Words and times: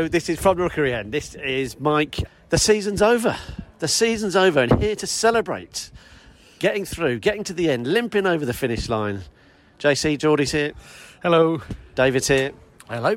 Hello, 0.00 0.08
this 0.08 0.30
is 0.30 0.40
from 0.40 0.56
the 0.56 0.62
Rookery 0.62 0.94
End. 0.94 1.12
This 1.12 1.34
is 1.34 1.78
Mike. 1.78 2.20
The 2.48 2.56
season's 2.56 3.02
over. 3.02 3.36
The 3.80 3.86
season's 3.86 4.34
over, 4.34 4.60
and 4.60 4.82
here 4.82 4.96
to 4.96 5.06
celebrate 5.06 5.90
getting 6.58 6.86
through, 6.86 7.18
getting 7.18 7.44
to 7.44 7.52
the 7.52 7.70
end, 7.70 7.86
limping 7.86 8.24
over 8.24 8.46
the 8.46 8.54
finish 8.54 8.88
line. 8.88 9.24
JC, 9.78 10.16
Jordi's 10.16 10.52
here. 10.52 10.72
Hello. 11.22 11.60
David's 11.96 12.28
here. 12.28 12.52
Hello. 12.88 13.16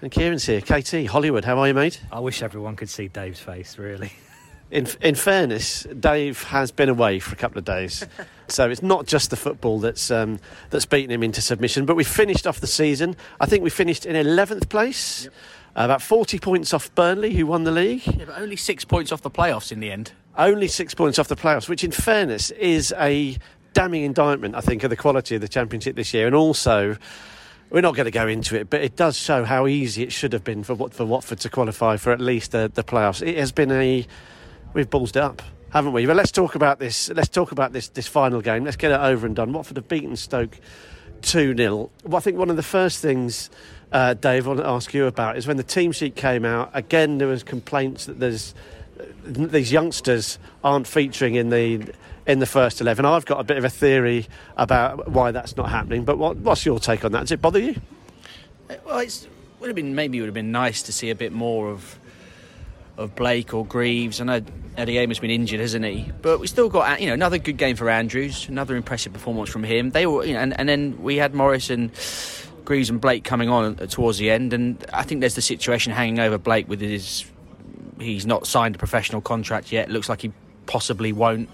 And 0.00 0.12
Kieran's 0.12 0.46
here. 0.46 0.60
KT, 0.60 1.06
Hollywood, 1.10 1.44
how 1.44 1.58
are 1.58 1.66
you, 1.66 1.74
mate? 1.74 2.00
I 2.12 2.20
wish 2.20 2.40
everyone 2.40 2.76
could 2.76 2.88
see 2.88 3.08
Dave's 3.08 3.40
face, 3.40 3.76
really. 3.76 4.12
In, 4.70 4.86
in 5.02 5.16
fairness, 5.16 5.82
Dave 6.00 6.44
has 6.44 6.70
been 6.70 6.88
away 6.88 7.18
for 7.18 7.34
a 7.34 7.36
couple 7.36 7.58
of 7.58 7.66
days, 7.66 8.06
so 8.48 8.70
it's 8.70 8.80
not 8.80 9.06
just 9.06 9.28
the 9.28 9.36
football 9.36 9.80
that's 9.80 10.10
um, 10.10 10.38
that's 10.70 10.86
beaten 10.86 11.10
him 11.10 11.22
into 11.22 11.42
submission. 11.42 11.84
But 11.84 11.94
we 11.94 12.04
finished 12.04 12.46
off 12.46 12.58
the 12.58 12.66
season. 12.66 13.14
I 13.38 13.44
think 13.44 13.62
we 13.62 13.68
finished 13.68 14.06
in 14.06 14.16
eleventh 14.16 14.70
place, 14.70 15.24
yep. 15.24 15.34
Uh, 15.76 15.84
about 15.84 16.02
forty 16.02 16.38
points 16.38 16.72
off 16.74 16.94
Burnley, 16.94 17.34
who 17.34 17.46
won 17.46 17.64
the 17.64 17.72
league. 17.72 18.06
Yeah, 18.06 18.26
but 18.26 18.40
only 18.40 18.56
six 18.56 18.84
points 18.84 19.12
off 19.12 19.22
the 19.22 19.30
playoffs 19.30 19.72
in 19.72 19.80
the 19.80 19.90
end. 19.90 20.12
Only 20.36 20.68
six 20.68 20.94
points 20.94 21.18
off 21.18 21.28
the 21.28 21.36
playoffs, 21.36 21.68
which, 21.68 21.84
in 21.84 21.92
fairness, 21.92 22.50
is 22.52 22.94
a 22.98 23.36
damning 23.72 24.02
indictment, 24.04 24.54
I 24.54 24.60
think, 24.60 24.82
of 24.84 24.90
the 24.90 24.96
quality 24.96 25.34
of 25.34 25.40
the 25.40 25.48
championship 25.48 25.96
this 25.96 26.14
year, 26.14 26.26
and 26.26 26.34
also 26.34 26.96
we're 27.72 27.80
not 27.80 27.94
going 27.94 28.04
to 28.04 28.10
go 28.10 28.28
into 28.28 28.54
it, 28.54 28.68
but 28.68 28.82
it 28.82 28.96
does 28.96 29.16
show 29.16 29.44
how 29.44 29.66
easy 29.66 30.02
it 30.02 30.12
should 30.12 30.34
have 30.34 30.44
been 30.44 30.62
for 30.62 30.76
for 30.90 31.06
Watford 31.06 31.40
to 31.40 31.48
qualify 31.48 31.96
for 31.96 32.12
at 32.12 32.20
least 32.20 32.52
the, 32.52 32.70
the 32.72 32.84
playoffs. 32.84 33.26
It 33.26 33.38
has 33.38 33.50
been 33.50 33.72
a 33.72 34.06
we've 34.74 34.90
ballsed 34.90 35.10
it 35.10 35.16
up, 35.16 35.42
haven't 35.70 35.92
we? 35.92 36.04
But 36.04 36.16
let's 36.16 36.30
talk 36.30 36.54
about 36.54 36.78
this. 36.78 37.08
Let's 37.08 37.30
talk 37.30 37.50
about 37.50 37.72
this 37.72 37.88
this 37.88 38.06
final 38.06 38.42
game. 38.42 38.64
Let's 38.64 38.76
get 38.76 38.92
it 38.92 39.00
over 39.00 39.26
and 39.26 39.34
done. 39.34 39.52
Watford 39.52 39.78
have 39.78 39.88
beaten 39.88 40.16
Stoke 40.16 40.58
two 41.22 41.56
0 41.56 41.90
Well, 42.04 42.16
I 42.16 42.20
think 42.20 42.36
one 42.36 42.50
of 42.50 42.56
the 42.56 42.62
first 42.62 43.00
things. 43.00 43.50
Uh, 43.92 44.14
Dave, 44.14 44.46
I 44.46 44.48
want 44.48 44.60
to 44.60 44.66
ask 44.66 44.94
you 44.94 45.06
about 45.06 45.36
is 45.36 45.46
when 45.46 45.58
the 45.58 45.62
team 45.62 45.92
sheet 45.92 46.16
came 46.16 46.46
out. 46.46 46.70
Again, 46.72 47.18
there 47.18 47.28
was 47.28 47.42
complaints 47.42 48.06
that 48.06 48.18
there's 48.18 48.54
these 49.24 49.70
youngsters 49.70 50.38
aren't 50.64 50.86
featuring 50.86 51.34
in 51.34 51.50
the 51.50 51.92
in 52.26 52.38
the 52.38 52.46
first 52.46 52.80
eleven. 52.80 53.04
I've 53.04 53.26
got 53.26 53.38
a 53.38 53.44
bit 53.44 53.58
of 53.58 53.64
a 53.64 53.70
theory 53.70 54.26
about 54.56 55.10
why 55.10 55.30
that's 55.30 55.56
not 55.58 55.68
happening. 55.68 56.04
But 56.04 56.16
what, 56.16 56.38
what's 56.38 56.64
your 56.64 56.80
take 56.80 57.04
on 57.04 57.12
that? 57.12 57.20
Does 57.20 57.32
it 57.32 57.42
bother 57.42 57.58
you? 57.58 57.76
Well, 58.86 59.00
it 59.00 59.28
would 59.60 59.66
have 59.66 59.76
been 59.76 59.94
maybe 59.94 60.16
it 60.16 60.22
would 60.22 60.28
have 60.28 60.34
been 60.34 60.52
nice 60.52 60.82
to 60.84 60.92
see 60.92 61.10
a 61.10 61.14
bit 61.14 61.32
more 61.32 61.68
of 61.70 61.98
of 62.96 63.14
Blake 63.14 63.52
or 63.52 63.66
Greaves. 63.66 64.22
I 64.22 64.24
know 64.24 64.40
Eddie 64.78 64.98
Amer's 65.00 65.18
been 65.18 65.30
injured, 65.30 65.60
hasn't 65.60 65.84
he? 65.84 66.10
But 66.22 66.40
we 66.40 66.46
still 66.46 66.70
got 66.70 66.98
you 66.98 67.08
know 67.08 67.14
another 67.14 67.36
good 67.36 67.58
game 67.58 67.76
for 67.76 67.90
Andrews, 67.90 68.48
another 68.48 68.74
impressive 68.74 69.12
performance 69.12 69.50
from 69.50 69.64
him. 69.64 69.90
They 69.90 70.06
were 70.06 70.24
you 70.24 70.32
know, 70.32 70.40
and, 70.40 70.58
and 70.58 70.66
then 70.66 71.02
we 71.02 71.16
had 71.16 71.34
Morris 71.34 71.68
and 71.68 71.90
Greaves 72.64 72.90
and 72.90 73.00
Blake 73.00 73.24
coming 73.24 73.48
on 73.48 73.76
towards 73.76 74.18
the 74.18 74.30
end, 74.30 74.52
and 74.52 74.84
I 74.92 75.02
think 75.02 75.20
there's 75.20 75.34
the 75.34 75.42
situation 75.42 75.92
hanging 75.92 76.18
over 76.18 76.38
Blake 76.38 76.68
with 76.68 76.80
his. 76.80 77.24
He's 78.00 78.26
not 78.26 78.46
signed 78.46 78.74
a 78.74 78.78
professional 78.78 79.20
contract 79.20 79.70
yet. 79.70 79.90
Looks 79.90 80.08
like 80.08 80.22
he 80.22 80.32
possibly 80.66 81.12
won't. 81.12 81.48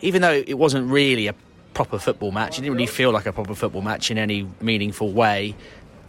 Even 0.00 0.22
though 0.22 0.32
it 0.32 0.56
wasn't 0.56 0.90
really 0.90 1.26
a 1.26 1.34
proper 1.74 1.98
football 1.98 2.30
match, 2.30 2.58
it 2.58 2.62
didn't 2.62 2.74
really 2.74 2.86
feel 2.86 3.10
like 3.10 3.26
a 3.26 3.32
proper 3.32 3.54
football 3.54 3.82
match 3.82 4.10
in 4.10 4.16
any 4.16 4.48
meaningful 4.60 5.12
way 5.12 5.54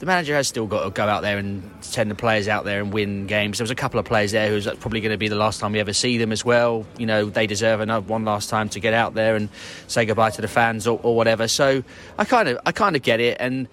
the 0.01 0.07
manager 0.07 0.33
has 0.33 0.47
still 0.47 0.65
got 0.65 0.83
to 0.83 0.89
go 0.89 1.07
out 1.07 1.21
there 1.21 1.37
and 1.37 1.61
send 1.81 2.09
the 2.09 2.15
players 2.15 2.47
out 2.47 2.65
there 2.65 2.81
and 2.81 2.91
win 2.91 3.27
games. 3.27 3.59
There 3.59 3.63
was 3.63 3.69
a 3.69 3.75
couple 3.75 3.99
of 3.99 4.05
players 4.07 4.31
there 4.31 4.49
who's 4.49 4.65
probably 4.65 4.99
going 4.99 5.11
to 5.11 5.17
be 5.17 5.27
the 5.27 5.35
last 5.35 5.59
time 5.59 5.73
we 5.73 5.79
ever 5.79 5.93
see 5.93 6.17
them 6.17 6.31
as 6.31 6.43
well. 6.43 6.87
You 6.97 7.05
know, 7.05 7.25
they 7.25 7.45
deserve 7.45 7.81
another 7.81 8.07
one 8.07 8.25
last 8.25 8.49
time 8.49 8.67
to 8.69 8.79
get 8.79 8.95
out 8.95 9.13
there 9.13 9.35
and 9.35 9.47
say 9.85 10.05
goodbye 10.05 10.31
to 10.31 10.41
the 10.41 10.47
fans 10.47 10.87
or, 10.87 10.99
or 11.03 11.15
whatever. 11.15 11.47
So 11.47 11.83
I 12.17 12.25
kind 12.25 12.49
of, 12.49 12.59
I 12.65 12.71
kind 12.71 12.95
of 12.95 13.03
get 13.03 13.19
it. 13.19 13.37
And 13.39 13.67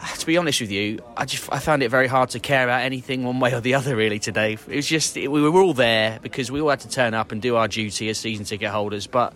to 0.18 0.26
be 0.26 0.36
honest 0.36 0.60
with 0.60 0.70
you, 0.70 1.00
I 1.16 1.24
just 1.24 1.52
I 1.52 1.58
found 1.58 1.82
it 1.82 1.90
very 1.90 2.06
hard 2.06 2.30
to 2.30 2.40
care 2.40 2.64
about 2.64 2.82
anything 2.82 3.24
one 3.24 3.40
way 3.40 3.52
or 3.54 3.60
the 3.60 3.74
other 3.74 3.96
really 3.96 4.18
today. 4.18 4.54
It 4.54 4.76
was 4.76 4.86
just 4.86 5.16
it, 5.16 5.28
we 5.28 5.42
were 5.42 5.60
all 5.60 5.74
there 5.74 6.18
because 6.22 6.50
we 6.50 6.60
all 6.60 6.70
had 6.70 6.80
to 6.80 6.88
turn 6.88 7.14
up 7.14 7.32
and 7.32 7.40
do 7.40 7.56
our 7.56 7.68
duty 7.68 8.08
as 8.08 8.18
season 8.18 8.44
ticket 8.44 8.70
holders, 8.70 9.06
but 9.06 9.34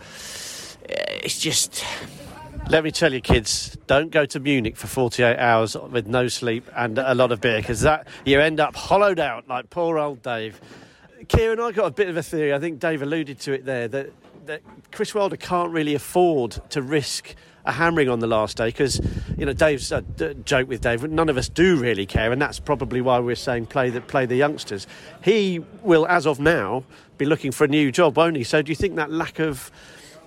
eh, 0.89 1.21
it's 1.23 1.39
just 1.39 1.85
let 2.69 2.85
me 2.85 2.91
tell 2.91 3.13
you, 3.15 3.21
kids, 3.21 3.79
don't 3.87 4.11
go 4.11 4.27
to 4.27 4.41
Munich 4.41 4.77
for 4.77 4.89
48 4.89 5.39
hours 5.39 5.75
with 5.75 6.07
no 6.07 6.29
sleep 6.29 6.69
and 6.77 6.99
a 6.99 7.15
lot 7.15 7.33
of 7.33 7.41
beer 7.41 7.61
because 7.61 7.81
that 7.81 8.07
you 8.27 8.41
end 8.41 8.61
up 8.61 8.77
hollowed 8.77 9.19
out 9.19 9.49
like 9.49 9.71
poor 9.71 9.99
old 9.99 10.23
Dave. 10.23 10.61
Kieran, 11.29 11.61
I 11.61 11.73
got 11.73 11.87
a 11.87 11.91
bit 11.91 12.09
of 12.09 12.17
a 12.17 12.23
theory. 12.23 12.53
I 12.53 12.59
think 12.59 12.79
Dave 12.79 13.01
alluded 13.01 13.41
to 13.41 13.53
it 13.53 13.65
there 13.65 13.89
that, 13.89 14.11
that 14.47 14.63
Chris 14.93 15.15
Wilder 15.15 15.37
can't 15.37 15.73
really 15.73 15.95
afford 15.95 16.59
to 16.71 16.83
risk 16.83 17.35
a 17.69 17.73
hammering 17.73 18.09
on 18.09 18.19
the 18.19 18.27
last 18.27 18.57
day 18.57 18.67
because 18.67 19.01
you 19.37 19.47
know 19.47 19.53
Dave's 19.53 19.93
a 19.93 20.01
d- 20.01 20.35
joke 20.45 20.69
with 20.69 20.81
Dave. 20.81 21.09
None 21.09 21.29
of 21.29 21.37
us 21.37 21.49
do 21.49 21.77
really 21.77 22.07
care, 22.07 22.33
and 22.33 22.41
that's 22.41 22.59
probably 22.59 23.01
why 23.01 23.19
we're 23.21 23.37
saying 23.37 23.67
play 23.67 23.91
the 23.91 24.01
play 24.01 24.27
the 24.27 24.37
youngsters. 24.37 24.87
He 25.23 25.61
will, 25.83 26.07
as 26.09 26.27
of 26.27 26.41
now, 26.41 26.85
be 27.19 27.27
looking 27.27 27.53
for 27.53 27.65
a 27.65 27.69
new 27.69 27.93
job, 27.93 28.17
won't 28.17 28.37
he? 28.37 28.45
So 28.45 28.63
do 28.63 28.71
you 28.73 28.77
think 28.77 28.97
that 28.97 29.13
lack 29.13 29.39
of 29.39 29.71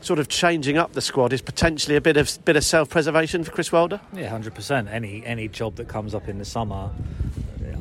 sort 0.02 0.20
of 0.20 0.28
changing 0.28 0.78
up 0.78 0.94
the 0.94 1.02
squad 1.02 1.34
is 1.34 1.42
potentially 1.42 1.96
a 1.96 2.02
bit 2.02 2.16
of 2.16 2.44
bit 2.46 2.56
of 2.56 2.64
self 2.64 2.90
preservation 2.90 3.44
for 3.44 3.52
Chris 3.52 3.72
Wilder? 3.72 4.00
Yeah, 4.14 4.30
hundred 4.30 4.54
percent. 4.54 4.88
Any 4.90 5.26
any 5.26 5.48
job 5.48 5.76
that 5.76 5.88
comes 5.88 6.14
up 6.14 6.28
in 6.30 6.38
the 6.38 6.46
summer, 6.46 6.92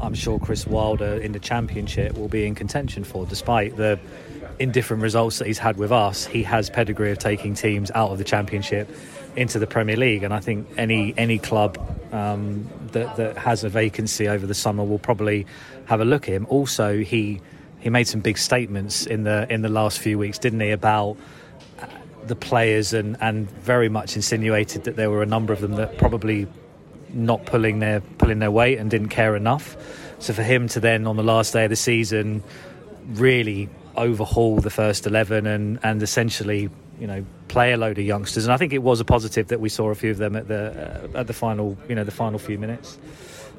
I'm 0.00 0.14
sure 0.14 0.38
Chris 0.38 0.66
Wilder 0.66 1.14
in 1.16 1.32
the 1.32 1.38
Championship 1.38 2.16
will 2.16 2.28
be 2.28 2.46
in 2.46 2.54
contention 2.54 3.04
for, 3.04 3.26
despite 3.26 3.76
the 3.76 4.00
indifferent 4.58 5.02
results 5.02 5.38
that 5.38 5.46
he's 5.46 5.58
had 5.58 5.76
with 5.78 5.90
us. 5.90 6.26
He 6.26 6.42
has 6.42 6.68
pedigree 6.70 7.10
of 7.10 7.18
taking 7.18 7.54
teams 7.54 7.90
out 7.94 8.10
of 8.10 8.18
the 8.18 8.24
Championship 8.24 8.88
into 9.36 9.58
the 9.58 9.66
Premier 9.66 9.96
League, 9.96 10.22
and 10.22 10.34
I 10.34 10.40
think 10.40 10.68
any 10.76 11.14
any 11.16 11.38
club 11.38 11.78
um, 12.12 12.68
that 12.92 13.16
that 13.16 13.36
has 13.36 13.64
a 13.64 13.68
vacancy 13.68 14.28
over 14.28 14.46
the 14.46 14.54
summer 14.54 14.84
will 14.84 14.98
probably 14.98 15.46
have 15.86 16.00
a 16.00 16.04
look 16.04 16.28
at 16.28 16.34
him. 16.34 16.46
Also, 16.48 16.98
he 16.98 17.40
he 17.80 17.90
made 17.90 18.08
some 18.08 18.20
big 18.20 18.38
statements 18.38 19.06
in 19.06 19.24
the 19.24 19.46
in 19.52 19.62
the 19.62 19.68
last 19.68 19.98
few 19.98 20.18
weeks, 20.18 20.38
didn't 20.38 20.60
he, 20.60 20.70
about 20.70 21.16
the 22.26 22.36
players 22.36 22.92
and, 22.92 23.16
and 23.20 23.50
very 23.62 23.88
much 23.88 24.14
insinuated 24.16 24.84
that 24.84 24.96
there 24.96 25.10
were 25.10 25.22
a 25.22 25.26
number 25.26 25.52
of 25.52 25.60
them 25.60 25.76
that 25.76 25.96
probably 25.96 26.46
not 27.12 27.44
pulling 27.46 27.78
their 27.78 28.00
pulling 28.18 28.38
their 28.38 28.50
weight 28.50 28.78
and 28.78 28.90
didn't 28.90 29.08
care 29.08 29.36
enough. 29.36 29.76
So 30.18 30.32
for 30.32 30.42
him 30.42 30.68
to 30.68 30.80
then 30.80 31.06
on 31.06 31.16
the 31.16 31.22
last 31.22 31.52
day 31.52 31.64
of 31.64 31.70
the 31.70 31.76
season 31.76 32.42
really 33.08 33.68
overhaul 33.96 34.56
the 34.56 34.70
first 34.70 35.06
eleven 35.06 35.46
and 35.46 35.78
and 35.82 36.02
essentially 36.02 36.70
you 37.00 37.06
know 37.06 37.24
play 37.48 37.72
a 37.72 37.76
load 37.76 37.98
of 37.98 38.04
youngsters 38.04 38.44
and 38.44 38.52
I 38.52 38.56
think 38.56 38.72
it 38.72 38.82
was 38.82 39.00
a 39.00 39.04
positive 39.04 39.48
that 39.48 39.60
we 39.60 39.68
saw 39.68 39.90
a 39.90 39.94
few 39.94 40.10
of 40.10 40.18
them 40.18 40.36
at 40.36 40.46
the 40.48 41.10
uh, 41.14 41.18
at 41.18 41.26
the 41.26 41.32
final 41.32 41.76
you 41.88 41.94
know 41.94 42.04
the 42.04 42.10
final 42.10 42.38
few 42.38 42.58
minutes. 42.58 42.98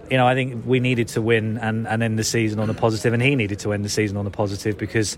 You 0.09 0.17
know, 0.17 0.27
I 0.27 0.35
think 0.35 0.65
we 0.65 0.81
needed 0.81 1.07
to 1.09 1.21
win 1.21 1.57
and, 1.59 1.87
and 1.87 2.03
end 2.03 2.19
the 2.19 2.25
season 2.25 2.59
on 2.59 2.69
a 2.69 2.73
positive, 2.73 3.13
and 3.13 3.23
he 3.23 3.33
needed 3.33 3.59
to 3.59 3.71
end 3.71 3.85
the 3.85 3.89
season 3.89 4.17
on 4.17 4.27
a 4.27 4.29
positive 4.29 4.77
because 4.77 5.17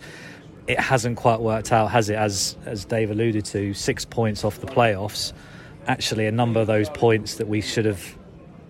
it 0.67 0.79
hasn't 0.79 1.17
quite 1.17 1.39
worked 1.39 1.71
out, 1.71 1.89
has 1.89 2.09
it? 2.09 2.15
As 2.15 2.55
as 2.65 2.85
Dave 2.85 3.09
alluded 3.09 3.45
to, 3.45 3.73
six 3.73 4.05
points 4.05 4.43
off 4.43 4.59
the 4.59 4.67
playoffs. 4.67 5.33
Actually, 5.87 6.27
a 6.27 6.31
number 6.31 6.61
of 6.61 6.67
those 6.67 6.89
points 6.89 7.35
that 7.35 7.47
we 7.47 7.59
should 7.59 7.85
have 7.85 8.15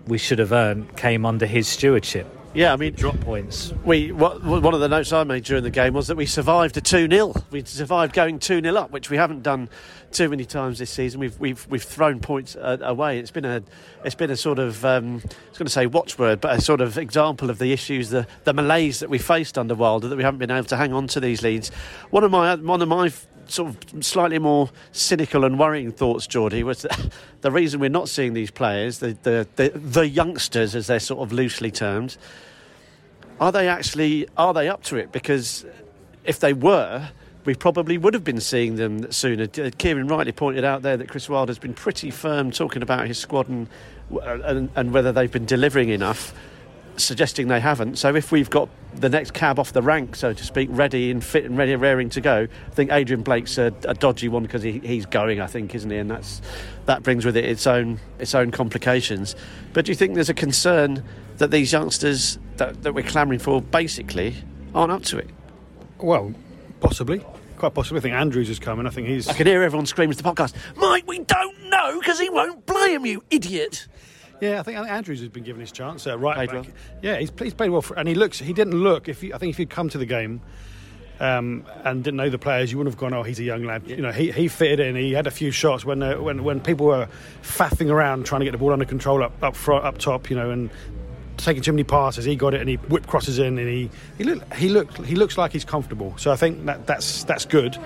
we 0.06 0.18
should 0.18 0.38
have 0.38 0.52
earned 0.52 0.96
came 0.96 1.24
under 1.24 1.46
his 1.46 1.68
stewardship. 1.68 2.26
Yeah, 2.54 2.72
I 2.72 2.76
mean, 2.76 2.94
drop 2.94 3.18
points. 3.18 3.72
We 3.84 4.12
what, 4.12 4.44
one 4.44 4.74
of 4.74 4.80
the 4.80 4.88
notes 4.88 5.12
I 5.12 5.24
made 5.24 5.42
during 5.42 5.64
the 5.64 5.70
game 5.70 5.92
was 5.92 6.06
that 6.06 6.16
we 6.16 6.24
survived 6.24 6.76
a 6.76 6.80
two 6.80 7.08
0 7.08 7.34
We 7.50 7.64
survived 7.64 8.14
going 8.14 8.38
two 8.38 8.60
0 8.60 8.76
up, 8.76 8.92
which 8.92 9.10
we 9.10 9.16
haven't 9.16 9.42
done 9.42 9.68
too 10.12 10.28
many 10.28 10.44
times 10.44 10.78
this 10.78 10.90
season. 10.90 11.18
We've 11.18 11.38
we've 11.40 11.66
we've 11.68 11.82
thrown 11.82 12.20
points 12.20 12.54
uh, 12.54 12.78
away. 12.80 13.18
It's 13.18 13.32
been 13.32 13.44
a 13.44 13.64
it's 14.04 14.14
been 14.14 14.30
a 14.30 14.36
sort 14.36 14.60
of 14.60 14.84
um, 14.84 15.20
I 15.24 15.26
was 15.48 15.58
going 15.58 15.66
to 15.66 15.70
say 15.70 15.86
watchword, 15.86 16.40
but 16.40 16.56
a 16.56 16.60
sort 16.60 16.80
of 16.80 16.96
example 16.96 17.50
of 17.50 17.58
the 17.58 17.72
issues, 17.72 18.10
the 18.10 18.24
the 18.44 18.52
malaise 18.52 19.00
that 19.00 19.10
we 19.10 19.18
faced 19.18 19.58
under 19.58 19.74
Wilder, 19.74 20.06
that 20.06 20.16
we 20.16 20.22
haven't 20.22 20.38
been 20.38 20.52
able 20.52 20.66
to 20.66 20.76
hang 20.76 20.92
on 20.92 21.08
to 21.08 21.18
these 21.18 21.42
leads. 21.42 21.70
One 22.10 22.22
of 22.22 22.30
my 22.30 22.54
one 22.54 22.80
of 22.80 22.88
my 22.88 23.10
sort 23.50 23.70
of 23.70 24.04
slightly 24.04 24.38
more 24.38 24.70
cynical 24.92 25.44
and 25.44 25.58
worrying 25.58 25.92
thoughts, 25.92 26.26
Jordi, 26.26 26.62
was 26.62 26.86
the 27.40 27.50
reason 27.50 27.80
we're 27.80 27.88
not 27.90 28.08
seeing 28.08 28.34
these 28.34 28.50
players, 28.50 28.98
the, 28.98 29.16
the, 29.22 29.46
the, 29.56 29.70
the 29.70 30.08
youngsters 30.08 30.74
as 30.74 30.86
they're 30.86 31.00
sort 31.00 31.20
of 31.20 31.32
loosely 31.32 31.70
termed, 31.70 32.16
are 33.40 33.52
they 33.52 33.68
actually 33.68 34.28
are 34.36 34.54
they 34.54 34.68
up 34.68 34.82
to 34.84 34.96
it? 34.96 35.12
Because 35.12 35.64
if 36.24 36.40
they 36.40 36.52
were, 36.52 37.10
we 37.44 37.54
probably 37.54 37.98
would 37.98 38.14
have 38.14 38.24
been 38.24 38.40
seeing 38.40 38.76
them 38.76 39.10
sooner. 39.12 39.46
Kieran 39.46 40.08
rightly 40.08 40.32
pointed 40.32 40.64
out 40.64 40.82
there 40.82 40.96
that 40.96 41.08
Chris 41.08 41.28
Wilder 41.28 41.50
has 41.50 41.58
been 41.58 41.74
pretty 41.74 42.10
firm 42.10 42.50
talking 42.50 42.82
about 42.82 43.06
his 43.06 43.18
squad 43.18 43.48
and, 43.48 43.68
and, 44.22 44.70
and 44.74 44.92
whether 44.92 45.12
they've 45.12 45.30
been 45.30 45.44
delivering 45.44 45.90
enough 45.90 46.32
suggesting 46.96 47.48
they 47.48 47.60
haven't. 47.60 47.96
So 47.96 48.14
if 48.14 48.32
we've 48.32 48.50
got 48.50 48.68
the 48.94 49.08
next 49.08 49.32
cab 49.32 49.58
off 49.58 49.72
the 49.72 49.82
rank, 49.82 50.16
so 50.16 50.32
to 50.32 50.44
speak, 50.44 50.68
ready 50.70 51.10
and 51.10 51.22
fit 51.22 51.44
and 51.44 51.56
ready, 51.56 51.74
raring 51.76 52.08
to 52.10 52.20
go, 52.20 52.46
I 52.66 52.70
think 52.70 52.92
Adrian 52.92 53.22
Blake's 53.22 53.58
a, 53.58 53.72
a 53.84 53.94
dodgy 53.94 54.28
one 54.28 54.42
because 54.42 54.62
he, 54.62 54.78
he's 54.80 55.06
going, 55.06 55.40
I 55.40 55.46
think, 55.46 55.74
isn't 55.74 55.90
he? 55.90 55.96
And 55.96 56.10
that's 56.10 56.40
that 56.86 57.02
brings 57.02 57.24
with 57.24 57.36
it 57.36 57.44
its 57.44 57.66
own 57.66 58.00
its 58.18 58.34
own 58.34 58.50
complications. 58.50 59.34
But 59.72 59.86
do 59.86 59.92
you 59.92 59.96
think 59.96 60.14
there's 60.14 60.30
a 60.30 60.34
concern 60.34 61.02
that 61.38 61.50
these 61.50 61.72
youngsters 61.72 62.38
that, 62.56 62.82
that 62.82 62.94
we're 62.94 63.02
clamouring 63.02 63.40
for 63.40 63.60
basically 63.60 64.36
aren't 64.74 64.92
up 64.92 65.02
to 65.04 65.18
it? 65.18 65.30
Well, 65.98 66.32
possibly. 66.80 67.24
Quite 67.56 67.74
possibly. 67.74 67.98
I 67.98 68.02
think 68.02 68.14
Andrews 68.14 68.50
is 68.50 68.58
coming. 68.58 68.86
I 68.86 68.90
think 68.90 69.08
he's. 69.08 69.28
I 69.28 69.32
can 69.32 69.46
hear 69.46 69.62
everyone 69.62 69.86
screaming 69.86 70.16
to 70.16 70.22
the 70.22 70.28
podcast, 70.28 70.54
Mike, 70.76 71.06
we 71.06 71.20
don't 71.20 71.68
know 71.70 71.98
because 72.00 72.18
he 72.20 72.28
won't 72.28 72.66
blame 72.66 73.06
you, 73.06 73.22
idiot. 73.30 73.86
Yeah, 74.40 74.60
I 74.60 74.62
think 74.62 74.78
Andrews 74.78 75.20
has 75.20 75.28
been 75.28 75.44
given 75.44 75.60
his 75.60 75.72
chance. 75.72 76.06
Uh, 76.06 76.18
right 76.18 76.34
Played 76.34 76.50
back. 76.50 76.64
well. 76.64 76.74
Yeah, 77.02 77.16
he's, 77.18 77.32
he's 77.38 77.54
played 77.54 77.70
well, 77.70 77.82
for, 77.82 77.98
and 77.98 78.08
he 78.08 78.14
looks. 78.14 78.38
He 78.38 78.52
didn't 78.52 78.74
look. 78.74 79.08
If 79.08 79.22
you, 79.22 79.34
I 79.34 79.38
think 79.38 79.50
if 79.50 79.56
he'd 79.56 79.70
come 79.70 79.88
to 79.90 79.98
the 79.98 80.06
game 80.06 80.40
um, 81.20 81.64
and 81.84 82.02
didn't 82.02 82.16
know 82.16 82.28
the 82.30 82.38
players, 82.38 82.72
you 82.72 82.78
wouldn't 82.78 82.94
have 82.94 83.00
gone. 83.00 83.14
Oh, 83.14 83.22
he's 83.22 83.38
a 83.38 83.44
young 83.44 83.64
lad. 83.64 83.88
You 83.88 83.98
know, 83.98 84.12
he, 84.12 84.32
he 84.32 84.48
fitted 84.48 84.80
in. 84.80 84.96
He 84.96 85.12
had 85.12 85.26
a 85.26 85.30
few 85.30 85.50
shots 85.50 85.84
when 85.84 86.02
uh, 86.02 86.16
when 86.16 86.44
when 86.44 86.60
people 86.60 86.86
were 86.86 87.08
faffing 87.42 87.90
around 87.90 88.26
trying 88.26 88.40
to 88.40 88.44
get 88.44 88.52
the 88.52 88.58
ball 88.58 88.72
under 88.72 88.84
control 88.84 89.22
up 89.22 89.32
up 89.42 89.56
front, 89.56 89.84
up 89.84 89.98
top. 89.98 90.28
You 90.30 90.36
know, 90.36 90.50
and 90.50 90.70
taking 91.36 91.62
too 91.62 91.72
many 91.72 91.84
passes. 91.84 92.24
He 92.24 92.36
got 92.36 92.54
it 92.54 92.60
and 92.60 92.68
he 92.68 92.76
whipped 92.76 93.06
crosses 93.08 93.38
in, 93.38 93.58
and 93.58 93.68
he 93.68 93.90
he 94.18 94.24
look, 94.24 94.54
he 94.54 94.68
look 94.68 95.04
he 95.04 95.14
looks 95.14 95.38
like 95.38 95.52
he's 95.52 95.64
comfortable. 95.64 96.14
So 96.16 96.32
I 96.32 96.36
think 96.36 96.64
that 96.66 96.86
that's 96.86 97.24
that's 97.24 97.44
good. 97.44 97.78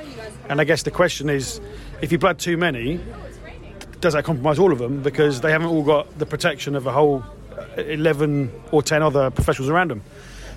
And 0.49 0.61
I 0.61 0.65
guess 0.65 0.83
the 0.83 0.91
question 0.91 1.29
is, 1.29 1.61
if 2.01 2.11
you 2.11 2.19
blood 2.19 2.39
too 2.39 2.57
many, 2.57 3.01
does 4.01 4.15
that 4.15 4.25
compromise 4.25 4.59
all 4.59 4.73
of 4.73 4.79
them? 4.79 5.03
Because 5.03 5.41
they 5.41 5.51
haven't 5.51 5.69
all 5.69 5.83
got 5.83 6.19
the 6.19 6.27
protection 6.27 6.77
of 6.77 6.87
a 6.87 6.93
whole 6.93 7.25
uh, 7.57 7.83
11 7.83 8.53
or 8.73 8.83
10 8.83 9.03
other 9.03 9.31
professionals 9.31 9.71
around 9.71 9.91
them. 9.91 10.03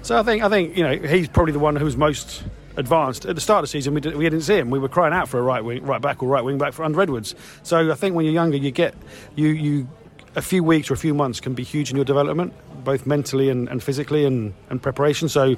So 0.04 0.18
I 0.18 0.24
think 0.24 0.44
I 0.44 0.50
think 0.50 0.76
you 0.76 0.84
know 0.84 0.96
he's 0.96 1.28
probably 1.28 1.54
the 1.54 1.60
one 1.60 1.76
who's 1.76 1.96
most 1.96 2.44
advanced. 2.76 3.26
At 3.26 3.36
the 3.36 3.42
start 3.42 3.60
of 3.60 3.64
the 3.64 3.68
season 3.68 3.94
we, 3.94 4.02
did, 4.02 4.16
we 4.16 4.24
didn't 4.24 4.42
see 4.42 4.58
him. 4.58 4.70
We 4.70 4.80
were 4.80 4.90
crying 4.90 5.14
out 5.14 5.30
for 5.30 5.38
a 5.38 5.44
right 5.44 5.64
wing 5.64 5.84
right 5.84 6.02
back 6.02 6.24
or 6.24 6.30
right 6.30 6.44
wing 6.44 6.58
back 6.58 6.74
for 6.74 6.84
under 6.84 7.00
Edwards. 7.02 7.36
So 7.64 7.92
I 7.92 7.96
think 7.96 8.16
when 8.16 8.26
you're 8.26 8.34
younger 8.34 8.58
you 8.58 8.72
get 8.72 8.96
you 9.36 9.50
you 9.50 9.88
a 10.36 10.42
few 10.42 10.64
weeks 10.64 10.90
or 10.90 10.96
a 10.96 10.98
few 10.98 11.14
months 11.14 11.40
can 11.40 11.54
be 11.54 11.64
huge 11.64 11.92
in 11.92 11.98
your 11.98 12.06
development 12.06 12.54
both 12.84 13.06
mentally 13.06 13.50
and, 13.50 13.70
and 13.70 13.84
physically 13.84 14.26
and, 14.26 14.54
and 14.70 14.82
preparation. 14.82 15.30
So 15.30 15.56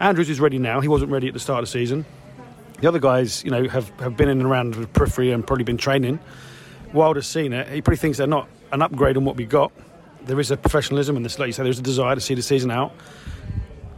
Andrews 0.00 0.30
is 0.30 0.40
ready 0.40 0.58
now. 0.58 0.80
He 0.80 0.88
wasn't 0.88 1.10
ready 1.10 1.28
at 1.28 1.34
the 1.34 1.40
start 1.40 1.62
of 1.62 1.68
the 1.68 1.72
season. 1.72 2.06
The 2.80 2.88
other 2.88 2.98
guys 2.98 3.44
you 3.44 3.50
know 3.50 3.68
have, 3.68 3.90
have 4.00 4.16
been 4.16 4.28
in 4.28 4.40
and 4.40 4.48
around 4.48 4.74
the 4.74 4.86
periphery 4.86 5.32
and 5.32 5.46
probably 5.46 5.64
been 5.64 5.76
training 5.76 6.18
Wilder's 6.94 7.26
seen 7.26 7.52
it. 7.52 7.68
He 7.68 7.82
probably 7.82 7.96
thinks 7.96 8.18
they're 8.18 8.26
not 8.26 8.48
an 8.72 8.82
upgrade 8.82 9.16
on 9.16 9.24
what 9.24 9.36
we 9.36 9.44
got. 9.44 9.72
There 10.24 10.38
is 10.38 10.50
a 10.50 10.56
professionalism 10.56 11.16
in 11.16 11.22
this, 11.22 11.38
like 11.38 11.48
you 11.48 11.52
say, 11.52 11.62
there's 11.62 11.78
a 11.78 11.82
desire 11.82 12.14
to 12.14 12.20
see 12.20 12.34
the 12.34 12.42
season 12.42 12.70
out. 12.70 12.92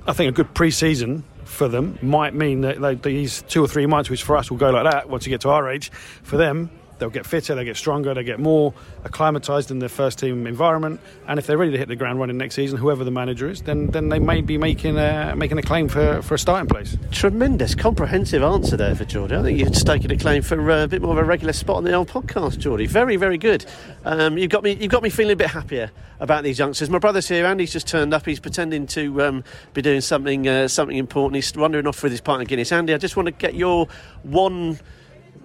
I 0.06 0.12
think 0.12 0.30
a 0.30 0.32
good 0.32 0.54
pre-season 0.54 1.24
for 1.44 1.68
them 1.68 1.98
might 2.02 2.34
mean 2.34 2.62
that 2.62 2.80
like, 2.80 3.02
these 3.02 3.42
two 3.42 3.62
or 3.62 3.68
three 3.68 3.86
months, 3.86 4.10
which 4.10 4.22
for 4.22 4.36
us 4.36 4.50
will 4.50 4.58
go 4.58 4.70
like 4.70 4.90
that 4.90 5.08
once 5.08 5.26
you 5.26 5.30
get 5.30 5.42
to 5.42 5.50
our 5.50 5.70
age, 5.70 5.90
for 6.22 6.36
them 6.36 6.70
they'll 6.98 7.10
get 7.10 7.26
fitter, 7.26 7.54
they'll 7.54 7.64
get 7.64 7.76
stronger, 7.76 8.14
they'll 8.14 8.24
get 8.24 8.40
more 8.40 8.72
acclimatised 9.04 9.70
in 9.70 9.78
their 9.78 9.88
first 9.88 10.18
team 10.18 10.46
environment. 10.46 11.00
And 11.28 11.38
if 11.38 11.46
they're 11.46 11.58
ready 11.58 11.72
to 11.72 11.78
hit 11.78 11.88
the 11.88 11.96
ground 11.96 12.18
running 12.18 12.36
next 12.36 12.54
season, 12.54 12.78
whoever 12.78 13.04
the 13.04 13.10
manager 13.10 13.48
is, 13.48 13.62
then 13.62 13.88
then 13.88 14.08
they 14.08 14.18
may 14.18 14.40
be 14.40 14.58
making 14.58 14.96
a, 14.98 15.34
making 15.36 15.58
a 15.58 15.62
claim 15.62 15.88
for, 15.88 16.22
for 16.22 16.34
a 16.34 16.38
starting 16.38 16.68
place. 16.68 16.96
Tremendous, 17.10 17.74
comprehensive 17.74 18.42
answer 18.42 18.76
there 18.76 18.94
for 18.94 19.04
Jordi. 19.04 19.38
I 19.38 19.42
think 19.42 19.58
you've 19.58 19.76
staking 19.76 20.10
a 20.10 20.16
claim 20.16 20.42
for 20.42 20.70
uh, 20.70 20.84
a 20.84 20.88
bit 20.88 21.02
more 21.02 21.12
of 21.12 21.18
a 21.18 21.24
regular 21.24 21.52
spot 21.52 21.76
on 21.76 21.84
the 21.84 21.92
old 21.92 22.08
podcast, 22.08 22.58
Jordi. 22.58 22.88
Very, 22.88 23.16
very 23.16 23.38
good. 23.38 23.66
Um, 24.04 24.38
you've 24.38 24.50
got 24.50 24.62
me. 24.62 24.72
You've 24.72 24.90
got 24.90 25.02
me 25.02 25.10
feeling 25.10 25.32
a 25.32 25.36
bit 25.36 25.50
happier 25.50 25.90
about 26.20 26.44
these 26.44 26.58
youngsters. 26.58 26.90
My 26.90 26.98
brother's 26.98 27.28
here. 27.28 27.44
Andy's 27.44 27.72
just 27.72 27.86
turned 27.86 28.14
up. 28.14 28.24
He's 28.24 28.40
pretending 28.40 28.86
to 28.88 29.22
um, 29.22 29.44
be 29.72 29.82
doing 29.82 30.00
something 30.00 30.48
uh, 30.48 30.68
something 30.68 30.96
important. 30.96 31.36
He's 31.36 31.54
wandering 31.54 31.86
off 31.86 32.02
with 32.02 32.12
his 32.12 32.20
partner 32.20 32.44
Guinness. 32.44 32.72
Andy, 32.72 32.94
I 32.94 32.98
just 32.98 33.16
want 33.16 33.26
to 33.26 33.32
get 33.32 33.54
your 33.54 33.88
one 34.22 34.78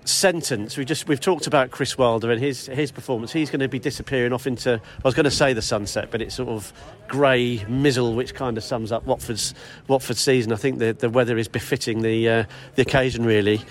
sentence. 0.10 0.78
We 0.78 0.86
just 0.86 1.08
we've 1.08 1.20
talked 1.20 1.48
about 1.48 1.72
Chris 1.72 1.98
Wilder 1.98 2.32
and 2.32 2.42
his 2.42 2.66
his 2.66 2.92
performance. 2.92 3.32
He's 3.32 3.50
going 3.50 3.60
to 3.62 3.68
be 3.68 3.80
disappearing 3.80 4.34
off 4.34 4.48
into 4.48 4.74
I 4.74 5.02
was 5.04 5.14
going 5.14 5.26
to 5.26 5.32
say 5.32 5.54
the 5.54 5.62
sunset, 5.62 6.10
but 6.12 6.22
it's 6.22 6.36
sort 6.36 6.50
of 6.50 6.74
grey 7.08 7.64
mizzle, 7.68 8.14
which 8.16 8.34
kind 8.34 8.58
of 8.58 8.64
sums 8.64 8.92
up 8.92 9.06
Watford's 9.06 9.54
Watford's 9.88 10.22
season. 10.22 10.52
I 10.52 10.56
think 10.56 10.80
the 10.80 10.94
the 10.94 11.10
weather 11.10 11.38
is 11.38 11.48
befitting 11.48 12.02
the 12.02 12.30
uh, 12.30 12.44
the 12.76 12.82
occasion 12.82 13.26
really. 13.26 13.62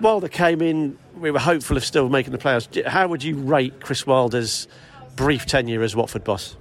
Wilder 0.00 0.28
came 0.28 0.62
in. 0.62 0.98
We 1.16 1.30
were 1.30 1.40
hopeful 1.40 1.76
of 1.76 1.84
still 1.84 2.08
making 2.08 2.32
the 2.32 2.38
playoffs. 2.38 2.86
How 2.86 3.08
would 3.08 3.22
you 3.22 3.36
rate 3.36 3.80
Chris 3.80 4.06
Wilder's 4.06 4.68
brief 5.16 5.46
tenure 5.46 5.82
as 5.82 5.96
Watford 5.96 6.22
boss? 6.24 6.56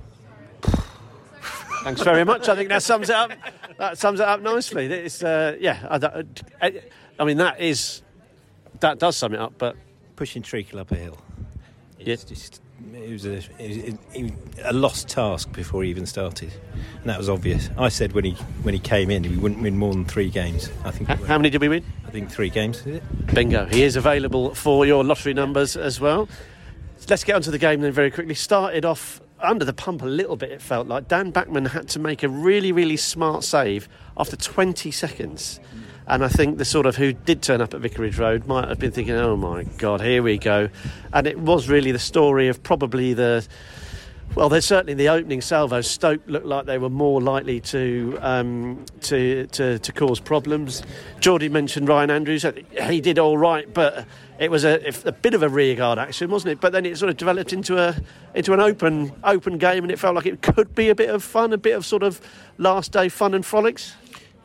Thanks 1.83 2.01
very 2.01 2.25
much. 2.25 2.49
I 2.49 2.55
think 2.55 2.69
that 2.69 2.83
sums 2.83 3.09
it 3.09 3.15
up. 3.15 3.31
That 3.77 3.97
sums 3.97 4.19
it 4.19 4.27
up 4.27 4.41
nicely. 4.41 4.87
It's 4.87 5.23
uh, 5.23 5.55
yeah. 5.59 6.25
I, 6.61 6.81
I 7.19 7.23
mean 7.23 7.37
that 7.37 7.61
is 7.61 8.01
that 8.81 8.99
does 8.99 9.15
sum 9.17 9.33
it 9.33 9.39
up. 9.39 9.53
But 9.57 9.75
pushing 10.15 10.41
treacle 10.41 10.79
up 10.79 10.91
a 10.91 10.95
hill. 10.95 11.17
Yeah. 11.99 12.13
It's 12.13 12.23
just 12.23 12.61
it 12.93 13.11
was 13.11 13.25
a 13.25 13.41
it, 13.59 14.33
a 14.63 14.73
lost 14.73 15.07
task 15.07 15.51
before 15.51 15.83
he 15.83 15.89
even 15.89 16.05
started, 16.05 16.51
and 16.73 17.05
that 17.05 17.17
was 17.17 17.29
obvious. 17.29 17.69
I 17.77 17.89
said 17.89 18.13
when 18.13 18.25
he 18.25 18.31
when 18.61 18.73
he 18.73 18.79
came 18.79 19.09
in, 19.09 19.23
he 19.23 19.35
wouldn't 19.35 19.61
win 19.61 19.77
more 19.77 19.93
than 19.93 20.05
three 20.05 20.29
games. 20.29 20.69
I 20.83 20.91
think. 20.91 21.09
H- 21.09 21.19
how 21.27 21.37
many 21.37 21.49
did 21.49 21.61
we 21.61 21.69
win? 21.69 21.83
I 22.05 22.11
think 22.11 22.29
three 22.29 22.49
games. 22.49 22.79
Is 22.81 22.97
it? 22.97 23.33
Bingo. 23.33 23.65
He 23.65 23.83
is 23.83 23.95
available 23.95 24.53
for 24.53 24.85
your 24.85 25.03
lottery 25.03 25.33
numbers 25.33 25.75
as 25.75 25.99
well. 25.99 26.29
Let's 27.09 27.23
get 27.23 27.35
onto 27.35 27.51
the 27.51 27.57
game 27.57 27.81
then 27.81 27.91
very 27.91 28.11
quickly. 28.11 28.35
Started 28.35 28.85
off 28.85 29.21
under 29.39 29.65
the 29.65 29.73
pump 29.73 30.01
a 30.01 30.07
little 30.07 30.35
bit. 30.35 30.51
It 30.51 30.61
felt 30.61 30.87
like 30.87 31.07
Dan 31.07 31.31
Bachmann 31.31 31.65
had 31.65 31.87
to 31.89 31.99
make 31.99 32.23
a 32.23 32.29
really 32.29 32.71
really 32.71 32.97
smart 32.97 33.43
save 33.43 33.87
after 34.17 34.35
20 34.35 34.91
seconds. 34.91 35.59
And 36.07 36.23
I 36.23 36.29
think 36.29 36.57
the 36.57 36.65
sort 36.65 36.85
of 36.85 36.95
who 36.95 37.11
did 37.11 37.41
turn 37.41 37.59
up 37.59 37.73
at 37.73 37.81
Vicarage 37.81 38.17
Road 38.17 38.47
might 38.47 38.69
have 38.69 38.79
been 38.79 38.91
thinking, 38.91 39.15
oh 39.15 39.35
my 39.35 39.63
God, 39.77 39.99
here 39.99 40.23
we 40.23 40.37
go. 40.37 40.69
And 41.11 41.27
it 41.27 41.37
was 41.37 41.67
really 41.67 41.91
the 41.91 41.99
story 41.99 42.47
of 42.47 42.63
probably 42.63 43.13
the. 43.13 43.45
Well, 44.35 44.49
there's 44.49 44.65
certainly 44.65 44.93
the 44.93 45.09
opening 45.09 45.41
salvo. 45.41 45.81
Stoke 45.81 46.21
looked 46.27 46.45
like 46.45 46.65
they 46.65 46.77
were 46.77 46.89
more 46.89 47.21
likely 47.21 47.59
to 47.61 48.17
um, 48.21 48.85
to, 49.01 49.47
to 49.47 49.79
to 49.79 49.91
cause 49.91 50.19
problems. 50.19 50.81
Jordi 51.19 51.49
mentioned 51.49 51.89
Ryan 51.89 52.11
Andrews. 52.11 52.45
He 52.83 53.01
did 53.01 53.19
all 53.19 53.37
right, 53.37 53.73
but 53.73 54.05
it 54.39 54.51
was 54.51 54.63
a, 54.63 54.93
a 55.05 55.11
bit 55.11 55.33
of 55.33 55.43
a 55.43 55.49
rearguard 55.49 55.97
action, 55.97 56.29
wasn't 56.29 56.51
it? 56.51 56.61
But 56.61 56.71
then 56.71 56.85
it 56.85 56.97
sort 56.97 57.09
of 57.09 57.17
developed 57.17 57.51
into 57.51 57.77
a 57.77 57.95
into 58.35 58.53
an 58.53 58.59
open 58.59 59.11
open 59.23 59.57
game, 59.57 59.83
and 59.83 59.91
it 59.91 59.97
felt 59.97 60.15
like 60.15 60.25
it 60.25 60.41
could 60.41 60.75
be 60.75 60.89
a 60.89 60.95
bit 60.95 61.09
of 61.09 61.23
fun, 61.23 61.51
a 61.51 61.57
bit 61.57 61.75
of 61.75 61.85
sort 61.85 62.03
of 62.03 62.21
last 62.57 62.91
day 62.91 63.09
fun 63.09 63.33
and 63.33 63.45
frolics. 63.45 63.95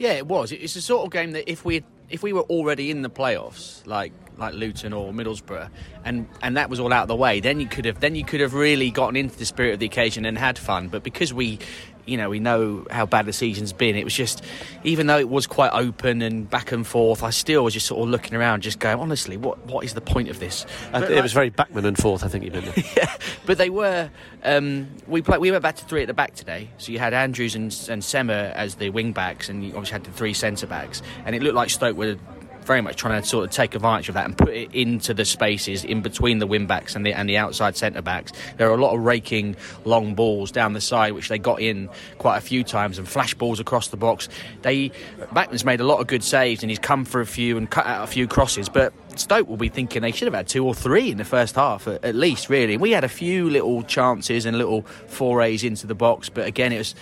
Yeah, 0.02 0.14
it 0.14 0.26
was. 0.26 0.50
It's 0.50 0.74
the 0.74 0.80
sort 0.80 1.06
of 1.06 1.12
game 1.12 1.30
that 1.30 1.48
if 1.48 1.64
we 1.64 1.84
if 2.10 2.24
we 2.24 2.32
were 2.32 2.42
already 2.42 2.90
in 2.90 3.02
the 3.02 3.08
playoffs, 3.08 3.86
like 3.86 4.12
like 4.36 4.52
Luton 4.52 4.92
or 4.92 5.12
Middlesbrough, 5.12 5.70
and 6.04 6.26
and 6.42 6.56
that 6.56 6.68
was 6.68 6.80
all 6.80 6.92
out 6.92 7.02
of 7.02 7.08
the 7.08 7.14
way, 7.14 7.38
then 7.38 7.60
you 7.60 7.68
could 7.68 7.84
have 7.84 8.00
then 8.00 8.16
you 8.16 8.24
could 8.24 8.40
have 8.40 8.52
really 8.52 8.90
gotten 8.90 9.14
into 9.14 9.38
the 9.38 9.44
spirit 9.44 9.74
of 9.74 9.78
the 9.78 9.86
occasion 9.86 10.24
and 10.24 10.36
had 10.36 10.58
fun. 10.58 10.88
But 10.88 11.04
because 11.04 11.32
we 11.32 11.60
you 12.04 12.16
know, 12.16 12.30
we 12.30 12.40
know 12.40 12.86
how 12.90 13.06
bad 13.06 13.26
the 13.26 13.32
season's 13.32 13.72
been. 13.72 13.96
It 13.96 14.04
was 14.04 14.14
just, 14.14 14.44
even 14.84 15.06
though 15.06 15.18
it 15.18 15.28
was 15.28 15.46
quite 15.46 15.70
open 15.72 16.22
and 16.22 16.48
back 16.48 16.72
and 16.72 16.86
forth, 16.86 17.22
I 17.22 17.30
still 17.30 17.64
was 17.64 17.74
just 17.74 17.86
sort 17.86 18.02
of 18.02 18.08
looking 18.08 18.34
around, 18.34 18.62
just 18.62 18.78
going, 18.78 18.98
honestly, 18.98 19.36
what 19.36 19.64
what 19.66 19.84
is 19.84 19.94
the 19.94 20.00
point 20.00 20.28
of 20.28 20.40
this? 20.40 20.66
But 20.90 21.04
it 21.04 21.14
like, 21.14 21.22
was 21.22 21.32
very 21.32 21.50
backman 21.50 21.84
and 21.84 21.96
forth, 21.96 22.24
I 22.24 22.28
think 22.28 22.44
you 22.44 22.50
meant. 22.50 22.76
yeah, 22.96 23.16
but 23.46 23.58
they 23.58 23.70
were. 23.70 24.10
Um, 24.44 24.88
we 25.06 25.22
play, 25.22 25.38
we 25.38 25.50
went 25.50 25.62
back 25.62 25.76
to 25.76 25.84
three 25.84 26.02
at 26.02 26.08
the 26.08 26.14
back 26.14 26.34
today, 26.34 26.70
so 26.78 26.90
you 26.90 26.98
had 26.98 27.14
Andrews 27.14 27.54
and, 27.54 27.72
and 27.88 28.02
Sema 28.02 28.52
as 28.54 28.76
the 28.76 28.90
wing 28.90 29.12
backs, 29.12 29.48
and 29.48 29.64
you 29.64 29.70
obviously 29.70 29.92
had 29.92 30.04
the 30.04 30.10
three 30.10 30.34
centre 30.34 30.66
backs, 30.66 31.02
and 31.24 31.36
it 31.36 31.42
looked 31.42 31.54
like 31.54 31.70
Stoke 31.70 31.96
were 31.96 32.16
very 32.64 32.80
much 32.80 32.96
trying 32.96 33.20
to 33.20 33.26
sort 33.26 33.44
of 33.44 33.50
take 33.50 33.74
advantage 33.74 34.08
of 34.08 34.14
that 34.14 34.24
and 34.24 34.36
put 34.36 34.50
it 34.50 34.72
into 34.74 35.14
the 35.14 35.24
spaces 35.24 35.84
in 35.84 36.02
between 36.02 36.38
the 36.38 36.46
wing 36.46 36.66
backs 36.66 36.94
and 36.94 37.04
the 37.04 37.12
and 37.12 37.28
the 37.28 37.36
outside 37.36 37.76
centre 37.76 38.02
backs. 38.02 38.32
There 38.56 38.70
are 38.70 38.74
a 38.74 38.80
lot 38.80 38.94
of 38.94 39.00
raking 39.00 39.56
long 39.84 40.14
balls 40.14 40.50
down 40.50 40.72
the 40.72 40.80
side, 40.80 41.12
which 41.12 41.28
they 41.28 41.38
got 41.38 41.60
in 41.60 41.88
quite 42.18 42.38
a 42.38 42.40
few 42.40 42.64
times, 42.64 42.98
and 42.98 43.08
flash 43.08 43.34
balls 43.34 43.60
across 43.60 43.88
the 43.88 43.96
box. 43.96 44.28
They 44.62 44.92
Bachmann's 45.32 45.64
made 45.64 45.80
a 45.80 45.84
lot 45.84 46.00
of 46.00 46.06
good 46.06 46.24
saves 46.24 46.62
and 46.62 46.70
he's 46.70 46.78
come 46.78 47.04
for 47.04 47.20
a 47.20 47.26
few 47.26 47.56
and 47.56 47.70
cut 47.70 47.86
out 47.86 48.04
a 48.04 48.06
few 48.06 48.26
crosses, 48.26 48.68
but 48.68 48.92
Stoke 49.16 49.48
will 49.48 49.56
be 49.56 49.68
thinking 49.68 50.02
they 50.02 50.12
should 50.12 50.26
have 50.26 50.34
had 50.34 50.48
two 50.48 50.64
or 50.64 50.74
three 50.74 51.10
in 51.10 51.18
the 51.18 51.24
first 51.24 51.56
half 51.56 51.86
at, 51.86 52.04
at 52.04 52.14
least. 52.14 52.48
Really, 52.48 52.76
we 52.76 52.90
had 52.92 53.04
a 53.04 53.08
few 53.08 53.50
little 53.50 53.82
chances 53.82 54.46
and 54.46 54.56
little 54.56 54.82
forays 54.82 55.64
into 55.64 55.86
the 55.86 55.94
box, 55.94 56.28
but 56.28 56.46
again, 56.46 56.72
it 56.72 56.78
was 56.78 56.94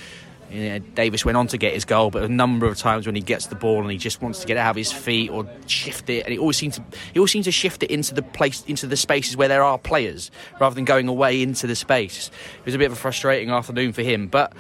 you 0.51 0.71
uh, 0.71 0.79
know, 0.79 0.85
Davis 0.95 1.25
went 1.25 1.37
on 1.37 1.47
to 1.49 1.59
get 1.59 1.75
his 1.75 1.85
goal, 1.85 2.11
but 2.11 2.25
a 2.25 2.29
number 2.29 2.67
of 2.67 2.77
times 2.77 3.07
when 3.07 3.15
he 3.15 3.23
gets 3.23 3.47
the 3.47 3.55
ball 3.55 3.83
and 3.83 3.91
he 3.91 3.99
just 3.99 4.21
wants 4.21 4.41
to 4.41 4.47
get 4.47 4.57
it 4.57 4.61
out 4.61 4.71
of 4.71 4.77
his 4.77 4.91
feet 4.91 5.31
or 5.31 5.49
shift 5.67 6.11
it, 6.11 6.25
and 6.25 6.33
he 6.33 6.39
always 6.39 6.57
seems 6.57 6.77
to 6.77 6.85
he 7.13 7.21
always 7.21 7.31
seems 7.31 7.45
to 7.45 7.53
shift 7.53 7.83
it 7.83 7.91
into 7.91 8.15
the 8.15 8.23
place 8.23 8.65
into 8.67 8.87
the 8.87 8.97
spaces 8.97 9.37
where 9.37 9.49
there 9.49 9.63
are 9.63 9.79
players 9.79 10.31
rather 10.61 10.75
than 10.75 10.85
going 10.85 11.09
away 11.09 11.43
into 11.43 11.67
the 11.67 11.77
space. 11.77 12.31
It 12.59 12.67
was 12.67 12.75
a 12.75 12.79
bit 12.79 12.87
of 12.87 12.93
a 12.93 12.97
frustrating 12.97 13.51
afternoon 13.51 13.93
for 13.93 14.03
him, 14.03 14.27
but 14.27 14.53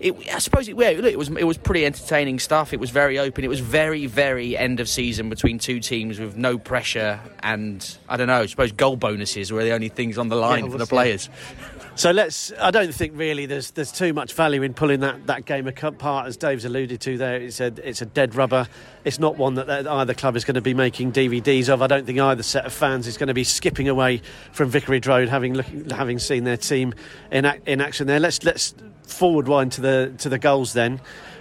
it, 0.00 0.14
I 0.32 0.38
suppose 0.38 0.68
it, 0.68 0.76
yeah, 0.76 0.90
look, 0.90 1.12
it 1.12 1.18
was 1.18 1.28
it 1.28 1.44
was 1.44 1.58
pretty 1.58 1.86
entertaining 1.86 2.38
stuff. 2.40 2.72
It 2.72 2.80
was 2.80 2.90
very 2.90 3.18
open. 3.18 3.44
It 3.44 3.48
was 3.48 3.60
very 3.60 4.06
very 4.06 4.56
end 4.56 4.80
of 4.80 4.88
season 4.88 5.28
between 5.28 5.58
two 5.58 5.80
teams 5.80 6.18
with 6.18 6.36
no 6.36 6.58
pressure 6.58 7.20
and 7.42 7.98
I 8.08 8.16
don't 8.16 8.26
know. 8.26 8.40
I 8.40 8.46
suppose 8.46 8.72
goal 8.72 8.96
bonuses 8.96 9.52
were 9.52 9.62
the 9.62 9.72
only 9.72 9.88
things 9.88 10.18
on 10.18 10.28
the 10.28 10.36
line 10.36 10.64
yeah, 10.64 10.72
for 10.72 10.78
the 10.78 10.86
players. 10.86 11.28
So 11.98 12.12
let's. 12.12 12.52
I 12.60 12.70
don't 12.70 12.94
think 12.94 13.14
really 13.16 13.46
there's 13.46 13.72
there's 13.72 13.90
too 13.90 14.12
much 14.12 14.32
value 14.34 14.62
in 14.62 14.72
pulling 14.72 15.00
that, 15.00 15.26
that 15.26 15.46
game 15.46 15.66
apart, 15.66 16.28
as 16.28 16.36
Dave's 16.36 16.64
alluded 16.64 17.00
to 17.00 17.18
there. 17.18 17.40
It's 17.40 17.58
a 17.58 17.74
it's 17.82 18.00
a 18.00 18.06
dead 18.06 18.36
rubber. 18.36 18.68
It's 19.04 19.18
not 19.18 19.36
one 19.36 19.54
that 19.54 19.68
either 19.88 20.14
club 20.14 20.36
is 20.36 20.44
going 20.44 20.54
to 20.54 20.60
be 20.60 20.74
making 20.74 21.10
DVDs 21.10 21.68
of. 21.68 21.82
I 21.82 21.88
don't 21.88 22.06
think 22.06 22.20
either 22.20 22.44
set 22.44 22.66
of 22.66 22.72
fans 22.72 23.08
is 23.08 23.18
going 23.18 23.26
to 23.26 23.34
be 23.34 23.42
skipping 23.42 23.88
away 23.88 24.22
from 24.52 24.70
Vicarage 24.70 25.08
Road, 25.08 25.28
having 25.28 25.54
looking, 25.54 25.90
having 25.90 26.20
seen 26.20 26.44
their 26.44 26.56
team 26.56 26.94
in 27.32 27.44
in 27.66 27.80
action 27.80 28.06
there. 28.06 28.20
Let's 28.20 28.44
let's 28.44 28.76
forward 29.02 29.48
wind 29.48 29.72
to 29.72 29.80
the 29.80 30.14
to 30.18 30.28
the 30.28 30.38
goals 30.38 30.74
then. 30.74 31.00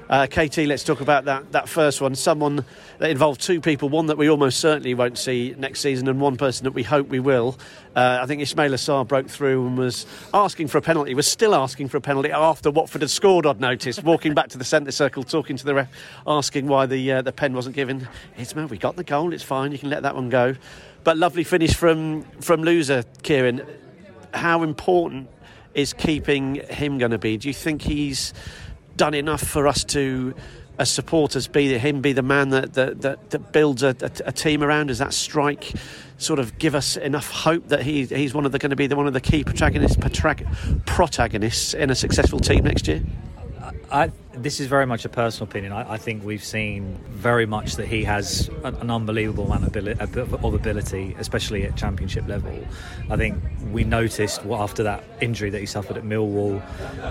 Uh, 0.09 0.25
KT, 0.25 0.59
let's 0.59 0.85
talk 0.85 1.01
about 1.01 1.25
that, 1.25 1.51
that 1.51 1.67
first 1.67 1.99
one. 1.99 2.15
Someone 2.15 2.63
that 2.99 3.09
involved 3.09 3.41
two 3.41 3.59
people, 3.59 3.89
one 3.89 4.05
that 4.05 4.17
we 4.17 4.29
almost 4.29 4.61
certainly 4.61 4.93
won't 4.93 5.17
see 5.17 5.53
next 5.57 5.81
season, 5.81 6.07
and 6.07 6.21
one 6.21 6.37
person 6.37 6.63
that 6.63 6.71
we 6.71 6.83
hope 6.83 7.09
we 7.09 7.19
will. 7.19 7.57
Uh, 7.93 8.19
I 8.21 8.25
think 8.25 8.41
Ismaila 8.41 8.75
Sarr 8.75 9.05
broke 9.05 9.27
through 9.27 9.67
and 9.67 9.77
was 9.77 10.05
asking 10.33 10.67
for 10.67 10.77
a 10.77 10.81
penalty, 10.81 11.13
was 11.13 11.27
still 11.27 11.53
asking 11.53 11.89
for 11.89 11.97
a 11.97 12.01
penalty 12.01 12.31
after 12.31 12.71
Watford 12.71 13.01
had 13.01 13.09
scored, 13.09 13.45
I'd 13.45 13.59
noticed, 13.59 14.01
walking 14.01 14.33
back 14.33 14.47
to 14.49 14.57
the 14.57 14.63
centre 14.63 14.91
circle, 14.91 15.23
talking 15.23 15.57
to 15.57 15.65
the 15.65 15.75
ref, 15.75 15.89
asking 16.25 16.67
why 16.67 16.85
the, 16.85 17.11
uh, 17.11 17.21
the 17.21 17.33
pen 17.33 17.53
wasn't 17.53 17.75
given. 17.75 18.07
Ismail, 18.37 18.67
we 18.67 18.77
got 18.77 18.95
the 18.95 19.03
goal, 19.03 19.33
it's 19.33 19.43
fine, 19.43 19.73
you 19.73 19.77
can 19.77 19.89
let 19.89 20.03
that 20.03 20.15
one 20.15 20.29
go. 20.29 20.55
But 21.03 21.17
lovely 21.17 21.43
finish 21.43 21.73
from, 21.73 22.23
from 22.39 22.63
Louza, 22.63 23.03
Kieran. 23.23 23.61
How 24.33 24.63
important 24.63 25.29
is 25.73 25.93
keeping 25.93 26.55
him 26.55 26.97
going 26.97 27.11
to 27.11 27.17
be? 27.17 27.37
Do 27.37 27.47
you 27.47 27.53
think 27.53 27.81
he's 27.81 28.33
done 28.97 29.13
enough 29.13 29.41
for 29.41 29.67
us 29.67 29.83
to, 29.85 30.33
as 30.77 30.89
supporters, 30.89 31.47
be 31.47 31.69
the, 31.69 31.77
him 31.77 32.01
be 32.01 32.13
the 32.13 32.21
man 32.21 32.49
that 32.49 32.73
that, 32.73 33.01
that, 33.01 33.29
that 33.29 33.51
builds 33.51 33.83
a, 33.83 33.95
a, 34.01 34.11
a, 34.25 34.31
team 34.31 34.63
around? 34.63 34.87
Does 34.87 34.99
that 34.99 35.13
strike 35.13 35.73
sort 36.17 36.39
of 36.39 36.57
give 36.57 36.75
us 36.75 36.97
enough 36.97 37.29
hope 37.29 37.67
that 37.69 37.83
he, 37.83 38.05
he's 38.05 38.33
one 38.33 38.45
of 38.45 38.51
the 38.51 38.59
going 38.59 38.71
to 38.71 38.75
be 38.75 38.87
the, 38.87 38.95
one 38.95 39.07
of 39.07 39.13
the 39.13 39.21
key 39.21 39.43
protagonists, 39.43 39.97
protagonists 40.85 41.73
in 41.73 41.89
a 41.89 41.95
successful 41.95 42.39
team 42.39 42.63
next 42.63 42.87
year? 42.87 43.03
I, 43.91 44.11
this 44.37 44.59
is 44.59 44.67
very 44.67 44.85
much 44.85 45.05
a 45.05 45.09
personal 45.09 45.49
opinion. 45.49 45.71
I, 45.73 45.93
I, 45.93 45.97
think 45.97 46.23
we've 46.23 46.43
seen 46.43 46.97
very 47.09 47.45
much 47.45 47.75
that 47.75 47.87
he 47.87 48.03
has 48.03 48.49
an, 48.63 48.75
an 48.75 48.91
unbelievable 48.91 49.45
amount 49.45 49.63
of 49.63 49.69
ability, 49.69 49.99
of 49.99 50.53
ability, 50.53 51.15
especially 51.19 51.63
at 51.63 51.75
championship 51.75 52.27
level. 52.27 52.57
I 53.09 53.17
think 53.17 53.41
we 53.71 53.83
noticed 53.83 54.45
after 54.45 54.83
that 54.83 55.03
injury 55.21 55.49
that 55.49 55.59
he 55.59 55.65
suffered 55.65 55.97
at 55.97 56.03
Millwall 56.03 56.61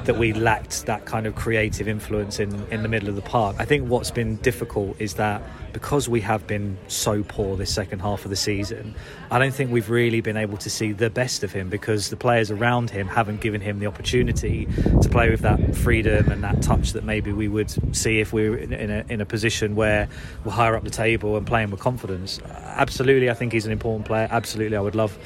that 0.04 0.16
we 0.16 0.33
lacked 0.33 0.87
that 0.87 1.04
kind 1.04 1.26
of 1.26 1.35
creative 1.35 1.88
influence 1.88 2.38
in, 2.38 2.54
in 2.71 2.83
the 2.83 2.88
middle 2.88 3.09
of 3.09 3.16
the 3.16 3.23
park. 3.23 3.56
I 3.59 3.64
think 3.64 3.88
what's 3.88 4.11
been 4.11 4.37
difficult 4.37 5.00
is 5.00 5.14
that 5.14 5.42
because 5.73 6.09
we 6.09 6.23
have 6.23 6.47
been 6.47 6.78
so 6.88 7.23
poor 7.23 7.54
this 7.54 7.71
second 7.71 7.99
half 7.99 8.25
of 8.25 8.30
the 8.30 8.37
season, 8.37 8.95
I 9.30 9.38
don't 9.38 9.52
think 9.52 9.71
we've 9.71 9.90
really 9.90 10.23
been 10.23 10.38
able 10.38 10.56
to 10.59 10.71
see 10.71 10.92
the 10.92 11.11
best 11.11 11.42
of 11.42 11.52
him 11.52 11.68
because 11.68 12.09
the 12.09 12.16
players 12.16 12.50
around 12.50 12.88
him 12.88 13.06
haven't 13.06 13.42
given 13.42 13.61
him 13.61 13.78
the 13.78 13.87
opportunity 13.87 14.66
to 15.02 15.09
play 15.11 15.28
with 15.28 15.40
that 15.40 15.76
freedom 15.76 16.30
and 16.33 16.42
that 16.42 16.62
touch 16.62 16.92
that 16.92 17.04
maybe 17.04 17.15
we 17.20 17.49
would 17.49 17.70
see 17.94 18.20
if 18.20 18.32
we 18.32 18.49
were 18.49 18.56
in 18.56 18.90
a, 18.90 19.04
in 19.08 19.20
a 19.20 19.26
position 19.26 19.76
where 19.76 20.08
we're 20.44 20.52
higher 20.52 20.76
up 20.76 20.85
the 20.85 20.90
table 20.90 21.37
and 21.37 21.46
playing 21.46 21.70
with 21.70 21.80
confidence. 21.80 22.40
Absolutely, 22.46 23.30
I 23.30 23.35
think 23.35 23.52
he's 23.52 23.66
an 23.66 23.73
important 23.73 24.06
player. 24.06 24.28
Absolutely, 24.30 24.76
I 24.76 24.80
would 24.80 24.94
love 24.94 25.18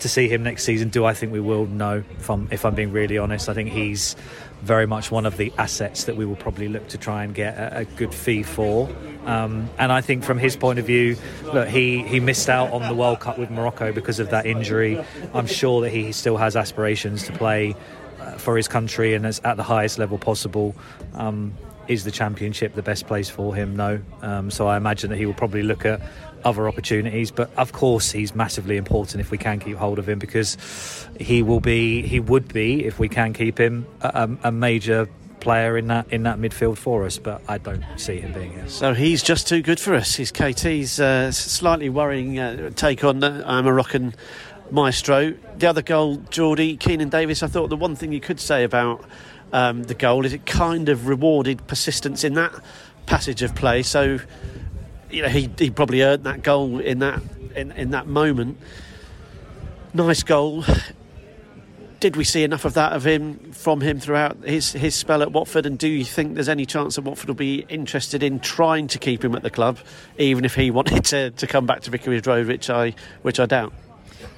to 0.00 0.08
see 0.08 0.28
him 0.28 0.42
next 0.42 0.64
season. 0.64 0.90
Do 0.90 1.04
I 1.04 1.14
think 1.14 1.32
we 1.32 1.40
will? 1.40 1.66
No. 1.66 2.04
If 2.18 2.28
I'm, 2.30 2.48
if 2.50 2.64
I'm 2.64 2.74
being 2.74 2.92
really 2.92 3.18
honest, 3.18 3.48
I 3.48 3.54
think 3.54 3.70
he's 3.70 4.14
very 4.62 4.86
much 4.86 5.10
one 5.10 5.26
of 5.26 5.36
the 5.36 5.52
assets 5.58 6.04
that 6.04 6.16
we 6.16 6.24
will 6.24 6.36
probably 6.36 6.68
look 6.68 6.88
to 6.88 6.98
try 6.98 7.24
and 7.24 7.34
get 7.34 7.56
a, 7.56 7.78
a 7.78 7.84
good 7.84 8.14
fee 8.14 8.42
for. 8.42 8.88
Um, 9.24 9.68
and 9.78 9.90
I 9.90 10.00
think 10.02 10.24
from 10.24 10.38
his 10.38 10.56
point 10.56 10.78
of 10.78 10.86
view, 10.86 11.16
look, 11.44 11.68
he, 11.68 12.02
he 12.02 12.20
missed 12.20 12.48
out 12.48 12.72
on 12.72 12.82
the 12.82 12.94
World 12.94 13.20
Cup 13.20 13.38
with 13.38 13.50
Morocco 13.50 13.92
because 13.92 14.20
of 14.20 14.30
that 14.30 14.46
injury. 14.46 15.02
I'm 15.34 15.46
sure 15.46 15.80
that 15.82 15.90
he 15.90 16.12
still 16.12 16.36
has 16.36 16.56
aspirations 16.56 17.24
to 17.24 17.32
play 17.32 17.74
for 18.36 18.56
his 18.56 18.68
country 18.68 19.14
and 19.14 19.26
at 19.26 19.56
the 19.56 19.62
highest 19.62 19.98
level 19.98 20.18
possible. 20.18 20.74
Um, 21.14 21.54
is 21.88 22.02
the 22.02 22.10
championship 22.10 22.74
the 22.74 22.82
best 22.82 23.06
place 23.06 23.30
for 23.30 23.54
him? 23.54 23.76
No. 23.76 24.00
Um, 24.20 24.50
so 24.50 24.66
I 24.66 24.76
imagine 24.76 25.10
that 25.10 25.16
he 25.16 25.26
will 25.26 25.34
probably 25.34 25.62
look 25.62 25.84
at 25.84 26.00
other 26.44 26.68
opportunities. 26.68 27.30
But 27.30 27.50
of 27.56 27.72
course, 27.72 28.10
he's 28.10 28.34
massively 28.34 28.76
important 28.76 29.20
if 29.20 29.30
we 29.30 29.38
can 29.38 29.60
keep 29.60 29.76
hold 29.76 29.98
of 29.98 30.08
him 30.08 30.18
because 30.18 30.56
he 31.20 31.42
will 31.42 31.60
be, 31.60 32.02
he 32.02 32.20
would 32.20 32.52
be, 32.52 32.84
if 32.84 32.98
we 32.98 33.08
can 33.08 33.32
keep 33.32 33.58
him, 33.58 33.86
a, 34.00 34.28
a 34.44 34.52
major 34.52 35.08
player 35.40 35.78
in 35.78 35.86
that 35.86 36.06
in 36.10 36.24
that 36.24 36.38
midfield 36.38 36.76
for 36.76 37.06
us, 37.06 37.18
but 37.18 37.40
I 37.46 37.58
don't 37.58 37.84
see 37.96 38.18
him 38.18 38.32
being 38.32 38.52
here. 38.52 38.68
So 38.68 38.94
he's 38.94 39.22
just 39.22 39.46
too 39.46 39.62
good 39.62 39.78
for 39.78 39.94
us. 39.94 40.16
He's 40.16 40.32
KT's 40.32 40.98
uh, 40.98 41.30
slightly 41.30 41.88
worrying 41.88 42.38
uh, 42.38 42.70
take 42.70 43.04
on 43.04 43.22
uh, 43.22 43.62
Moroccan 43.62 44.14
maestro. 44.70 45.34
The 45.58 45.68
other 45.68 45.82
goal, 45.82 46.18
Jordi 46.18 46.78
Keinan 46.78 47.10
Davis. 47.10 47.42
I 47.42 47.46
thought 47.46 47.68
the 47.68 47.76
one 47.76 47.96
thing 47.96 48.12
you 48.12 48.20
could 48.20 48.40
say 48.40 48.64
about 48.64 49.04
um, 49.52 49.84
the 49.84 49.94
goal 49.94 50.26
is 50.26 50.32
it 50.32 50.46
kind 50.46 50.88
of 50.88 51.06
rewarded 51.08 51.66
persistence 51.66 52.24
in 52.24 52.34
that 52.34 52.52
passage 53.06 53.42
of 53.42 53.54
play. 53.54 53.82
So 53.82 54.18
you 55.10 55.22
know, 55.22 55.28
he, 55.28 55.50
he 55.58 55.70
probably 55.70 56.02
earned 56.02 56.24
that 56.24 56.42
goal 56.42 56.80
in 56.80 56.98
that 57.00 57.22
in, 57.54 57.72
in 57.72 57.90
that 57.90 58.06
moment. 58.06 58.58
Nice 59.94 60.22
goal. 60.22 60.64
Did 62.00 62.16
we 62.16 62.24
see 62.24 62.44
enough 62.44 62.66
of 62.66 62.74
that 62.74 62.92
of 62.92 63.06
him 63.06 63.52
from 63.52 63.80
him 63.80 63.98
throughout 63.98 64.36
his 64.44 64.72
his 64.72 64.94
spell 64.94 65.22
at 65.22 65.32
Watford? 65.32 65.64
And 65.64 65.78
do 65.78 65.88
you 65.88 66.04
think 66.04 66.34
there's 66.34 66.48
any 66.48 66.66
chance 66.66 66.96
that 66.96 67.02
Watford 67.02 67.28
will 67.28 67.34
be 67.34 67.64
interested 67.68 68.22
in 68.22 68.40
trying 68.40 68.88
to 68.88 68.98
keep 68.98 69.24
him 69.24 69.34
at 69.34 69.42
the 69.42 69.50
club, 69.50 69.78
even 70.18 70.44
if 70.44 70.54
he 70.54 70.70
wanted 70.72 71.04
to, 71.06 71.30
to 71.30 71.46
come 71.46 71.66
back 71.66 71.80
to 71.82 71.90
Vicarage 71.90 72.26
Road, 72.26 72.46
which 72.46 72.68
I 72.68 72.94
which 73.22 73.40
I 73.40 73.46
doubt? 73.46 73.72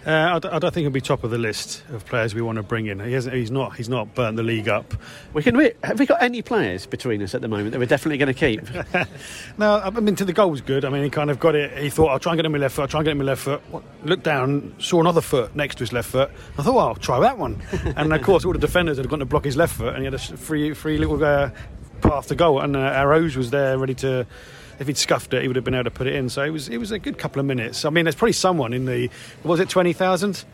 Uh, 0.08 0.40
I, 0.42 0.56
I 0.56 0.58
don't 0.58 0.72
think 0.72 0.84
he'll 0.84 0.90
be 0.90 1.02
top 1.02 1.22
of 1.22 1.30
the 1.30 1.36
list 1.36 1.84
of 1.90 2.06
players 2.06 2.34
we 2.34 2.40
want 2.40 2.56
to 2.56 2.62
bring 2.62 2.86
in. 2.86 2.98
He 2.98 3.12
hasn't, 3.12 3.36
he's 3.36 3.50
not. 3.50 3.76
He's 3.76 3.90
not 3.90 4.14
burnt 4.14 4.38
the 4.38 4.42
league 4.42 4.66
up. 4.66 4.94
We 5.34 5.42
can. 5.42 5.54
Have 5.84 5.98
we 5.98 6.06
got 6.06 6.22
any 6.22 6.40
players 6.40 6.86
between 6.86 7.22
us 7.22 7.34
at 7.34 7.42
the 7.42 7.48
moment 7.48 7.72
that 7.72 7.78
we're 7.78 7.84
definitely 7.84 8.16
going 8.16 8.32
to 8.32 8.32
keep? 8.32 8.62
no, 9.58 9.80
I 9.80 9.90
mean 9.90 10.16
to 10.16 10.24
the 10.24 10.32
goal 10.32 10.50
was 10.50 10.62
good. 10.62 10.86
I 10.86 10.88
mean 10.88 11.04
he 11.04 11.10
kind 11.10 11.30
of 11.30 11.38
got 11.38 11.54
it. 11.54 11.76
He 11.76 11.90
thought 11.90 12.06
I'll 12.06 12.18
try 12.18 12.32
and 12.32 12.38
get 12.38 12.46
him 12.46 12.52
my 12.52 12.58
left 12.58 12.76
foot. 12.76 12.82
I'll 12.82 12.88
try 12.88 13.00
and 13.00 13.04
get 13.04 13.10
him 13.10 13.18
my 13.18 13.24
left 13.24 13.42
foot. 13.42 13.60
Looked 14.02 14.22
down, 14.24 14.74
saw 14.78 14.98
another 14.98 15.20
foot 15.20 15.54
next 15.54 15.74
to 15.74 15.80
his 15.80 15.92
left 15.92 16.08
foot. 16.08 16.30
I 16.56 16.62
thought, 16.62 16.74
well, 16.74 16.88
I'll 16.88 16.94
try 16.94 17.20
that 17.20 17.36
one. 17.36 17.60
and 17.96 18.10
of 18.10 18.22
course, 18.22 18.46
all 18.46 18.54
the 18.54 18.58
defenders 18.58 18.96
had 18.96 19.10
gone 19.10 19.18
to 19.18 19.26
block 19.26 19.44
his 19.44 19.58
left 19.58 19.76
foot, 19.76 19.88
and 19.88 19.98
he 19.98 20.04
had 20.04 20.14
a 20.14 20.18
free, 20.18 20.72
free 20.72 20.96
little 20.96 21.22
uh, 21.22 21.50
path 22.00 22.28
to 22.28 22.34
goal. 22.34 22.60
And 22.60 22.76
uh, 22.76 22.80
Arrows 22.80 23.36
was 23.36 23.50
there 23.50 23.76
ready 23.76 23.94
to 23.96 24.26
if 24.78 24.86
he'd 24.86 24.98
scuffed 24.98 25.34
it, 25.34 25.42
he 25.42 25.48
would 25.48 25.56
have 25.56 25.64
been 25.64 25.74
able 25.74 25.84
to 25.84 25.90
put 25.90 26.06
it 26.06 26.14
in. 26.14 26.28
So 26.28 26.42
it 26.42 26.50
was 26.50 26.68
it 26.68 26.78
was 26.78 26.90
a 26.90 26.98
good 26.98 27.18
couple 27.18 27.40
of 27.40 27.46
minutes. 27.46 27.84
I 27.84 27.90
mean, 27.90 28.04
there's 28.04 28.14
probably 28.14 28.32
someone 28.32 28.72
in 28.72 28.84
the 28.84 29.10
was 29.44 29.60
it 29.60 29.68
twenty 29.68 29.92
thousand? 29.92 30.44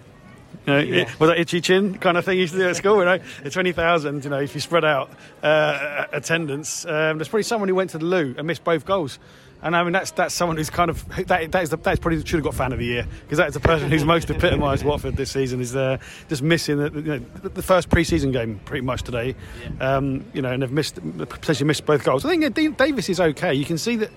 You 0.66 0.72
know, 0.72 0.78
yeah. 0.78 1.10
was 1.18 1.28
that 1.30 1.38
itchy 1.38 1.60
chin 1.60 1.98
kind 1.98 2.16
of 2.16 2.24
thing 2.24 2.36
you 2.36 2.42
used 2.42 2.54
to 2.54 2.60
do 2.60 2.68
at 2.68 2.76
school? 2.76 2.98
You 2.98 3.04
know, 3.04 3.18
twenty 3.50 3.72
thousand. 3.72 4.24
You 4.24 4.30
know, 4.30 4.40
if 4.40 4.54
you 4.54 4.60
spread 4.60 4.84
out 4.84 5.10
uh, 5.42 6.06
attendance, 6.12 6.84
um, 6.86 7.18
there's 7.18 7.28
probably 7.28 7.42
someone 7.42 7.68
who 7.68 7.74
went 7.74 7.90
to 7.90 7.98
the 7.98 8.04
loo 8.04 8.34
and 8.38 8.46
missed 8.46 8.64
both 8.64 8.84
goals. 8.84 9.18
And 9.64 9.74
I 9.74 9.82
mean, 9.82 9.94
that's 9.94 10.10
that's 10.10 10.34
someone 10.34 10.58
who's 10.58 10.68
kind 10.68 10.90
of 10.90 11.08
that 11.26 11.50
that 11.50 11.62
is 11.62 11.70
the, 11.70 11.78
that's 11.78 11.98
probably 11.98 12.18
should 12.18 12.36
have 12.36 12.44
got 12.44 12.54
fan 12.54 12.72
of 12.72 12.78
the 12.78 12.84
year 12.84 13.06
because 13.22 13.38
that 13.38 13.48
is 13.48 13.54
the 13.54 13.60
person 13.60 13.90
who's 13.90 14.04
most 14.04 14.30
epitomised 14.30 14.84
Watford 14.84 15.16
this 15.16 15.30
season. 15.30 15.60
Is 15.62 15.74
uh, 15.74 15.96
just 16.28 16.42
missing 16.42 16.76
the, 16.76 16.90
you 16.92 17.02
know, 17.02 17.18
the 17.42 17.62
first 17.62 17.88
pre-season 17.88 18.30
game 18.30 18.60
pretty 18.66 18.84
much 18.84 19.02
today. 19.02 19.34
Yeah. 19.78 19.96
Um, 19.96 20.26
you 20.34 20.42
know, 20.42 20.52
and 20.52 20.62
they've 20.62 20.70
missed 20.70 20.96
potentially 20.96 21.66
missed 21.66 21.86
both 21.86 22.04
goals. 22.04 22.26
I 22.26 22.36
think 22.36 22.44
uh, 22.44 22.70
Davis 22.76 23.08
is 23.08 23.20
okay. 23.20 23.54
You 23.54 23.64
can 23.64 23.78
see 23.78 23.96
that, 23.96 24.10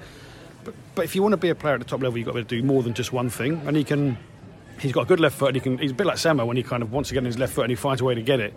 but, 0.65 0.75
but 0.95 1.05
if 1.05 1.15
you 1.15 1.23
want 1.23 1.31
to 1.31 1.37
be 1.37 1.49
a 1.49 1.55
player 1.55 1.75
at 1.75 1.79
the 1.79 1.85
top 1.85 2.03
level, 2.03 2.17
you've 2.17 2.27
got 2.27 2.33
to 2.33 2.43
do 2.43 2.61
more 2.61 2.83
than 2.83 2.93
just 2.93 3.13
one 3.13 3.29
thing, 3.29 3.61
and 3.65 3.77
he 3.77 3.85
can 3.85 4.17
he's 4.79 4.91
got 4.91 5.03
a 5.03 5.05
good 5.05 5.21
left 5.21 5.37
foot. 5.37 5.47
And 5.47 5.55
he 5.55 5.61
can. 5.61 5.77
He's 5.77 5.91
a 5.91 5.95
bit 5.95 6.07
like 6.07 6.17
Samo 6.17 6.45
when 6.45 6.57
he 6.57 6.63
kind 6.63 6.83
of 6.83 6.91
wants 6.91 7.07
to 7.07 7.13
get 7.13 7.19
in 7.19 7.25
his 7.25 7.39
left 7.39 7.53
foot 7.53 7.63
and 7.63 7.69
he 7.69 7.75
finds 7.75 8.01
a 8.01 8.03
way 8.03 8.15
to 8.15 8.21
get 8.21 8.41
it. 8.41 8.53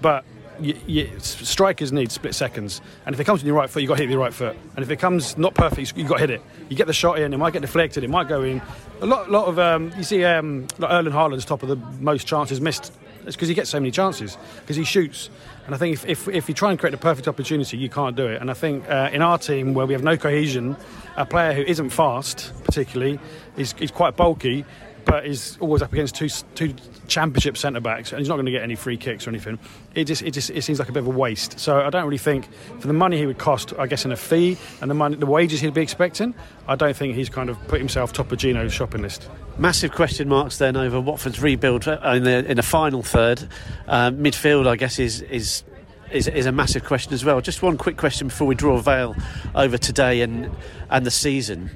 But 0.00 0.24
you, 0.62 0.76
you, 0.86 1.10
strikers 1.18 1.92
need 1.92 2.10
split 2.12 2.34
seconds, 2.34 2.80
and 3.06 3.14
if 3.14 3.20
it 3.20 3.24
comes 3.24 3.40
in 3.40 3.46
your 3.46 3.56
right 3.56 3.68
foot, 3.68 3.82
you 3.82 3.88
got 3.88 3.96
to 3.96 4.02
hit 4.02 4.10
your 4.10 4.20
right 4.20 4.32
foot. 4.32 4.56
And 4.76 4.82
if 4.82 4.90
it 4.90 4.96
comes 4.96 5.36
not 5.36 5.54
perfect, 5.54 5.96
you 5.96 6.04
got 6.04 6.14
to 6.14 6.20
hit 6.20 6.30
it. 6.30 6.42
You 6.68 6.76
get 6.76 6.86
the 6.86 6.92
shot 6.92 7.18
in, 7.18 7.32
it 7.32 7.38
might 7.38 7.52
get 7.52 7.62
deflected, 7.62 8.04
it 8.04 8.10
might 8.10 8.28
go 8.28 8.42
in. 8.42 8.62
A 9.00 9.06
lot, 9.06 9.30
lot 9.30 9.46
of 9.46 9.58
um, 9.58 9.92
you 9.96 10.04
see, 10.04 10.24
um, 10.24 10.66
like 10.78 10.90
Erling 10.90 11.12
Haaland's 11.12 11.44
top 11.44 11.62
of 11.62 11.68
the 11.68 11.76
most 12.00 12.26
chances 12.26 12.60
missed. 12.60 12.92
It's 13.24 13.36
because 13.36 13.48
he 13.48 13.54
gets 13.54 13.70
so 13.70 13.78
many 13.78 13.90
chances 13.90 14.36
because 14.60 14.76
he 14.76 14.84
shoots. 14.84 15.30
And 15.66 15.74
I 15.74 15.78
think 15.78 15.94
if, 15.94 16.06
if, 16.06 16.28
if, 16.28 16.48
you 16.48 16.54
try 16.54 16.70
and 16.70 16.78
create 16.78 16.94
a 16.94 16.98
perfect 16.98 17.28
opportunity, 17.28 17.76
you 17.76 17.88
can't 17.88 18.16
do 18.16 18.26
it. 18.26 18.40
And 18.40 18.50
I 18.50 18.54
think 18.54 18.88
uh, 18.90 19.10
in 19.12 19.22
our 19.22 19.38
team, 19.38 19.74
where 19.74 19.86
we 19.86 19.92
have 19.92 20.02
no 20.02 20.16
cohesion, 20.16 20.76
a 21.16 21.24
player 21.24 21.52
who 21.52 21.62
isn't 21.62 21.90
fast, 21.90 22.52
particularly, 22.64 23.20
is, 23.56 23.74
is 23.78 23.92
quite 23.92 24.16
bulky 24.16 24.64
but 25.12 25.26
is 25.26 25.58
always 25.60 25.82
up 25.82 25.92
against 25.92 26.14
two 26.14 26.30
two 26.54 26.74
championship 27.06 27.58
centre 27.58 27.80
backs, 27.80 28.12
and 28.12 28.18
he's 28.18 28.30
not 28.30 28.36
going 28.36 28.46
to 28.46 28.50
get 28.50 28.62
any 28.62 28.74
free 28.74 28.96
kicks 28.96 29.26
or 29.26 29.30
anything. 29.30 29.58
It 29.94 30.04
just 30.04 30.22
it 30.22 30.30
just 30.30 30.48
it 30.48 30.62
seems 30.62 30.78
like 30.78 30.88
a 30.88 30.92
bit 30.92 31.00
of 31.00 31.06
a 31.06 31.10
waste. 31.10 31.60
So 31.60 31.82
I 31.82 31.90
don't 31.90 32.04
really 32.04 32.16
think 32.16 32.50
for 32.80 32.86
the 32.86 32.94
money 32.94 33.18
he 33.18 33.26
would 33.26 33.36
cost, 33.36 33.74
I 33.78 33.86
guess 33.86 34.06
in 34.06 34.12
a 34.12 34.16
fee 34.16 34.56
and 34.80 34.90
the 34.90 34.94
money 34.94 35.16
the 35.16 35.26
wages 35.26 35.60
he'd 35.60 35.74
be 35.74 35.82
expecting, 35.82 36.34
I 36.66 36.76
don't 36.76 36.96
think 36.96 37.14
he's 37.14 37.28
kind 37.28 37.50
of 37.50 37.58
put 37.68 37.78
himself 37.78 38.14
top 38.14 38.32
of 38.32 38.38
Gino's 38.38 38.72
shopping 38.72 39.02
list. 39.02 39.28
Massive 39.58 39.92
question 39.92 40.30
marks 40.30 40.56
then 40.56 40.78
over 40.78 40.98
Watford's 40.98 41.42
rebuild 41.42 41.86
in 41.86 42.24
the 42.24 42.50
in 42.50 42.56
the 42.56 42.62
final 42.62 43.02
third. 43.02 43.46
Uh, 43.86 44.12
midfield, 44.12 44.66
I 44.66 44.76
guess, 44.76 44.98
is 44.98 45.20
is 45.20 45.62
is, 46.10 46.26
is, 46.26 46.46
a 46.46 46.52
massive 46.52 46.84
question 46.84 47.12
as 47.12 47.22
well. 47.22 47.42
Just 47.42 47.60
one 47.60 47.76
quick 47.76 47.98
question 47.98 48.28
before 48.28 48.46
we 48.46 48.54
draw 48.54 48.78
a 48.78 48.82
veil 48.82 49.14
over 49.54 49.76
today 49.76 50.22
and 50.22 50.50
and 50.88 51.04
the 51.04 51.10
season 51.10 51.70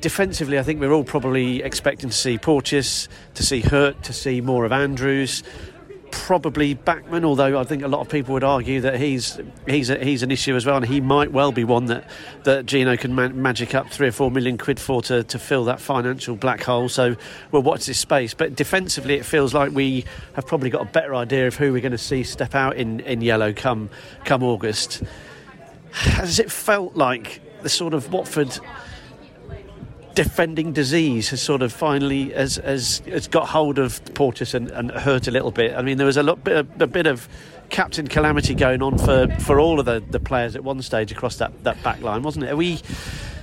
defensively, 0.00 0.58
I 0.58 0.62
think 0.62 0.80
we're 0.80 0.92
all 0.92 1.04
probably 1.04 1.62
expecting 1.62 2.10
to 2.10 2.16
see 2.16 2.38
Porteous, 2.38 3.08
to 3.34 3.42
see 3.42 3.62
Hoedt, 3.62 4.02
to 4.02 4.12
see 4.12 4.40
more 4.40 4.64
of 4.64 4.72
Andrews. 4.72 5.42
Probably 6.10 6.74
Bachmann, 6.74 7.24
although 7.24 7.58
I 7.58 7.64
think 7.64 7.82
a 7.82 7.88
lot 7.88 8.00
of 8.00 8.08
people 8.08 8.34
would 8.34 8.44
argue 8.44 8.80
that 8.82 9.00
he's 9.00 9.40
he's 9.66 9.90
a, 9.90 9.98
he's 9.98 10.22
an 10.22 10.30
issue 10.30 10.54
as 10.54 10.64
well, 10.64 10.76
and 10.76 10.86
he 10.86 11.00
might 11.00 11.32
well 11.32 11.50
be 11.50 11.64
one 11.64 11.86
that 11.86 12.08
that 12.44 12.66
Gino 12.66 12.96
can 12.96 13.14
ma- 13.16 13.30
magic 13.30 13.74
up 13.74 13.90
three 13.90 14.06
or 14.06 14.12
four 14.12 14.30
million 14.30 14.56
quid 14.56 14.78
for 14.78 15.02
to, 15.02 15.24
to 15.24 15.38
fill 15.40 15.64
that 15.64 15.80
financial 15.80 16.36
black 16.36 16.62
hole. 16.62 16.88
So 16.88 17.16
we'll 17.50 17.62
watch 17.62 17.86
this 17.86 17.98
space. 17.98 18.32
But 18.32 18.54
defensively, 18.54 19.14
it 19.14 19.24
feels 19.24 19.54
like 19.54 19.72
we 19.72 20.04
have 20.34 20.46
probably 20.46 20.70
got 20.70 20.82
a 20.82 20.92
better 20.92 21.16
idea 21.16 21.48
of 21.48 21.56
who 21.56 21.72
we're 21.72 21.80
going 21.80 21.90
to 21.90 21.98
see 21.98 22.22
step 22.22 22.54
out 22.54 22.76
in, 22.76 23.00
in 23.00 23.20
yellow 23.20 23.52
come 23.52 23.90
come 24.24 24.44
August 24.44 25.02
has 25.94 26.40
it 26.40 26.50
felt 26.50 26.96
like 26.96 27.40
the 27.62 27.68
sort 27.68 27.94
of 27.94 28.12
Watford 28.12 28.58
defending 30.14 30.72
disease 30.72 31.30
has 31.30 31.42
sort 31.42 31.62
of 31.62 31.72
finally 31.72 32.30
has, 32.30 32.56
has, 32.56 33.02
has 33.06 33.26
got 33.26 33.48
hold 33.48 33.78
of 33.78 34.02
Porteous 34.14 34.54
and, 34.54 34.70
and 34.70 34.90
Hoedt 34.90 35.28
a 35.28 35.30
little 35.30 35.50
bit. 35.50 35.76
I 35.76 35.82
mean, 35.82 35.98
there 35.98 36.06
was 36.06 36.16
a, 36.16 36.22
lot, 36.22 36.44
bit, 36.44 36.66
a 36.80 36.86
bit 36.86 37.06
of 37.06 37.28
captain 37.70 38.06
calamity 38.06 38.54
going 38.54 38.82
on 38.82 38.98
for, 38.98 39.28
for 39.40 39.58
all 39.58 39.80
of 39.80 39.86
the, 39.86 40.02
the 40.10 40.20
players 40.20 40.54
at 40.54 40.62
one 40.62 40.80
stage 40.82 41.10
across 41.10 41.36
that, 41.36 41.64
that 41.64 41.82
back 41.82 42.00
line, 42.00 42.22
wasn't 42.22 42.44
it? 42.44 42.50
Are 42.50 42.56
we, 42.56 42.74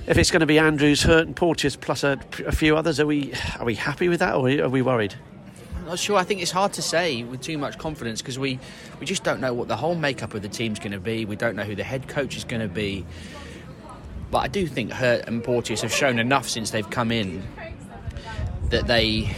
if 0.06 0.16
it's 0.16 0.30
going 0.30 0.40
to 0.40 0.46
be 0.46 0.58
Andrews, 0.58 1.02
Hoedt, 1.02 1.22
and 1.22 1.36
Porteous 1.36 1.76
plus 1.76 2.04
a, 2.04 2.18
a 2.46 2.52
few 2.52 2.76
others, 2.76 2.98
are 2.98 3.06
we 3.06 3.32
are 3.58 3.64
we 3.64 3.74
happy 3.74 4.08
with 4.08 4.20
that, 4.20 4.34
or 4.34 4.48
are 4.48 4.68
we 4.68 4.82
worried? 4.82 5.14
I'm 5.76 5.86
not 5.86 5.98
sure. 5.98 6.16
I 6.16 6.24
think 6.24 6.40
it's 6.40 6.50
hard 6.50 6.72
to 6.74 6.82
say 6.82 7.22
with 7.24 7.40
too 7.40 7.58
much 7.58 7.76
confidence 7.78 8.22
because 8.22 8.38
we, 8.38 8.58
we 9.00 9.06
just 9.06 9.24
don't 9.24 9.40
know 9.40 9.52
what 9.52 9.68
the 9.68 9.76
whole 9.76 9.94
makeup 9.94 10.32
of 10.34 10.42
the 10.42 10.48
team's 10.48 10.78
going 10.78 10.92
to 10.92 11.00
be. 11.00 11.24
We 11.24 11.36
don't 11.36 11.56
know 11.56 11.64
who 11.64 11.74
the 11.74 11.84
head 11.84 12.08
coach 12.08 12.36
is 12.36 12.44
going 12.44 12.62
to 12.62 12.68
be. 12.68 13.04
But 14.32 14.38
I 14.38 14.48
do 14.48 14.66
think 14.66 14.90
Hoedt 14.90 15.28
and 15.28 15.44
Porteous 15.44 15.82
have 15.82 15.92
shown 15.92 16.18
enough 16.18 16.48
since 16.48 16.70
they've 16.70 16.88
come 16.88 17.12
in 17.12 17.46
that 18.70 18.86
they, 18.86 19.36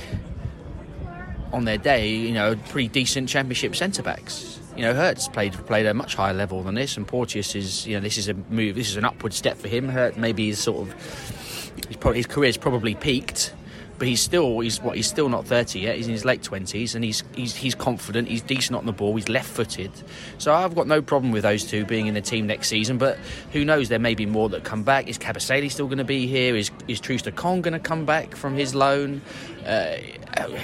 on 1.52 1.64
their 1.64 1.78
day, 1.78 2.14
you 2.14 2.32
know, 2.32 2.54
pretty 2.68 2.86
decent 2.86 3.28
Championship 3.28 3.74
centre 3.74 4.04
backs. 4.04 4.60
You 4.76 4.82
know, 4.82 4.94
Hoedt's 4.94 5.26
played 5.26 5.52
played 5.66 5.86
at 5.86 5.90
a 5.90 5.94
much 5.94 6.14
higher 6.14 6.32
level 6.32 6.62
than 6.62 6.76
this, 6.76 6.96
and 6.96 7.08
Porteous 7.08 7.56
is, 7.56 7.88
you 7.88 7.96
know, 7.96 8.00
this 8.00 8.16
is 8.16 8.28
a 8.28 8.34
move. 8.34 8.76
This 8.76 8.88
is 8.88 8.96
an 8.96 9.04
upward 9.04 9.34
step 9.34 9.58
for 9.58 9.66
him. 9.66 9.88
Hurt 9.88 10.16
maybe 10.16 10.48
is 10.48 10.60
sort 10.60 10.88
of 10.88 12.14
his 12.14 12.26
career's 12.26 12.56
probably 12.56 12.94
peaked 12.94 13.52
but 13.98 14.08
he's 14.08 14.20
still 14.20 14.60
he's 14.60 14.80
what 14.80 14.96
he's 14.96 15.06
still 15.06 15.28
not 15.28 15.46
30 15.46 15.78
yet. 15.78 15.96
He's 15.96 16.06
in 16.06 16.12
his 16.12 16.24
late 16.24 16.42
20s, 16.42 16.94
and 16.94 17.04
he's 17.04 17.22
he's 17.34 17.54
he's 17.54 17.74
confident. 17.74 18.28
He's 18.28 18.42
decent 18.42 18.76
on 18.76 18.86
the 18.86 18.92
ball. 18.92 19.14
He's 19.14 19.28
left-footed, 19.28 19.90
so 20.38 20.52
I've 20.52 20.74
got 20.74 20.86
no 20.86 21.00
problem 21.00 21.32
with 21.32 21.42
those 21.42 21.64
two 21.64 21.84
being 21.84 22.06
in 22.06 22.14
the 22.14 22.20
team 22.20 22.46
next 22.46 22.68
season. 22.68 22.98
But 22.98 23.18
who 23.52 23.64
knows? 23.64 23.88
There 23.88 23.98
may 23.98 24.14
be 24.14 24.26
more 24.26 24.48
that 24.48 24.64
come 24.64 24.82
back. 24.82 25.08
Is 25.08 25.18
Kabasele 25.18 25.70
still 25.70 25.86
going 25.86 25.98
to 25.98 26.04
be 26.04 26.26
here? 26.26 26.56
Is 26.56 26.70
is 26.88 27.00
Troost-Ekong 27.00 27.62
going 27.62 27.72
to 27.72 27.78
come 27.78 28.04
back 28.04 28.34
from 28.34 28.54
his 28.54 28.74
loan? 28.74 29.22
Uh, 29.64 29.96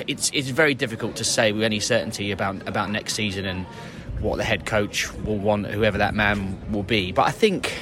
it's 0.08 0.30
it's 0.34 0.48
very 0.48 0.74
difficult 0.74 1.16
to 1.16 1.24
say 1.24 1.52
with 1.52 1.62
any 1.62 1.80
certainty 1.80 2.32
about 2.32 2.66
about 2.66 2.90
next 2.90 3.14
season 3.14 3.44
and 3.44 3.64
what 4.20 4.36
the 4.36 4.44
head 4.44 4.66
coach 4.66 5.12
will 5.18 5.38
want, 5.38 5.66
whoever 5.66 5.98
that 5.98 6.14
man 6.14 6.58
will 6.72 6.82
be. 6.82 7.12
But 7.12 7.28
I 7.28 7.30
think 7.30 7.72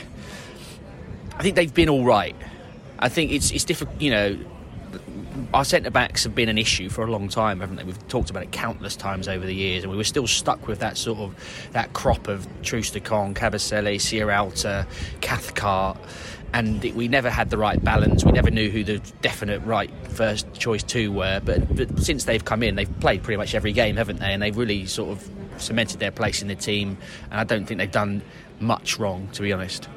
I 1.37 1.43
think 1.43 1.57
they've 1.57 1.73
been 1.73 1.89
all 1.89 2.05
right. 2.05 2.37
I 2.99 3.09
think 3.09 3.33
it's 3.33 3.51
it's 3.51 3.65
difficult, 3.65 3.99
you 3.99 4.11
know 4.11 4.39
our 5.55 5.65
centre 5.65 5.91
backs 5.91 6.25
have 6.25 6.35
been 6.35 6.49
an 6.49 6.59
issue 6.59 6.89
for 6.89 7.05
a 7.05 7.11
long 7.11 7.29
time, 7.29 7.61
haven't 7.61 7.77
they? 7.77 7.85
We've 7.85 8.09
talked 8.09 8.31
about 8.31 8.43
it 8.43 8.53
countless 8.53 8.97
times 8.97 9.29
over 9.29 9.45
the 9.45 9.55
years, 9.55 9.85
and 9.85 9.91
we 9.91 9.97
were 9.97 10.05
still 10.05 10.27
stuck 10.27 10.67
with 10.67 10.81
that 10.81 10.97
sort 10.97 11.19
of 11.19 11.71
that 11.73 11.93
crop 11.93 12.29
of 12.29 12.47
Troost-Ekong, 12.63 13.35
Kabasele, 13.35 13.97
Sierralta, 13.97 14.87
Cathcart, 15.21 15.99
and 16.53 16.83
we 16.95 17.09
never 17.09 17.31
had 17.31 17.51
the 17.51 17.59
right 17.59 17.83
balance. 17.83 18.25
We 18.25 18.33
never 18.33 18.51
knew 18.51 18.71
who 18.71 18.83
the 18.83 18.99
definite 19.21 19.61
right 19.65 19.91
first 20.09 20.53
choice 20.55 20.83
two 20.83 21.13
were. 21.13 21.41
But, 21.45 21.75
but 21.77 21.99
since 21.99 22.25
they've 22.25 22.45
come 22.45 22.63
in, 22.63 22.75
they've 22.75 23.01
played 23.01 23.23
pretty 23.23 23.37
much 23.37 23.55
every 23.55 23.73
game, 23.73 23.97
haven't 23.97 24.19
they? 24.19 24.33
And 24.33 24.43
they've 24.43 24.57
really 24.57 24.87
sort 24.87 25.11
of 25.11 25.31
cemented 25.59 26.01
their 26.01 26.11
place 26.11 26.41
in 26.41 26.49
the 26.49 26.55
team. 26.55 26.97
And 27.31 27.41
I 27.41 27.45
don't 27.45 27.67
think 27.67 27.79
they've 27.79 27.91
done 27.91 28.23
much 28.61 28.99
wrong, 28.99 29.29
to 29.33 29.43
be 29.43 29.53
honest. 29.53 29.89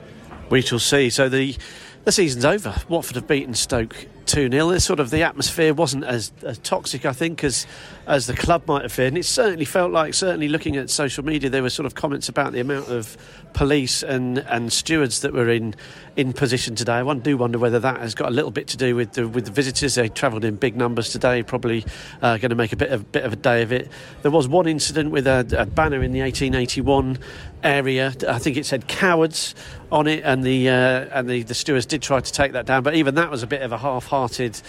We 0.49 0.61
shall 0.61 0.79
see. 0.79 1.09
So 1.09 1.29
the 1.29 1.55
the 2.03 2.11
season's 2.11 2.45
over. 2.45 2.75
Watford 2.89 3.15
have 3.15 3.27
beaten 3.27 3.53
Stoke 3.53 4.07
2 4.25 4.49
0. 4.49 4.77
Sort 4.77 4.99
of 4.99 5.09
the 5.09 5.23
atmosphere 5.23 5.73
wasn't 5.73 6.03
as, 6.03 6.31
as, 6.43 6.57
toxic, 6.59 7.05
I 7.05 7.13
think, 7.13 7.43
as 7.43 7.65
as 8.07 8.27
the 8.27 8.33
club 8.33 8.67
might 8.67 8.83
have 8.83 8.91
feared. 8.91 9.09
And 9.09 9.17
it 9.17 9.25
certainly 9.25 9.65
felt 9.65 9.91
like, 9.91 10.13
certainly 10.13 10.47
looking 10.47 10.75
at 10.75 10.89
social 10.89 11.23
media, 11.23 11.49
there 11.49 11.63
were 11.63 11.69
sort 11.69 11.85
of 11.85 11.95
comments 11.95 12.29
about 12.29 12.51
the 12.51 12.59
amount 12.59 12.89
of 12.89 13.17
police 13.53 14.03
and, 14.03 14.39
and 14.39 14.71
stewards 14.71 15.21
that 15.21 15.33
were 15.33 15.49
in 15.49 15.75
in 16.17 16.33
position 16.33 16.75
today. 16.75 16.95
I 16.95 17.13
do 17.13 17.37
wonder 17.37 17.57
whether 17.57 17.79
that 17.79 18.01
has 18.01 18.15
got 18.15 18.27
a 18.27 18.31
little 18.31 18.51
bit 18.51 18.67
to 18.69 18.77
do 18.77 18.95
with 18.95 19.13
the, 19.13 19.27
with 19.27 19.45
the 19.45 19.51
visitors. 19.51 19.95
They 19.95 20.09
travelled 20.09 20.43
in 20.43 20.57
big 20.57 20.75
numbers 20.75 21.09
today, 21.09 21.41
probably 21.41 21.85
uh, 22.21 22.37
going 22.37 22.49
to 22.49 22.55
make 22.55 22.73
a 22.73 22.75
bit 22.75 22.91
of 22.91 23.11
bit 23.11 23.23
of 23.23 23.33
a 23.33 23.37
day 23.37 23.61
of 23.61 23.71
it. 23.71 23.89
There 24.21 24.31
was 24.31 24.47
one 24.47 24.67
incident 24.67 25.11
with 25.11 25.25
a, 25.27 25.47
a 25.57 25.65
banner 25.65 26.03
in 26.03 26.11
the 26.11 26.21
1881 26.21 27.17
area. 27.63 28.13
I 28.27 28.39
think 28.39 28.57
it 28.57 28.65
said 28.65 28.87
cowards 28.87 29.55
on 29.91 30.07
it, 30.07 30.23
and 30.23 30.43
the 30.43 30.69
uh, 30.69 30.73
and 30.73 31.29
the, 31.29 31.43
the 31.43 31.53
stewards 31.53 31.85
did 31.85 32.01
try 32.01 32.19
to 32.19 32.31
take 32.31 32.53
that 32.53 32.65
down, 32.65 32.83
but 32.83 32.95
even 32.95 33.15
that 33.15 33.31
was 33.31 33.43
a 33.43 33.47
bit 33.47 33.61
of 33.61 33.71
a 33.71 33.77
half-hearted 34.11 34.61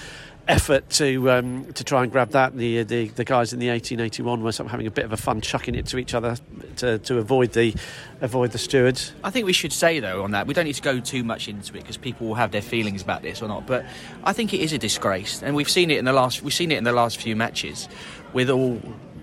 effort 0.49 0.91
to 0.91 1.31
um, 1.31 1.73
to 1.75 1.85
try 1.85 2.03
and 2.03 2.11
grab 2.11 2.31
that. 2.31 2.57
The, 2.57 2.83
the 2.83 3.09
the 3.09 3.25
guys 3.25 3.53
in 3.53 3.59
the 3.59 3.69
1881 3.69 4.43
were 4.43 4.53
sort 4.53 4.67
of 4.67 4.71
having 4.71 4.87
a 4.87 4.91
bit 4.91 5.05
of 5.05 5.13
a 5.13 5.17
fun 5.17 5.41
chucking 5.41 5.75
it 5.75 5.87
to 5.87 5.99
each 5.99 6.15
other 6.15 6.37
to, 6.77 6.99
to 6.99 7.19
avoid 7.19 7.53
the 7.53 7.75
avoid 8.21 8.51
the 8.53 8.59
stewards. 8.59 9.13
I 9.23 9.31
think 9.31 9.47
we 9.47 9.53
should 9.53 9.73
say 9.73 10.01
though 10.01 10.25
on 10.25 10.33
that 10.33 10.47
we 10.47 10.55
don't 10.55 10.65
need 10.65 10.75
to 10.75 10.83
go 10.83 11.01
too 11.01 11.23
much 11.25 11.49
into 11.49 11.75
it 11.77 11.81
because 11.81 11.97
people 11.97 12.27
will 12.29 12.35
have 12.35 12.51
their 12.51 12.63
feelings 12.63 13.03
about 13.03 13.23
this 13.23 13.43
or 13.43 13.49
not. 13.49 13.67
But 13.67 13.85
I 14.25 14.33
think 14.33 14.53
it 14.53 14.61
is 14.61 14.73
a 14.73 14.79
disgrace, 14.79 15.43
and 15.43 15.55
we've 15.55 15.71
seen 15.71 15.91
it 15.91 15.99
in 15.99 16.05
the 16.05 16.13
last 16.13 16.43
we've 16.43 16.55
seen 16.55 16.73
it 16.73 16.79
in 16.79 16.85
the 16.85 16.93
last 16.93 17.21
few 17.21 17.37
matches 17.37 17.89
with 18.33 18.51
all 18.51 18.81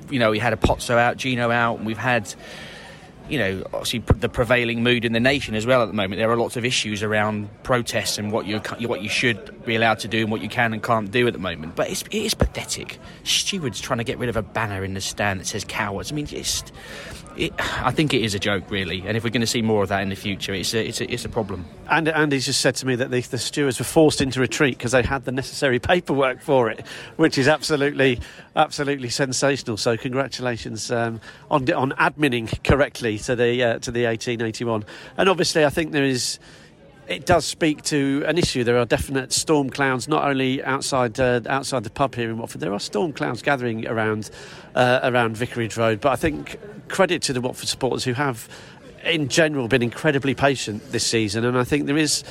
you 0.10 0.20
know 0.20 0.32
we 0.32 0.40
had 0.40 0.54
a 0.54 0.58
Pozzo 0.58 0.98
out, 0.98 1.18
Gino 1.18 1.52
out, 1.52 1.78
and 1.78 1.86
we've 1.86 1.98
had 1.98 2.34
you 3.30 3.38
know, 3.38 3.64
obviously 3.66 4.00
the 4.00 4.30
prevailing 4.30 4.84
mood 4.84 5.06
in 5.06 5.14
the 5.14 5.20
nation 5.20 5.56
as 5.56 5.66
well 5.66 5.82
at 5.82 5.86
the 5.88 5.94
moment. 5.94 6.20
There 6.20 6.30
are 6.30 6.38
lots 6.38 6.58
of 6.58 6.66
issues 6.66 7.04
around 7.04 7.50
protests 7.64 8.18
and 8.18 8.32
what 8.32 8.46
you 8.46 8.60
what 8.88 9.02
you 9.02 9.10
should 9.10 9.66
be 9.66 9.76
allowed 9.76 10.00
to 10.00 10.08
do 10.08 10.22
and 10.22 10.32
what 10.32 10.42
you 10.42 10.50
can 10.50 10.74
and 10.74 10.82
can't 10.82 11.12
do 11.12 11.28
at 11.28 11.34
the 11.34 11.40
moment. 11.40 11.76
But 11.76 11.90
it's, 11.90 12.02
it 12.04 12.14
is 12.14 12.34
pathetic. 12.34 13.00
Stewards 13.24 13.80
trying 13.80 14.00
to 14.00 14.04
get 14.04 14.18
rid 14.18 14.30
of 14.30 14.36
a 14.36 14.42
banner 14.42 14.84
in 14.84 14.94
the 14.94 15.02
stand 15.02 15.40
that 15.40 15.46
says 15.46 15.64
cowards. 15.64 16.12
I 16.12 16.16
mean, 16.16 16.28
it's 16.32 16.64
it, 17.40 17.54
I 17.58 17.92
think 17.92 18.14
it 18.14 18.22
is 18.22 18.36
a 18.36 18.40
joke, 18.40 18.70
really. 18.70 19.04
And 19.06 19.16
if 19.16 19.24
we're 19.24 19.30
going 19.30 19.42
to 19.42 19.48
see 19.48 19.62
more 19.62 19.84
of 19.84 19.90
that 19.90 20.02
in 20.02 20.10
the 20.10 20.16
future, 20.16 20.54
it's 20.54 20.74
a, 20.74 20.88
it's 20.88 21.02
a, 21.02 21.12
it's 21.12 21.26
a 21.26 21.30
problem. 21.30 21.66
And 21.90 22.10
Andy's 22.10 22.46
just 22.46 22.62
said 22.62 22.76
to 22.76 22.86
me 22.86 22.96
that 22.96 23.12
the, 23.12 23.22
the 23.22 23.38
stewards 23.38 23.80
were 23.80 23.86
forced 23.86 24.22
into 24.22 24.40
retreat 24.40 24.78
because 24.78 24.92
they 24.92 25.04
had 25.04 25.26
the 25.26 25.32
necessary 25.32 25.80
paperwork 25.80 26.42
for 26.42 26.70
it, 26.70 26.86
which 27.16 27.38
is 27.38 27.48
absolutely, 27.48 28.20
absolutely 28.56 29.10
sensational. 29.10 29.78
So 29.78 29.98
congratulations 29.98 30.92
um, 30.92 31.22
on 31.50 31.72
on 31.72 31.92
adminning 31.92 32.64
correctly 32.64 33.18
to 33.20 33.36
the 33.36 33.64
uh, 33.64 33.80
to 33.80 33.92
the 33.92 34.06
1881. 34.06 34.86
And 35.18 35.30
obviously, 35.30 35.66
I 35.66 35.70
think 35.70 35.92
there 35.92 36.04
is 36.04 36.40
it 37.10 37.26
does 37.26 37.44
speak 37.44 37.82
to 37.82 38.24
an 38.28 38.38
issue. 38.38 38.64
There 38.64 38.78
are 38.78 38.86
definite 38.86 39.34
storm 39.34 39.72
clouds, 39.72 40.08
not 40.08 40.24
only 40.24 40.64
outside 40.64 41.20
uh, 41.20 41.42
outside 41.48 41.84
the 41.84 41.90
pub 41.90 42.14
here 42.14 42.30
in 42.30 42.38
Watford. 42.38 42.62
There 42.62 42.72
are 42.72 42.80
storm 42.80 43.14
clouds 43.14 43.42
gathering 43.42 43.88
around 43.88 44.30
uh, 44.76 45.00
around 45.02 45.36
Vicarage 45.36 45.76
Road. 45.76 46.02
But 46.02 46.12
I 46.12 46.16
think 46.16 46.60
credit 46.88 47.24
to 47.24 47.34
the 47.34 47.42
Watford 47.42 47.68
supporters 47.68 48.04
who 48.04 48.14
have, 48.14 48.48
in 49.04 49.28
general, 49.28 49.68
been 49.68 49.82
incredibly 49.82 50.36
patient 50.36 50.92
this 50.92 51.06
season. 51.06 51.44
And 51.46 51.58
I 51.58 51.64
think 51.64 51.88
there 51.88 51.98
is 51.98 52.24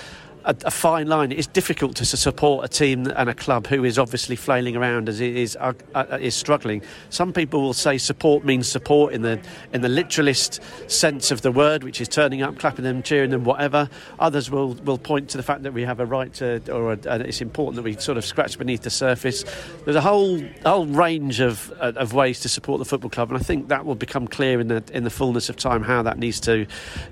a, 0.44 0.56
a, 0.64 0.70
fine 0.70 1.06
line. 1.06 1.32
It's 1.32 1.46
difficult 1.46 1.96
to 1.96 2.04
support 2.06 2.64
a 2.64 2.68
team 2.68 3.06
and 3.06 3.28
a 3.28 3.34
club 3.34 3.66
who 3.66 3.84
is 3.84 3.98
obviously 3.98 4.36
flailing 4.36 4.76
around 4.76 5.08
as 5.08 5.20
it 5.20 5.36
is 5.36 5.56
uh, 5.60 5.72
uh, 5.94 6.18
is 6.20 6.34
struggling. 6.34 6.82
Some 7.10 7.32
people 7.32 7.60
will 7.60 7.74
say 7.74 7.98
support 7.98 8.44
means 8.44 8.68
support 8.68 9.12
in 9.12 9.22
the 9.22 9.40
in 9.72 9.80
the 9.80 9.88
literalist 9.88 10.60
sense 10.86 11.30
of 11.30 11.42
the 11.42 11.52
word, 11.52 11.84
which 11.84 12.00
is 12.00 12.08
turning 12.08 12.42
up, 12.42 12.58
clapping 12.58 12.84
them, 12.84 13.02
cheering 13.02 13.30
them, 13.30 13.44
whatever. 13.44 13.88
Others 14.18 14.50
will 14.50 14.74
will 14.84 14.98
point 14.98 15.28
to 15.30 15.36
the 15.36 15.42
fact 15.42 15.62
that 15.62 15.72
we 15.72 15.82
have 15.82 16.00
a 16.00 16.06
right 16.06 16.32
to, 16.34 16.60
or 16.72 16.92
a, 16.92 16.98
it's 17.20 17.40
important 17.40 17.76
that 17.76 17.82
we 17.82 17.94
sort 17.94 18.18
of 18.18 18.24
scratch 18.24 18.58
beneath 18.58 18.82
the 18.82 18.90
surface. 18.90 19.44
There's 19.84 19.96
a 19.96 20.00
whole 20.00 20.40
whole 20.64 20.86
range 20.86 21.40
of 21.40 21.72
uh, 21.80 21.92
of 21.96 22.14
ways 22.14 22.40
to 22.40 22.48
support 22.48 22.78
the 22.78 22.84
football 22.84 23.10
club, 23.10 23.30
and 23.30 23.38
I 23.38 23.42
think 23.42 23.68
that 23.68 23.84
will 23.84 23.94
become 23.94 24.28
clear 24.28 24.60
in 24.60 24.68
the 24.68 24.82
in 24.92 25.04
the 25.04 25.10
fullness 25.10 25.48
of 25.48 25.56
time 25.56 25.82
how 25.82 26.02
that 26.02 26.18
needs 26.18 26.40
to 26.40 26.66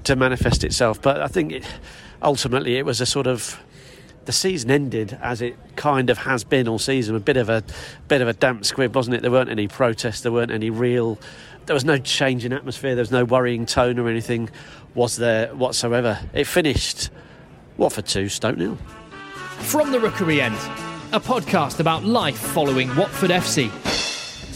to 0.04 0.16
manifest 0.16 0.64
itself. 0.64 1.00
But 1.00 1.20
I 1.20 1.28
think. 1.28 1.52
It, 1.52 1.64
ultimately 2.22 2.76
it 2.76 2.84
was 2.84 3.00
a 3.00 3.06
sort 3.06 3.26
of 3.26 3.60
the 4.24 4.32
season 4.32 4.70
ended 4.70 5.18
as 5.22 5.40
it 5.40 5.56
kind 5.76 6.10
of 6.10 6.18
has 6.18 6.44
been 6.44 6.66
all 6.68 6.78
season, 6.78 7.14
a 7.14 7.20
bit 7.20 7.36
of 7.36 7.48
a 7.48 7.62
bit 8.08 8.20
of 8.20 8.28
a 8.28 8.32
damp 8.32 8.64
squib, 8.64 8.94
wasn't 8.94 9.16
it? 9.16 9.22
There 9.22 9.30
weren't 9.30 9.50
any 9.50 9.68
protests, 9.68 10.22
there 10.22 10.32
weren't 10.32 10.50
any 10.50 10.68
real, 10.68 11.18
there 11.66 11.74
was 11.74 11.84
no 11.84 11.98
change 11.98 12.44
in 12.44 12.52
atmosphere, 12.52 12.94
there 12.94 13.02
was 13.02 13.12
no 13.12 13.24
worrying 13.24 13.66
tone 13.66 13.98
or 13.98 14.08
anything, 14.08 14.50
was 14.94 15.16
there 15.16 15.54
whatsoever? 15.54 16.18
It 16.32 16.44
finished 16.44 17.10
Watford 17.76 18.06
two, 18.06 18.28
Stoke 18.28 18.56
nil. 18.56 18.76
From 19.58 19.92
the 19.92 20.00
Rookery 20.00 20.40
End, 20.40 20.56
a 21.12 21.20
podcast 21.20 21.78
about 21.78 22.04
life 22.04 22.38
following 22.38 22.94
Watford 22.96 23.30
FC. 23.30 23.70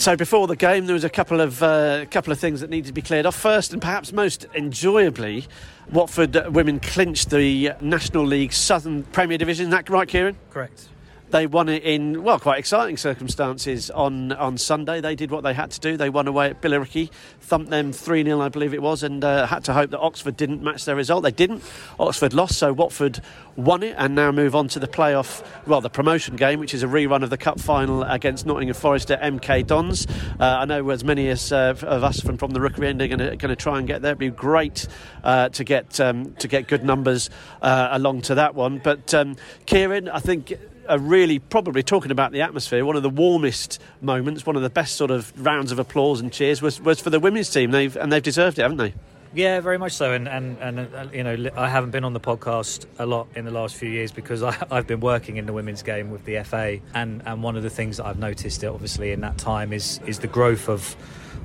So 0.00 0.16
before 0.16 0.46
the 0.46 0.56
game, 0.56 0.86
there 0.86 0.94
was 0.94 1.04
a 1.04 1.10
couple 1.10 1.42
of 1.42 1.62
uh, 1.62 2.06
couple 2.06 2.32
of 2.32 2.40
things 2.40 2.62
that 2.62 2.70
needed 2.70 2.86
to 2.86 2.92
be 2.94 3.02
cleared 3.02 3.26
off. 3.26 3.36
First, 3.36 3.74
and 3.74 3.82
perhaps 3.82 4.14
most 4.14 4.46
enjoyably, 4.54 5.46
Watford 5.92 6.34
women 6.54 6.80
clinched 6.80 7.28
the 7.28 7.72
National 7.82 8.24
League 8.24 8.54
Southern 8.54 9.02
Premier 9.02 9.36
Division. 9.36 9.66
Is 9.66 9.72
that 9.72 9.90
right, 9.90 10.08
Kieran? 10.08 10.38
Correct. 10.48 10.88
They 11.30 11.46
won 11.46 11.68
it 11.68 11.82
in 11.82 12.22
well 12.22 12.38
quite 12.38 12.58
exciting 12.58 12.96
circumstances 12.96 13.90
on 13.90 14.32
on 14.32 14.58
Sunday. 14.58 15.00
They 15.00 15.14
did 15.14 15.30
what 15.30 15.42
they 15.42 15.54
had 15.54 15.70
to 15.72 15.80
do. 15.80 15.96
They 15.96 16.10
won 16.10 16.26
away 16.26 16.50
at 16.50 16.60
Billericay, 16.60 17.10
thumped 17.40 17.70
them 17.70 17.92
three 17.92 18.24
0 18.24 18.40
I 18.40 18.48
believe 18.48 18.74
it 18.74 18.82
was, 18.82 19.02
and 19.02 19.22
uh, 19.24 19.46
had 19.46 19.64
to 19.64 19.72
hope 19.72 19.90
that 19.90 20.00
Oxford 20.00 20.36
didn't 20.36 20.62
match 20.62 20.84
their 20.84 20.96
result. 20.96 21.22
They 21.22 21.30
didn't. 21.30 21.62
Oxford 21.98 22.34
lost, 22.34 22.58
so 22.58 22.72
Watford 22.72 23.20
won 23.56 23.82
it 23.82 23.94
and 23.98 24.14
now 24.14 24.32
move 24.32 24.54
on 24.54 24.68
to 24.68 24.78
the 24.78 24.88
playoff, 24.88 25.44
well, 25.66 25.80
the 25.80 25.90
promotion 25.90 26.36
game, 26.36 26.60
which 26.60 26.74
is 26.74 26.82
a 26.82 26.86
rerun 26.86 27.22
of 27.22 27.30
the 27.30 27.36
cup 27.36 27.60
final 27.60 28.02
against 28.02 28.46
Nottingham 28.46 28.74
Forest 28.74 29.10
at 29.10 29.20
MK 29.20 29.66
Dons. 29.66 30.06
Uh, 30.38 30.44
I 30.44 30.64
know 30.64 30.88
as 30.90 31.04
many 31.04 31.28
as 31.28 31.52
uh, 31.52 31.74
of 31.82 32.04
us 32.04 32.20
from, 32.20 32.36
from 32.36 32.50
the 32.50 32.60
Rookery 32.60 32.88
end 32.88 33.02
are 33.02 33.08
going 33.08 33.36
to 33.36 33.56
try 33.56 33.78
and 33.78 33.86
get 33.86 34.02
there. 34.02 34.10
It'd 34.10 34.18
be 34.18 34.30
great 34.30 34.88
uh, 35.22 35.50
to 35.50 35.64
get 35.64 36.00
um, 36.00 36.32
to 36.34 36.48
get 36.48 36.68
good 36.68 36.84
numbers 36.84 37.30
uh, 37.62 37.88
along 37.92 38.22
to 38.22 38.36
that 38.36 38.54
one. 38.54 38.80
But 38.82 39.12
um, 39.14 39.36
Kieran, 39.66 40.08
I 40.08 40.20
think 40.20 40.54
a 40.88 40.98
really 40.98 41.38
probably 41.38 41.82
talking 41.82 42.10
about 42.10 42.32
the 42.32 42.42
atmosphere. 42.42 42.84
One 42.84 42.96
of 42.96 43.02
the 43.02 43.10
warmest 43.10 43.80
moments, 44.00 44.44
one 44.46 44.56
of 44.56 44.62
the 44.62 44.70
best 44.70 44.96
sort 44.96 45.10
of 45.10 45.32
rounds 45.44 45.72
of 45.72 45.78
applause 45.78 46.20
and 46.20 46.32
cheers 46.32 46.60
was, 46.60 46.80
was 46.80 47.00
for 47.00 47.10
the 47.10 47.20
women's 47.20 47.50
team. 47.50 47.70
They've 47.70 47.96
and 47.96 48.12
they've 48.12 48.22
deserved 48.22 48.58
it, 48.58 48.62
haven't 48.62 48.78
they? 48.78 48.94
Yeah, 49.32 49.60
very 49.60 49.78
much 49.78 49.92
so. 49.92 50.12
And 50.12 50.28
and 50.28 50.58
and 50.58 50.94
uh, 50.94 51.06
you 51.12 51.22
know, 51.22 51.50
I 51.56 51.68
haven't 51.68 51.90
been 51.90 52.04
on 52.04 52.12
the 52.12 52.20
podcast 52.20 52.86
a 52.98 53.06
lot 53.06 53.28
in 53.36 53.44
the 53.44 53.52
last 53.52 53.76
few 53.76 53.88
years 53.88 54.10
because 54.10 54.42
I, 54.42 54.50
have 54.70 54.86
been 54.86 55.00
working 55.00 55.36
in 55.36 55.46
the 55.46 55.52
women's 55.52 55.82
game 55.82 56.10
with 56.10 56.24
the 56.24 56.42
FA. 56.42 56.80
And 56.94 57.22
and 57.24 57.42
one 57.42 57.56
of 57.56 57.62
the 57.62 57.70
things 57.70 57.98
that 57.98 58.06
I've 58.06 58.18
noticed, 58.18 58.64
obviously, 58.64 59.12
in 59.12 59.20
that 59.20 59.38
time 59.38 59.72
is 59.72 60.00
is 60.06 60.18
the 60.18 60.26
growth 60.26 60.68
of 60.68 60.96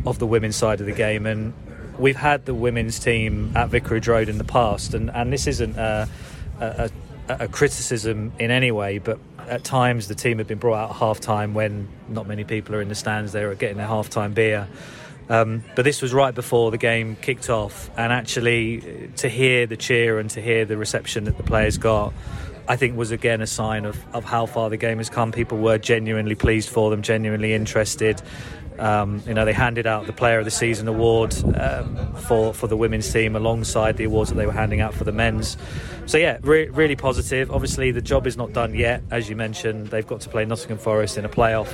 of 0.06 0.18
the 0.18 0.26
women's 0.26 0.56
side 0.56 0.80
of 0.80 0.88
the 0.88 0.94
game. 0.94 1.28
And 1.28 1.54
we've 2.00 2.16
had 2.16 2.46
the 2.46 2.56
women's 2.56 2.98
team 2.98 3.52
at 3.56 3.70
Vicarage 3.70 4.08
Road 4.08 4.30
in 4.30 4.40
the 4.40 4.44
past, 4.44 4.96
and 4.96 5.12
and 5.12 5.32
this 5.32 5.46
isn't 5.46 5.78
a, 5.78 6.10
a, 6.60 6.90
a 7.28 7.48
criticism 7.48 8.34
in 8.40 8.52
any 8.52 8.72
way, 8.72 9.00
but 9.00 9.20
at 9.48 9.64
times 9.64 10.08
the 10.08 10.16
team 10.16 10.38
had 10.38 10.48
been 10.48 10.58
brought 10.58 10.78
out 10.78 10.90
at 10.92 10.96
half 10.98 11.20
time 11.20 11.54
when 11.54 11.88
not 12.10 12.28
many 12.28 12.44
people 12.44 12.76
are 12.76 12.82
in 12.82 12.90
the 12.90 12.96
stands. 12.96 13.32
They 13.32 13.46
were 13.46 13.56
getting 13.56 13.78
their 13.78 13.88
half 13.88 14.10
time 14.10 14.34
beer 14.34 14.68
um, 15.30 15.64
but 15.76 15.84
this 15.84 16.02
was 16.02 16.14
right 16.14 16.34
before 16.34 16.72
the 16.72 16.78
game 16.78 17.16
kicked 17.16 17.50
off, 17.50 17.90
and 17.98 18.14
actually 18.14 18.80
uh, 18.80 19.18
to 19.18 19.30
hear 19.30 19.66
the 19.66 19.78
cheer 19.78 20.20
and 20.20 20.30
to 20.32 20.42
hear 20.42 20.66
the 20.66 20.78
reception 20.78 21.24
that 21.24 21.38
the 21.38 21.44
players 21.44 21.78
got, 21.78 22.14
I 22.68 22.76
think 22.76 22.96
was 22.96 23.12
again 23.12 23.42
a 23.42 23.48
sign 23.48 23.86
of, 23.86 23.98
of 24.14 24.24
how 24.24 24.46
far 24.46 24.70
the 24.70 24.78
game 24.78 25.00
has 25.00 25.10
come. 25.10 25.32
People 25.32 25.58
were 25.58 25.78
genuinely 25.78 26.36
pleased 26.36 26.70
for 26.70 26.92
them, 26.92 27.02
genuinely 27.02 27.54
interested. 27.54 28.22
Um, 28.78 29.24
you 29.26 29.34
know, 29.34 29.46
they 29.46 29.54
handed 29.54 29.88
out 29.88 30.06
the 30.06 30.14
Player 30.14 30.40
of 30.40 30.46
the 30.46 30.52
Season 30.52 30.88
award 30.88 31.34
um, 31.56 32.14
for 32.16 32.54
for 32.54 32.68
the 32.68 32.78
women's 32.78 33.12
team 33.12 33.36
alongside 33.36 33.98
the 33.98 34.04
awards 34.04 34.30
that 34.30 34.36
they 34.36 34.46
were 34.46 34.52
handing 34.52 34.82
out 34.82 34.94
for 34.94 35.06
the 35.06 35.12
men's. 35.12 35.58
So 36.08 36.20
yeah, 36.20 36.38
re- 36.42 36.70
really 36.70 36.96
positive. 36.96 37.50
Obviously, 37.50 37.92
the 37.92 38.02
job 38.02 38.28
is 38.28 38.38
not 38.38 38.54
done 38.54 38.76
yet, 38.76 39.02
as 39.10 39.28
you 39.28 39.36
mentioned. 39.36 39.88
They've 39.88 40.06
got 40.06 40.22
to 40.22 40.30
play 40.30 40.46
Nottingham 40.46 40.78
Forest 40.78 41.18
in 41.18 41.26
a 41.26 41.30
playoff 41.30 41.68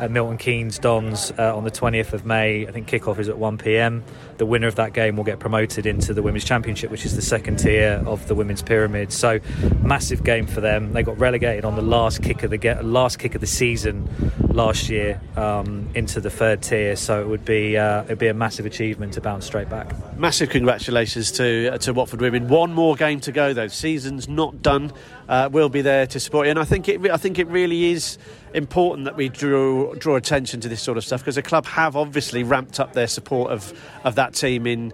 at 0.00 0.10
Milton 0.10 0.36
Keynes 0.36 0.78
Dons 0.78 1.32
uh, 1.38 1.56
on 1.56 1.64
the 1.64 1.70
20th 1.70 2.12
of 2.12 2.26
May. 2.26 2.66
I 2.66 2.72
think 2.72 2.88
kickoff 2.88 3.18
is 3.18 3.28
at 3.28 3.38
1 3.38 3.58
p.m. 3.58 4.02
The 4.38 4.46
winner 4.46 4.66
of 4.66 4.76
that 4.76 4.92
game 4.92 5.16
will 5.16 5.24
get 5.24 5.38
promoted 5.38 5.86
into 5.86 6.12
the 6.12 6.22
Women's 6.22 6.44
Championship, 6.44 6.90
which 6.90 7.04
is 7.04 7.14
the 7.16 7.22
second 7.22 7.58
tier 7.58 8.02
of 8.06 8.26
the 8.28 8.34
Women's 8.34 8.62
Pyramid. 8.62 9.12
So 9.12 9.40
massive 9.82 10.24
game 10.24 10.46
for 10.46 10.60
them. 10.60 10.92
They 10.92 11.02
got 11.02 11.18
relegated 11.18 11.64
on 11.64 11.76
the 11.76 11.82
last 11.82 12.22
kick 12.22 12.42
of 12.42 12.50
the 12.50 12.58
ge- 12.58 12.82
last 12.82 13.18
kick 13.18 13.34
of 13.36 13.40
the 13.40 13.46
season 13.46 14.08
last 14.48 14.88
year 14.88 15.20
um, 15.36 15.88
into 15.94 16.20
the 16.20 16.30
third 16.30 16.62
tier. 16.62 16.96
So 16.96 17.20
it 17.20 17.28
would 17.28 17.44
be 17.44 17.76
uh, 17.76 18.04
it'd 18.04 18.18
be 18.18 18.28
a 18.28 18.34
massive 18.34 18.66
achievement 18.66 19.12
to 19.14 19.20
bounce 19.20 19.46
straight 19.46 19.68
back. 19.68 19.94
Massive 20.18 20.50
congratulations 20.50 21.30
to 21.32 21.74
uh, 21.74 21.78
to 21.78 21.92
Watford 21.92 22.20
women. 22.20 22.48
One 22.48 22.72
more 22.74 22.96
game 22.96 23.20
to 23.20 23.32
go 23.32 23.52
though. 23.52 23.67
Season's 23.72 24.28
not 24.28 24.62
done. 24.62 24.92
Uh, 25.28 25.48
we'll 25.50 25.68
be 25.68 25.82
there 25.82 26.06
to 26.06 26.20
support 26.20 26.46
you, 26.46 26.50
and 26.50 26.58
I 26.58 26.64
think 26.64 26.88
it 26.88 27.10
I 27.10 27.16
think 27.16 27.38
it 27.38 27.46
really 27.48 27.92
is 27.92 28.18
important 28.54 29.04
that 29.04 29.16
we 29.16 29.28
draw 29.28 29.94
draw 29.94 30.16
attention 30.16 30.60
to 30.60 30.68
this 30.68 30.82
sort 30.82 30.98
of 30.98 31.04
stuff 31.04 31.20
because 31.20 31.34
the 31.34 31.42
club 31.42 31.66
have 31.66 31.96
obviously 31.96 32.42
ramped 32.42 32.80
up 32.80 32.92
their 32.92 33.06
support 33.06 33.50
of 33.50 33.72
of 34.04 34.14
that 34.14 34.34
team 34.34 34.66
in 34.66 34.92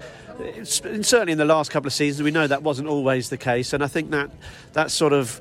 certainly 0.65 1.33
in 1.33 1.39
the 1.39 1.45
last 1.45 1.71
couple 1.71 1.87
of 1.87 1.93
seasons. 1.93 2.23
We 2.23 2.31
know 2.31 2.47
that 2.47 2.63
wasn't 2.63 2.89
always 2.89 3.29
the 3.29 3.37
case, 3.37 3.73
and 3.73 3.83
I 3.83 3.87
think 3.87 4.11
that 4.11 4.31
that 4.73 4.91
sort 4.91 5.13
of 5.13 5.41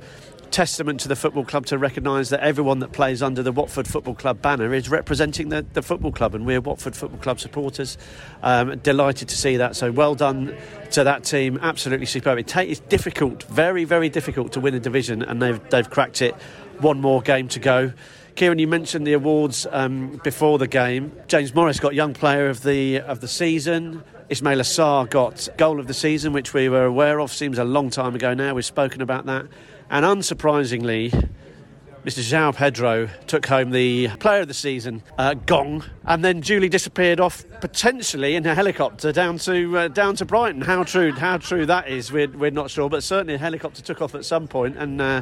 testament 0.53 0.99
to 0.99 1.07
the 1.07 1.15
football 1.15 1.43
club 1.43 1.65
to 1.65 1.79
recognise 1.79 2.29
that 2.29 2.39
everyone 2.41 2.77
that 2.77 2.91
plays 2.91 3.23
under 3.23 3.41
the 3.41 3.51
Watford 3.51 3.87
Football 3.87 4.13
Club 4.13 4.39
banner 4.39 4.71
is 4.71 4.87
representing 4.87 5.49
the, 5.49 5.65
the 5.73 5.81
football 5.81 6.11
club, 6.11 6.35
and 6.35 6.45
we're 6.45 6.61
Watford 6.61 6.95
Football 6.95 7.19
Club 7.19 7.39
supporters. 7.39 7.97
Um, 8.43 8.77
delighted 8.77 9.29
to 9.29 9.35
see 9.35 9.57
that. 9.57 9.75
So 9.75 9.91
well 9.91 10.13
done 10.13 10.55
to 10.91 11.03
that 11.03 11.23
team. 11.23 11.57
Absolutely 11.59 12.05
superb. 12.05 12.37
It 12.37 12.55
it's 12.55 12.79
difficult, 12.81 13.43
very 13.43 13.83
very 13.83 14.09
difficult 14.09 14.53
to 14.53 14.59
win 14.59 14.75
a 14.75 14.79
division, 14.79 15.23
and 15.23 15.41
they've 15.41 15.59
they've 15.69 15.89
cracked 15.89 16.21
it 16.21 16.35
one 16.79 17.01
more 17.01 17.21
game 17.21 17.47
to 17.49 17.59
go. 17.59 17.91
Kieran, 18.35 18.59
you 18.59 18.67
mentioned 18.67 19.05
the 19.05 19.13
awards 19.13 19.67
um, 19.71 20.19
before 20.23 20.57
the 20.59 20.67
game. 20.67 21.11
James 21.27 21.53
Morris 21.53 21.79
got 21.79 21.95
Young 21.95 22.13
Player 22.13 22.47
of 22.47 22.61
the 22.61 22.99
of 22.99 23.21
the 23.21 23.27
season. 23.27 24.03
Ismaila 24.29 24.61
Sarr 24.61 25.09
got 25.09 25.49
Goal 25.57 25.79
of 25.79 25.87
the 25.87 25.93
season, 25.93 26.33
which 26.33 26.53
we 26.53 26.69
were 26.69 26.85
aware 26.85 27.19
of. 27.19 27.31
Seems 27.31 27.57
a 27.57 27.63
long 27.63 27.89
time 27.89 28.15
ago 28.15 28.33
now. 28.33 28.53
We've 28.53 28.65
spoken 28.65 29.01
about 29.01 29.25
that, 29.25 29.45
and 29.93 30.03
unsurprisingly, 30.03 31.11
Mr. 32.03 32.19
João 32.19 32.53
Pedro 32.53 33.07
took 33.27 33.45
home 33.45 33.69
the 33.69 34.07
Player 34.19 34.41
of 34.41 34.47
the 34.47 34.53
Season 34.53 35.03
uh, 35.19 35.35
gong, 35.35 35.83
and 36.05 36.25
then 36.25 36.41
Julie 36.41 36.67
disappeared 36.67 37.19
off 37.19 37.45
potentially 37.61 38.33
in 38.33 38.43
a 38.47 38.55
helicopter 38.55 39.11
down 39.11 39.37
to 39.37 39.77
uh, 39.77 39.87
down 39.89 40.15
to 40.15 40.25
Brighton. 40.25 40.61
How 40.61 40.83
true 40.83 41.11
how 41.11 41.37
true 41.37 41.67
that 41.67 41.89
is, 41.89 42.11
we're, 42.11 42.27
we're 42.27 42.49
not 42.49 42.71
sure, 42.71 42.89
but 42.89 43.03
certainly 43.03 43.35
a 43.35 43.37
helicopter 43.37 43.83
took 43.83 44.01
off 44.01 44.15
at 44.15 44.25
some 44.25 44.47
point 44.47 44.77
and. 44.77 44.99
Uh, 44.99 45.21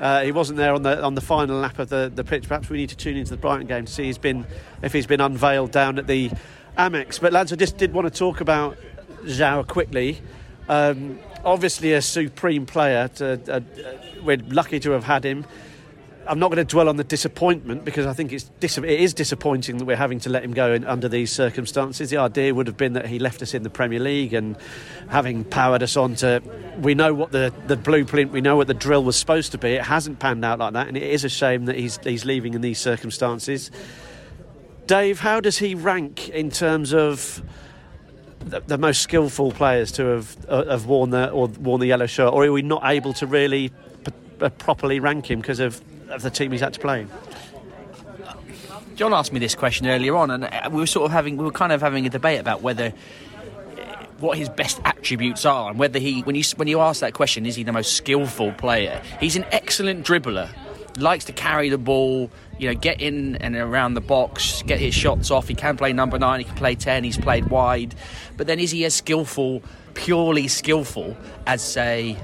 uh, 0.00 0.22
he 0.22 0.32
wasn't 0.32 0.56
there 0.56 0.72
on 0.72 0.82
the 0.82 1.02
on 1.04 1.14
the 1.14 1.20
final 1.20 1.60
lap 1.60 1.78
of 1.78 1.90
the, 1.90 2.10
the 2.14 2.24
pitch. 2.24 2.48
Perhaps 2.48 2.70
we 2.70 2.78
need 2.78 2.88
to 2.88 2.96
tune 2.96 3.18
into 3.18 3.32
the 3.32 3.36
Brighton 3.36 3.66
game 3.66 3.84
to 3.84 3.92
see 3.92 4.04
he's 4.04 4.16
been 4.16 4.46
if 4.80 4.94
he's 4.94 5.06
been 5.06 5.20
unveiled 5.20 5.72
down 5.72 5.98
at 5.98 6.06
the 6.06 6.30
Amex. 6.78 7.20
But 7.20 7.34
lads, 7.34 7.52
I 7.52 7.56
just 7.56 7.76
did 7.76 7.92
want 7.92 8.10
to 8.10 8.18
talk 8.18 8.40
about 8.40 8.78
Jão 9.26 9.66
quickly. 9.66 10.22
Um, 10.70 11.18
obviously, 11.44 11.92
a 11.92 12.02
supreme 12.02 12.66
player. 12.66 13.08
To, 13.08 13.40
uh, 13.48 13.56
uh, 13.56 13.60
we're 14.22 14.38
lucky 14.48 14.80
to 14.80 14.90
have 14.92 15.04
had 15.04 15.24
him. 15.24 15.44
I'm 16.26 16.38
not 16.38 16.48
going 16.52 16.64
to 16.64 16.70
dwell 16.70 16.88
on 16.88 16.96
the 16.96 17.04
disappointment 17.04 17.84
because 17.84 18.06
I 18.06 18.12
think 18.12 18.32
it's 18.32 18.44
dis- 18.60 18.78
it 18.78 18.84
is 18.84 19.14
disappointing 19.14 19.78
that 19.78 19.84
we're 19.84 19.96
having 19.96 20.20
to 20.20 20.30
let 20.30 20.44
him 20.44 20.52
go 20.52 20.72
in, 20.72 20.84
under 20.84 21.08
these 21.08 21.32
circumstances. 21.32 22.10
The 22.10 22.18
idea 22.18 22.54
would 22.54 22.66
have 22.66 22.76
been 22.76 22.92
that 22.92 23.06
he 23.06 23.18
left 23.18 23.42
us 23.42 23.54
in 23.54 23.62
the 23.62 23.70
Premier 23.70 23.98
League 23.98 24.32
and 24.34 24.56
having 25.08 25.44
powered 25.44 25.82
us 25.82 25.96
on 25.96 26.14
to. 26.16 26.42
We 26.78 26.94
know 26.94 27.14
what 27.14 27.32
the, 27.32 27.52
the 27.66 27.76
blueprint, 27.76 28.32
we 28.32 28.42
know 28.42 28.56
what 28.56 28.68
the 28.68 28.74
drill 28.74 29.02
was 29.02 29.16
supposed 29.16 29.52
to 29.52 29.58
be. 29.58 29.70
It 29.70 29.82
hasn't 29.82 30.20
panned 30.20 30.44
out 30.44 30.58
like 30.58 30.74
that, 30.74 30.88
and 30.88 30.96
it 30.96 31.02
is 31.02 31.24
a 31.24 31.28
shame 31.28 31.64
that 31.64 31.76
he's 31.76 31.98
he's 32.04 32.24
leaving 32.24 32.54
in 32.54 32.60
these 32.60 32.78
circumstances. 32.78 33.70
Dave, 34.86 35.20
how 35.20 35.40
does 35.40 35.58
he 35.58 35.74
rank 35.74 36.28
in 36.28 36.50
terms 36.50 36.92
of? 36.92 37.42
The, 38.40 38.60
the 38.60 38.78
most 38.78 39.02
skillful 39.02 39.52
players 39.52 39.92
to 39.92 40.04
have 40.06 40.36
uh, 40.48 40.64
have 40.64 40.86
worn 40.86 41.10
the 41.10 41.30
or 41.30 41.48
worn 41.48 41.80
the 41.80 41.86
yellow 41.86 42.06
shirt, 42.06 42.32
or 42.32 42.44
are 42.44 42.52
we 42.52 42.62
not 42.62 42.82
able 42.84 43.12
to 43.14 43.26
really 43.26 43.68
p- 43.68 44.12
uh, 44.40 44.48
properly 44.48 44.98
rank 44.98 45.30
him 45.30 45.40
because 45.40 45.60
of 45.60 45.80
of 46.08 46.22
the 46.22 46.30
team 46.30 46.50
he's 46.50 46.60
had 46.60 46.72
to 46.74 46.80
play? 46.80 47.06
John 49.00 49.14
asked 49.14 49.32
me 49.32 49.40
this 49.40 49.54
question 49.54 49.86
earlier 49.86 50.14
on, 50.14 50.30
and 50.30 50.44
uh, 50.44 50.68
we 50.70 50.78
were 50.80 50.86
sort 50.86 51.06
of 51.06 51.12
having, 51.12 51.38
we 51.38 51.44
were 51.44 51.52
kind 51.52 51.72
of 51.72 51.80
having 51.80 52.04
a 52.04 52.10
debate 52.10 52.38
about 52.38 52.60
whether 52.60 52.92
uh, 53.78 54.04
what 54.18 54.36
his 54.36 54.50
best 54.50 54.78
attributes 54.84 55.46
are 55.46 55.70
and 55.70 55.78
whether 55.78 55.98
he, 55.98 56.20
when 56.20 56.36
you 56.36 56.44
when 56.56 56.68
you 56.68 56.80
ask 56.80 57.00
that 57.00 57.14
question, 57.14 57.46
is 57.46 57.56
he 57.56 57.62
the 57.62 57.72
most 57.72 57.94
skillful 57.94 58.52
player? 58.52 59.00
He's 59.18 59.36
an 59.36 59.46
excellent 59.52 60.06
dribbler, 60.06 60.50
likes 60.98 61.24
to 61.26 61.32
carry 61.32 61.70
the 61.70 61.78
ball, 61.78 62.30
you 62.60 62.68
know, 62.68 62.74
get 62.74 63.00
in 63.00 63.36
and 63.36 63.56
around 63.56 63.94
the 63.94 64.02
box, 64.02 64.62
get 64.62 64.78
his 64.78 64.94
shots 64.94 65.30
off. 65.30 65.48
He 65.48 65.54
can 65.54 65.78
play 65.78 65.94
number 65.94 66.18
nine, 66.18 66.40
he 66.40 66.44
can 66.44 66.56
play 66.56 66.74
ten, 66.74 67.04
he's 67.04 67.16
played 67.16 67.48
wide, 67.48 67.94
but 68.36 68.46
then 68.46 68.60
is 68.60 68.70
he 68.70 68.84
as 68.84 68.94
skillful, 68.94 69.62
purely 69.94 70.46
skillful 70.46 71.16
as 71.46 71.62
say 71.62 72.18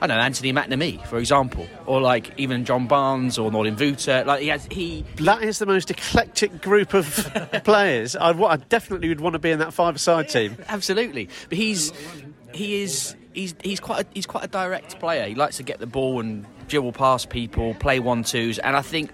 I 0.00 0.08
don't 0.08 0.16
know 0.16 0.22
Anthony 0.24 0.52
McNamee, 0.52 1.06
for 1.06 1.18
example, 1.18 1.66
or 1.86 2.00
like 2.00 2.32
even 2.36 2.64
John 2.64 2.88
Barnes 2.88 3.38
or 3.38 3.52
Nordin 3.52 3.78
Wooter. 3.78 4.24
Like 4.24 4.42
he 4.42 4.48
has 4.48 4.66
he. 4.68 5.04
That 5.16 5.44
is 5.44 5.60
the 5.60 5.66
most 5.66 5.92
eclectic 5.92 6.60
group 6.60 6.92
of 6.92 7.06
players. 7.64 8.16
I, 8.16 8.30
I, 8.30 8.56
definitely 8.56 9.08
would 9.08 9.20
want 9.20 9.34
to 9.34 9.38
be 9.38 9.52
in 9.52 9.60
that 9.60 9.72
five-a-side 9.72 10.28
team. 10.28 10.56
Absolutely, 10.68 11.28
but 11.48 11.56
he's 11.56 11.92
he 12.52 12.82
is 12.82 13.14
he's 13.32 13.54
he's 13.62 13.78
quite 13.78 14.04
a, 14.04 14.06
he's 14.12 14.26
quite 14.26 14.42
a 14.42 14.48
direct 14.48 14.98
player. 14.98 15.26
He 15.26 15.36
likes 15.36 15.58
to 15.58 15.62
get 15.62 15.78
the 15.78 15.86
ball 15.86 16.18
and 16.18 16.46
dribble 16.66 16.92
past 16.92 17.30
people, 17.30 17.74
play 17.74 18.00
one 18.00 18.24
twos, 18.24 18.58
and 18.58 18.76
I 18.76 18.82
think 18.82 19.12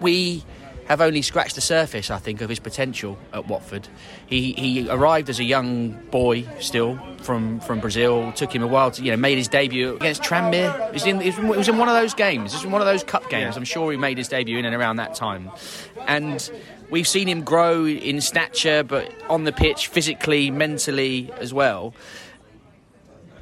we 0.00 0.44
have 0.90 1.00
only 1.00 1.22
scratched 1.22 1.54
the 1.54 1.60
surface, 1.60 2.10
I 2.10 2.18
think, 2.18 2.40
of 2.40 2.48
his 2.48 2.58
potential 2.58 3.16
at 3.32 3.46
Watford. 3.46 3.86
He 4.26 4.52
he 4.54 4.90
arrived 4.90 5.30
as 5.30 5.38
a 5.38 5.44
young 5.44 5.92
boy 6.10 6.44
still 6.58 6.98
from, 7.22 7.60
from 7.60 7.78
Brazil. 7.78 8.32
Took 8.32 8.52
him 8.52 8.62
a 8.64 8.66
while 8.66 8.90
to 8.90 9.00
you 9.00 9.12
know 9.12 9.16
made 9.16 9.38
his 9.38 9.46
debut 9.46 9.94
against 9.94 10.24
Tranmere. 10.24 10.88
It 10.88 10.94
was 10.94 11.06
in, 11.06 11.20
it 11.20 11.38
was 11.38 11.68
in 11.68 11.78
one 11.78 11.88
of 11.88 11.94
those 11.94 12.12
games. 12.12 12.52
It 12.52 12.56
was 12.56 12.64
in 12.64 12.72
one 12.72 12.80
of 12.80 12.88
those 12.88 13.04
cup 13.04 13.30
games. 13.30 13.56
I'm 13.56 13.64
sure 13.64 13.92
he 13.92 13.98
made 13.98 14.18
his 14.18 14.26
debut 14.26 14.58
in 14.58 14.64
and 14.64 14.74
around 14.74 14.96
that 14.96 15.14
time, 15.14 15.50
and. 16.06 16.50
We've 16.90 17.06
seen 17.06 17.28
him 17.28 17.42
grow 17.44 17.86
in 17.86 18.20
stature, 18.20 18.82
but 18.82 19.14
on 19.28 19.44
the 19.44 19.52
pitch, 19.52 19.86
physically, 19.86 20.50
mentally 20.50 21.30
as 21.38 21.54
well. 21.54 21.94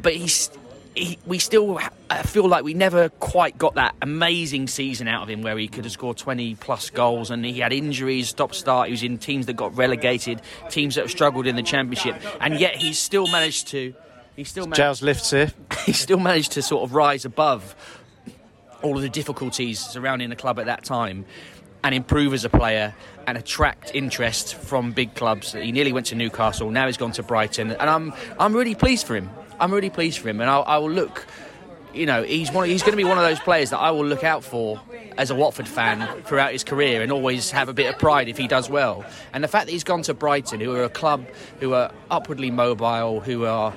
But 0.02 0.12
he's 0.12 0.50
he, 0.98 1.18
we 1.26 1.38
still 1.38 1.78
I 2.10 2.22
feel 2.22 2.48
like 2.48 2.64
we 2.64 2.74
never 2.74 3.08
quite 3.08 3.58
got 3.58 3.74
that 3.74 3.94
amazing 4.02 4.66
season 4.66 5.08
out 5.08 5.22
of 5.22 5.30
him 5.30 5.42
where 5.42 5.56
he 5.56 5.68
could 5.68 5.84
have 5.84 5.92
scored 5.92 6.16
20 6.16 6.56
plus 6.56 6.90
goals 6.90 7.30
and 7.30 7.44
he 7.44 7.60
had 7.60 7.72
injuries, 7.72 8.28
stop 8.28 8.54
start. 8.54 8.88
He 8.88 8.92
was 8.92 9.02
in 9.02 9.18
teams 9.18 9.46
that 9.46 9.54
got 9.54 9.76
relegated, 9.76 10.42
teams 10.70 10.94
that 10.94 11.02
have 11.02 11.10
struggled 11.10 11.46
in 11.46 11.56
the 11.56 11.62
championship, 11.62 12.20
and 12.40 12.58
yet 12.58 12.76
he's 12.76 12.98
still 12.98 13.26
managed 13.26 13.68
to. 13.68 13.94
He 14.36 14.44
still 14.44 14.64
managed, 14.64 14.76
Giles 14.76 15.02
lifts 15.02 15.30
here. 15.30 15.52
he 15.86 15.92
still 15.92 16.18
managed 16.18 16.52
to 16.52 16.62
sort 16.62 16.84
of 16.84 16.94
rise 16.94 17.24
above 17.24 17.74
all 18.82 18.96
of 18.96 19.02
the 19.02 19.08
difficulties 19.08 19.80
surrounding 19.80 20.30
the 20.30 20.36
club 20.36 20.58
at 20.58 20.66
that 20.66 20.84
time 20.84 21.24
and 21.82 21.94
improve 21.94 22.32
as 22.34 22.44
a 22.44 22.48
player 22.48 22.94
and 23.26 23.36
attract 23.36 23.94
interest 23.94 24.54
from 24.54 24.92
big 24.92 25.14
clubs. 25.14 25.52
He 25.52 25.72
nearly 25.72 25.92
went 25.92 26.06
to 26.06 26.14
Newcastle. 26.14 26.70
Now 26.70 26.86
he's 26.86 26.96
gone 26.96 27.12
to 27.12 27.22
Brighton, 27.22 27.72
and 27.72 27.90
I'm 27.90 28.12
I'm 28.38 28.54
really 28.54 28.74
pleased 28.74 29.06
for 29.06 29.14
him. 29.14 29.30
I'm 29.60 29.72
really 29.72 29.90
pleased 29.90 30.18
for 30.18 30.28
him, 30.28 30.40
and 30.40 30.48
I'll, 30.48 30.64
I 30.66 30.78
will 30.78 30.90
look. 30.90 31.26
You 31.94 32.06
know, 32.06 32.22
he's 32.22 32.52
one. 32.52 32.68
He's 32.68 32.82
going 32.82 32.92
to 32.92 32.96
be 32.96 33.04
one 33.04 33.18
of 33.18 33.24
those 33.24 33.40
players 33.40 33.70
that 33.70 33.78
I 33.78 33.90
will 33.90 34.04
look 34.04 34.22
out 34.22 34.44
for 34.44 34.80
as 35.16 35.30
a 35.30 35.34
Watford 35.34 35.66
fan 35.66 36.06
throughout 36.22 36.52
his 36.52 36.62
career, 36.64 37.02
and 37.02 37.10
always 37.10 37.50
have 37.50 37.68
a 37.68 37.72
bit 37.72 37.92
of 37.92 37.98
pride 37.98 38.28
if 38.28 38.36
he 38.36 38.46
does 38.46 38.68
well. 38.70 39.04
And 39.32 39.42
the 39.42 39.48
fact 39.48 39.66
that 39.66 39.72
he's 39.72 39.84
gone 39.84 40.02
to 40.02 40.14
Brighton, 40.14 40.60
who 40.60 40.74
are 40.74 40.84
a 40.84 40.90
club 40.90 41.26
who 41.60 41.72
are 41.74 41.90
upwardly 42.10 42.50
mobile, 42.50 43.20
who 43.20 43.46
are 43.46 43.72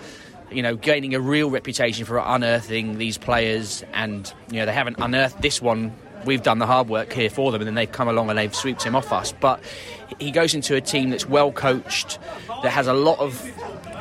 you 0.51 0.61
know, 0.61 0.75
gaining 0.75 1.15
a 1.15 1.19
real 1.19 1.49
reputation 1.49 2.05
for 2.05 2.17
unearthing 2.17 2.97
these 2.97 3.17
players, 3.17 3.83
and 3.93 4.33
you 4.49 4.57
know 4.59 4.65
they 4.65 4.73
haven't 4.73 4.97
unearthed 4.99 5.41
this 5.41 5.61
one. 5.61 5.93
We've 6.25 6.43
done 6.43 6.59
the 6.59 6.67
hard 6.67 6.87
work 6.87 7.11
here 7.11 7.29
for 7.29 7.51
them, 7.51 7.61
and 7.61 7.67
then 7.67 7.75
they've 7.75 7.91
come 7.91 8.07
along 8.07 8.29
and 8.29 8.37
they've 8.37 8.53
swooped 8.53 8.83
him 8.83 8.95
off 8.95 9.11
us. 9.11 9.33
But 9.39 9.63
he 10.19 10.29
goes 10.29 10.53
into 10.53 10.75
a 10.75 10.81
team 10.81 11.09
that's 11.09 11.27
well 11.27 11.51
coached, 11.51 12.19
that 12.61 12.69
has 12.69 12.87
a 12.87 12.93
lot 12.93 13.17
of 13.19 13.41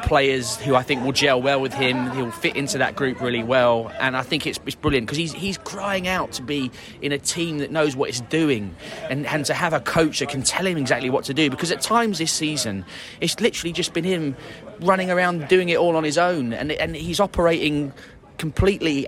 players 0.02 0.56
who 0.56 0.74
I 0.74 0.82
think 0.82 1.04
will 1.04 1.12
gel 1.12 1.40
well 1.40 1.60
with 1.60 1.72
him. 1.72 2.10
He'll 2.10 2.30
fit 2.30 2.56
into 2.56 2.78
that 2.78 2.96
group 2.96 3.20
really 3.20 3.42
well, 3.42 3.92
and 4.00 4.16
I 4.16 4.22
think 4.22 4.46
it's, 4.46 4.58
it's 4.66 4.74
brilliant 4.74 5.06
because 5.06 5.18
he's 5.18 5.32
he's 5.32 5.58
crying 5.58 6.08
out 6.08 6.32
to 6.32 6.42
be 6.42 6.70
in 7.02 7.12
a 7.12 7.18
team 7.18 7.58
that 7.58 7.70
knows 7.70 7.96
what 7.96 8.08
it's 8.08 8.20
doing, 8.22 8.74
and 9.08 9.26
and 9.26 9.44
to 9.46 9.54
have 9.54 9.72
a 9.72 9.80
coach 9.80 10.20
that 10.20 10.28
can 10.28 10.42
tell 10.42 10.66
him 10.66 10.76
exactly 10.76 11.10
what 11.10 11.24
to 11.24 11.34
do. 11.34 11.50
Because 11.50 11.70
at 11.70 11.80
times 11.80 12.18
this 12.18 12.32
season, 12.32 12.84
it's 13.20 13.40
literally 13.40 13.72
just 13.72 13.92
been 13.92 14.04
him 14.04 14.36
running 14.80 15.10
around 15.10 15.48
doing 15.48 15.68
it 15.68 15.76
all 15.76 15.96
on 15.96 16.04
his 16.04 16.18
own, 16.18 16.52
and 16.52 16.72
and 16.72 16.96
he's 16.96 17.20
operating 17.20 17.92
completely 18.38 19.06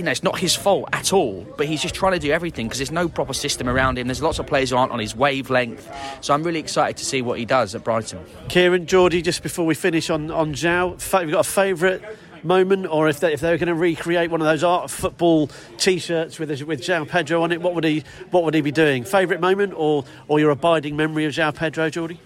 you 0.00 0.04
know, 0.04 0.12
it's 0.12 0.22
not 0.22 0.38
his 0.38 0.56
fault 0.56 0.88
at 0.94 1.12
all, 1.12 1.46
but 1.58 1.66
he's 1.66 1.82
just 1.82 1.94
trying 1.94 2.14
to 2.14 2.18
do 2.18 2.32
everything 2.32 2.66
because 2.66 2.78
there's 2.78 2.90
no 2.90 3.06
proper 3.06 3.34
system 3.34 3.68
around 3.68 3.98
him. 3.98 4.06
There's 4.06 4.22
lots 4.22 4.38
of 4.38 4.46
players 4.46 4.70
who 4.70 4.76
aren't 4.78 4.92
on 4.92 4.98
his 4.98 5.14
wavelength. 5.14 5.86
So 6.22 6.32
I'm 6.32 6.42
really 6.42 6.58
excited 6.58 6.96
to 6.96 7.04
see 7.04 7.20
what 7.20 7.38
he 7.38 7.44
does 7.44 7.74
at 7.74 7.84
Brighton. 7.84 8.24
Kieran, 8.48 8.86
Jordi, 8.86 9.22
just 9.22 9.42
before 9.42 9.66
we 9.66 9.74
finish 9.74 10.08
on, 10.08 10.30
on 10.30 10.54
Jão, 10.54 10.98
have 11.12 11.26
you 11.26 11.32
got 11.32 11.46
a 11.46 11.50
favourite 11.50 12.00
moment, 12.42 12.86
or 12.86 13.10
if 13.10 13.20
they 13.20 13.34
if 13.34 13.40
they 13.40 13.50
were 13.50 13.58
going 13.58 13.66
to 13.66 13.74
recreate 13.74 14.30
one 14.30 14.40
of 14.40 14.46
those 14.46 14.64
art 14.64 14.90
football 14.90 15.50
T-shirts 15.76 16.38
with 16.38 16.48
with 16.62 16.80
João 16.80 17.06
Pedro 17.06 17.42
on 17.42 17.52
it, 17.52 17.60
what 17.60 17.74
would 17.74 17.84
he 17.84 18.02
what 18.30 18.44
would 18.44 18.54
he 18.54 18.62
be 18.62 18.72
doing? 18.72 19.04
Favourite 19.04 19.42
moment, 19.42 19.74
or 19.76 20.06
or 20.28 20.40
your 20.40 20.48
abiding 20.48 20.96
memory 20.96 21.26
of 21.26 21.34
João 21.34 21.54
Pedro, 21.54 21.90
Jordi? 21.90 22.16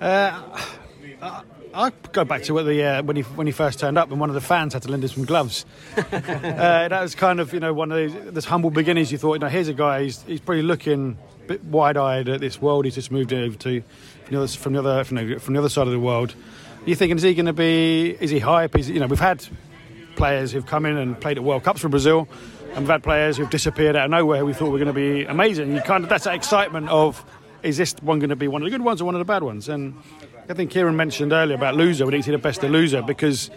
Uh, 0.00 0.40
I 1.74 1.90
go 2.12 2.24
back 2.24 2.42
to 2.44 2.62
the, 2.62 2.82
uh, 2.82 3.02
when 3.02 3.16
he 3.16 3.22
when 3.22 3.46
he 3.46 3.52
first 3.52 3.78
turned 3.78 3.98
up, 3.98 4.10
and 4.10 4.20
one 4.20 4.30
of 4.30 4.34
the 4.34 4.40
fans 4.40 4.72
had 4.72 4.82
to 4.82 4.90
lend 4.90 5.04
him 5.04 5.10
some 5.10 5.24
gloves. 5.24 5.64
uh, 5.96 6.02
that 6.08 7.00
was 7.00 7.14
kind 7.14 7.40
of 7.40 7.52
you 7.52 7.60
know 7.60 7.72
one 7.72 7.92
of 7.92 7.98
these 7.98 8.32
this 8.32 8.44
humble 8.44 8.70
beginnings. 8.70 9.12
You 9.12 9.18
thought, 9.18 9.34
you 9.34 9.40
know, 9.40 9.48
here's 9.48 9.68
a 9.68 9.74
guy. 9.74 10.04
He's, 10.04 10.22
he's 10.22 10.40
probably 10.40 10.62
looking 10.62 11.18
a 11.44 11.46
bit 11.46 11.64
wide-eyed 11.64 12.28
at 12.28 12.40
this 12.40 12.60
world 12.60 12.84
he's 12.84 12.94
just 12.94 13.10
moved 13.10 13.32
over 13.32 13.56
to 13.56 13.82
from 13.82 14.34
the 14.34 14.38
other 14.38 14.48
from 14.48 14.72
the 14.72 14.78
other, 14.78 15.04
from 15.04 15.16
the, 15.16 15.38
from 15.38 15.54
the 15.54 15.60
other 15.60 15.68
side 15.68 15.86
of 15.86 15.92
the 15.92 16.00
world. 16.00 16.34
You're 16.84 16.96
thinking, 16.96 17.16
is 17.16 17.22
he 17.22 17.34
going 17.34 17.46
to 17.46 17.52
be? 17.52 18.16
Is 18.20 18.30
he 18.30 18.38
hype? 18.38 18.76
Is 18.76 18.88
you 18.88 19.00
know, 19.00 19.06
we've 19.06 19.18
had 19.18 19.46
players 20.16 20.52
who've 20.52 20.66
come 20.66 20.86
in 20.86 20.96
and 20.96 21.20
played 21.20 21.38
at 21.38 21.44
World 21.44 21.64
Cups 21.64 21.80
for 21.80 21.88
Brazil, 21.88 22.28
and 22.70 22.80
we've 22.80 22.88
had 22.88 23.02
players 23.02 23.36
who've 23.36 23.50
disappeared 23.50 23.96
out 23.96 24.06
of 24.06 24.10
nowhere. 24.10 24.44
We 24.44 24.52
thought 24.52 24.70
were 24.70 24.78
going 24.78 24.86
to 24.86 24.92
be 24.92 25.24
amazing. 25.24 25.74
You 25.74 25.80
kind 25.80 26.04
of 26.04 26.10
that's 26.10 26.24
that 26.24 26.34
excitement 26.34 26.88
of 26.88 27.24
is 27.62 27.76
this 27.76 27.94
one 28.00 28.18
going 28.18 28.30
to 28.30 28.36
be 28.36 28.48
one 28.48 28.62
of 28.62 28.66
the 28.66 28.70
good 28.70 28.82
ones 28.82 29.00
or 29.00 29.04
one 29.04 29.14
of 29.14 29.18
the 29.18 29.24
bad 29.24 29.42
ones? 29.42 29.68
And 29.68 29.94
I 30.48 30.54
think 30.54 30.70
Kieran 30.70 30.96
mentioned 30.96 31.32
earlier 31.32 31.56
about 31.56 31.74
Louza. 31.74 32.06
We 32.06 32.12
need 32.12 32.18
to 32.18 32.22
see 32.24 32.30
the 32.30 32.38
best 32.38 32.62
of 32.64 32.70
Louza 32.70 33.06
because. 33.06 33.50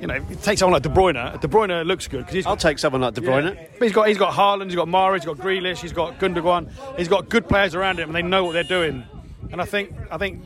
You 0.00 0.08
know, 0.08 0.20
take 0.42 0.58
someone 0.58 0.74
like 0.74 0.82
De 0.82 0.88
Bruyne. 0.88 1.40
De 1.40 1.48
Bruyne 1.48 1.86
looks 1.86 2.08
good 2.08 2.26
because 2.26 2.44
I'll 2.44 2.56
take 2.56 2.78
someone 2.78 3.00
like 3.00 3.14
De 3.14 3.20
Bruyne. 3.22 3.54
Yeah. 3.54 3.66
But 3.78 3.84
he's 3.84 3.92
got 3.92 4.08
he's 4.08 4.18
got 4.18 4.34
Haaland, 4.34 4.64
he's 4.64 4.74
got 4.74 4.88
Mahrez, 4.88 5.14
he's 5.14 5.24
got 5.24 5.38
Grealish, 5.38 5.78
he's 5.78 5.92
got 5.92 6.18
Gundogan. 6.18 6.68
He's 6.98 7.08
got 7.08 7.28
good 7.28 7.48
players 7.48 7.74
around 7.74 8.00
him, 8.00 8.08
and 8.08 8.16
they 8.16 8.20
know 8.20 8.44
what 8.44 8.52
they're 8.52 8.64
doing. 8.64 9.04
And 9.52 9.62
I 9.62 9.64
think 9.64 9.94
I 10.10 10.18
think 10.18 10.44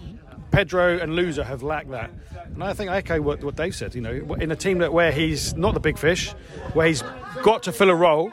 Pedro 0.51 0.99
and 0.99 1.13
Louza 1.13 1.45
have 1.45 1.63
lacked 1.63 1.91
that. 1.91 2.11
And 2.45 2.63
I 2.63 2.73
think 2.75 2.91
I 2.91 2.99
echo 2.99 3.21
what, 3.21 3.43
what 3.43 3.57
Dave 3.57 3.75
said. 3.75 3.95
You 3.95 4.03
know, 4.03 4.35
in 4.35 4.53
a 4.53 4.57
team 4.57 4.79
that 4.79 4.93
where 4.93 5.11
he's 5.11 5.55
not 5.55 5.75
the 5.75 5.81
big 5.81 5.99
fish, 5.99 6.31
where 6.75 6.87
he's 6.87 7.03
got 7.43 7.63
to 7.65 7.73
fill 7.73 7.91
a 7.91 7.95
role, 7.95 8.31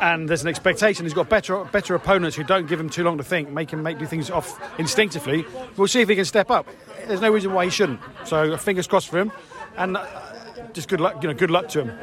and 0.00 0.28
there's 0.28 0.42
an 0.42 0.48
expectation. 0.48 1.04
He's 1.04 1.14
got 1.14 1.28
better 1.28 1.64
better 1.64 1.94
opponents 1.94 2.36
who 2.36 2.44
don't 2.44 2.66
give 2.66 2.80
him 2.80 2.88
too 2.88 3.04
long 3.04 3.18
to 3.18 3.24
think, 3.24 3.50
make 3.50 3.70
him 3.70 3.82
make 3.82 3.98
do 3.98 4.06
things 4.06 4.30
off 4.30 4.60
instinctively. 4.78 5.44
We'll 5.76 5.88
see 5.88 6.00
if 6.00 6.08
he 6.08 6.14
can 6.14 6.24
step 6.24 6.50
up. 6.50 6.68
There's 7.06 7.20
no 7.20 7.30
reason 7.30 7.52
why 7.52 7.64
he 7.64 7.70
shouldn't. 7.70 8.00
So 8.24 8.56
fingers 8.56 8.86
crossed 8.86 9.08
for 9.08 9.18
him, 9.18 9.32
and 9.76 9.96
uh, 9.96 10.06
just 10.72 10.88
good 10.88 11.00
luck. 11.00 11.22
You 11.22 11.28
know, 11.28 11.34
good 11.34 11.50
luck 11.50 11.68
to 11.68 11.84
him. 11.84 11.98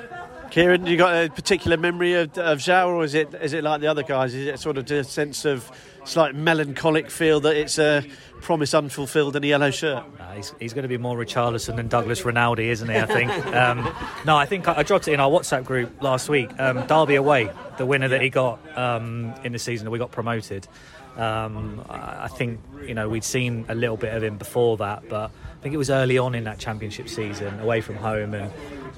Kieran, 0.51 0.87
you 0.87 0.97
got 0.97 1.13
a 1.13 1.29
particular 1.29 1.77
memory 1.77 2.13
of, 2.13 2.35
of 2.37 2.57
Jão, 2.59 2.87
or 2.87 3.03
is 3.03 3.13
it 3.13 3.33
is 3.35 3.53
it 3.53 3.63
like 3.63 3.81
the 3.81 3.87
other 3.87 4.03
guys? 4.03 4.33
Is 4.33 4.47
it 4.47 4.59
sort 4.59 4.77
of 4.77 4.89
a 4.89 5.03
sense 5.03 5.45
of 5.45 5.71
slight 6.09 6.35
melancholic 6.35 7.09
feel 7.09 7.39
that 7.41 7.55
it's 7.55 7.77
a 7.77 8.03
promise 8.41 8.73
unfulfilled 8.73 9.35
in 9.35 9.43
a 9.43 9.47
yellow 9.47 9.71
shirt? 9.71 10.03
Uh, 10.19 10.31
he's, 10.33 10.53
he's, 10.59 10.73
going 10.73 10.83
to 10.83 10.89
be 10.89 10.97
more 10.97 11.17
Richarlison 11.17 11.75
than 11.75 11.87
Douglas 11.87 12.25
Rinaldi, 12.25 12.69
isn't 12.69 12.89
he? 12.89 12.97
I 12.97 13.05
think. 13.05 13.45
um, 13.47 13.93
no, 14.25 14.35
I 14.35 14.45
think 14.45 14.67
I, 14.67 14.79
I, 14.79 14.83
dropped 14.83 15.07
it 15.07 15.13
in 15.13 15.19
our 15.19 15.29
WhatsApp 15.29 15.65
group 15.65 16.01
last 16.01 16.29
week. 16.29 16.49
Um, 16.59 16.85
Derby 16.87 17.15
away, 17.15 17.51
the 17.77 17.85
winner 17.85 18.07
that 18.07 18.21
he 18.21 18.29
got 18.29 18.59
um, 18.77 19.33
in 19.43 19.53
the 19.53 19.59
season 19.59 19.85
that 19.85 19.91
we 19.91 19.99
got 19.99 20.11
promoted. 20.11 20.67
Um, 21.15 21.83
I 21.89 22.29
think 22.29 22.59
you 22.85 22.93
know 22.93 23.09
we'd 23.09 23.23
seen 23.25 23.65
a 23.67 23.75
little 23.75 23.97
bit 23.97 24.13
of 24.13 24.23
him 24.23 24.37
before 24.37 24.77
that, 24.77 25.09
but 25.09 25.31
I 25.59 25.61
think 25.61 25.75
it 25.75 25.77
was 25.77 25.89
early 25.89 26.17
on 26.17 26.35
in 26.35 26.45
that 26.45 26.57
championship 26.57 27.09
season, 27.09 27.59
away 27.59 27.81
from 27.81 27.97
home, 27.97 28.33
and 28.33 28.49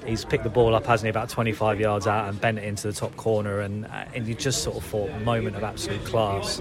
he's 0.06 0.24
picked 0.24 0.44
the 0.44 0.50
ball 0.50 0.76
up, 0.76 0.86
hasn't 0.86 1.06
he, 1.06 1.10
about 1.10 1.28
25 1.28 1.80
yards 1.80 2.06
out 2.06 2.28
and 2.28 2.40
bent 2.40 2.58
it 2.58 2.62
into 2.62 2.86
the 2.86 2.92
top 2.92 3.16
corner, 3.16 3.58
and 3.58 3.86
uh, 3.86 4.04
and 4.14 4.28
you 4.28 4.36
just 4.36 4.62
sort 4.62 4.76
of 4.76 4.84
thought 4.84 5.10
moment 5.22 5.56
of 5.56 5.64
absolute 5.64 6.04
class. 6.04 6.60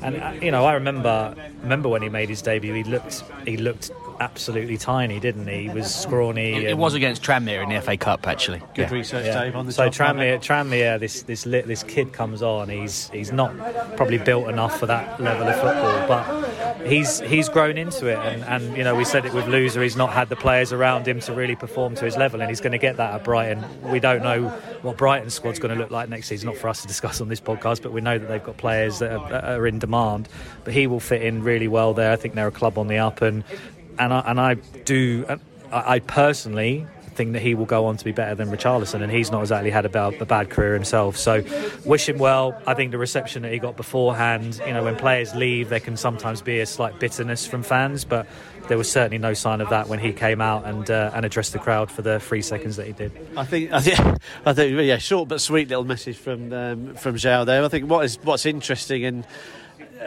And 0.00 0.16
uh, 0.16 0.32
you 0.40 0.50
know, 0.50 0.64
I 0.64 0.72
remember 0.72 1.34
remember 1.60 1.90
when 1.90 2.00
he 2.00 2.08
made 2.08 2.30
his 2.30 2.40
debut, 2.40 2.72
he 2.72 2.84
looked 2.84 3.24
he 3.44 3.58
looked 3.58 3.90
absolutely 4.20 4.78
tiny, 4.78 5.18
didn't 5.18 5.46
he? 5.46 5.64
He 5.64 5.68
was 5.68 5.92
scrawny. 5.92 6.54
It, 6.54 6.70
it 6.70 6.78
was 6.78 6.94
against 6.94 7.22
Tranmere 7.22 7.62
in 7.62 7.68
the 7.68 7.80
FA 7.80 7.96
Cup, 7.96 8.26
actually. 8.26 8.60
Good 8.74 8.88
yeah. 8.88 8.94
research, 8.94 9.26
yeah. 9.26 9.44
Dave. 9.44 9.56
On 9.56 9.66
the 9.66 9.72
so 9.72 9.88
Tranmere, 9.88 10.38
Tranmere, 10.38 10.98
this 10.98 11.22
this 11.22 11.42
this 11.42 11.82
kid 11.82 12.12
comes 12.12 12.42
on. 12.42 12.68
He's 12.68 13.10
he's 13.10 13.32
not 13.32 13.54
probably 13.96 14.18
built 14.18 14.48
enough 14.48 14.78
for 14.78 14.86
that 14.86 15.20
level 15.20 15.46
of 15.46 15.54
football, 15.56 16.08
but 16.08 16.86
he's 16.86 17.20
he's 17.20 17.48
grown 17.48 17.76
into 17.76 18.06
it. 18.06 18.18
And, 18.18 18.44
and 18.44 18.76
you 18.76 18.84
know, 18.84 18.94
we 18.94 19.04
said 19.04 19.24
it 19.24 19.32
with 19.46 19.54
Louza. 19.54 19.82
He's 19.82 19.96
not 19.96 20.12
had 20.12 20.28
the 20.28 20.36
players 20.36 20.72
around 20.72 21.06
him 21.06 21.20
to 21.20 21.32
really 21.32 21.56
perform 21.56 21.94
to 21.96 22.04
his 22.04 22.16
level, 22.16 22.40
and 22.40 22.50
he's 22.50 22.60
going 22.60 22.72
to 22.72 22.78
get 22.78 22.96
that 22.96 23.14
at 23.14 23.24
Brighton. 23.24 23.64
We 23.90 24.00
don't 24.00 24.22
know 24.22 24.48
what 24.82 24.96
Brighton's 24.96 25.34
squad's 25.34 25.58
going 25.58 25.74
to 25.74 25.80
look 25.80 25.90
like 25.90 26.08
next 26.08 26.28
season. 26.28 26.46
Not 26.46 26.56
for 26.56 26.68
us 26.68 26.82
to 26.82 26.88
discuss 26.88 27.20
on 27.20 27.28
this 27.28 27.40
podcast, 27.40 27.82
but 27.82 27.92
we 27.92 28.00
know 28.00 28.18
that 28.18 28.26
they've 28.26 28.42
got 28.42 28.56
players 28.56 28.98
that 29.00 29.12
are, 29.12 29.58
are 29.58 29.66
in 29.66 29.78
demand. 29.78 30.28
But 30.64 30.74
he 30.74 30.86
will 30.86 31.00
fit 31.00 31.22
in 31.22 31.42
really 31.42 31.68
well 31.68 31.94
there. 31.94 32.12
I 32.12 32.16
think 32.16 32.34
they're 32.34 32.48
a 32.48 32.52
club 32.52 32.78
on 32.78 32.88
the 32.88 32.98
up, 32.98 33.22
and 33.22 33.44
and 33.98 34.12
I, 34.12 34.20
and 34.26 34.40
I 34.40 34.54
do. 34.84 35.26
I 35.70 36.00
personally 36.00 36.86
think 37.14 37.32
that 37.32 37.42
he 37.42 37.54
will 37.54 37.66
go 37.66 37.86
on 37.86 37.96
to 37.96 38.04
be 38.04 38.12
better 38.12 38.34
than 38.34 38.50
Richarlison, 38.50 39.02
and 39.02 39.10
he's 39.10 39.30
not 39.30 39.40
exactly 39.40 39.70
had 39.70 39.84
a 39.84 39.88
bad, 39.88 40.20
a 40.20 40.26
bad, 40.26 40.50
career 40.50 40.74
himself. 40.74 41.16
So, 41.16 41.44
wish 41.84 42.08
him 42.08 42.18
well. 42.18 42.60
I 42.66 42.74
think 42.74 42.90
the 42.90 42.98
reception 42.98 43.42
that 43.42 43.52
he 43.52 43.58
got 43.58 43.76
beforehand, 43.76 44.60
you 44.66 44.72
know, 44.72 44.84
when 44.84 44.96
players 44.96 45.34
leave, 45.34 45.68
there 45.68 45.80
can 45.80 45.96
sometimes 45.96 46.42
be 46.42 46.60
a 46.60 46.66
slight 46.66 46.98
bitterness 46.98 47.46
from 47.46 47.62
fans, 47.62 48.04
but 48.04 48.26
there 48.68 48.78
was 48.78 48.90
certainly 48.90 49.18
no 49.18 49.34
sign 49.34 49.60
of 49.60 49.68
that 49.70 49.88
when 49.88 49.98
he 49.98 50.12
came 50.12 50.40
out 50.40 50.64
and 50.64 50.90
uh, 50.90 51.10
and 51.14 51.24
addressed 51.24 51.52
the 51.52 51.58
crowd 51.58 51.90
for 51.90 52.02
the 52.02 52.20
three 52.20 52.42
seconds 52.42 52.76
that 52.76 52.86
he 52.86 52.92
did. 52.92 53.12
I 53.36 53.44
think, 53.44 53.72
I 53.72 53.80
think, 53.80 53.98
I 54.46 54.52
think, 54.52 54.80
yeah, 54.80 54.98
short 54.98 55.28
but 55.28 55.40
sweet 55.40 55.68
little 55.68 55.84
message 55.84 56.16
from 56.16 56.52
um, 56.52 56.94
from 56.94 57.16
Jão 57.16 57.44
there. 57.44 57.64
I 57.64 57.68
think 57.68 57.90
what 57.90 58.04
is 58.04 58.18
what's 58.22 58.46
interesting 58.46 59.04
and. 59.04 59.26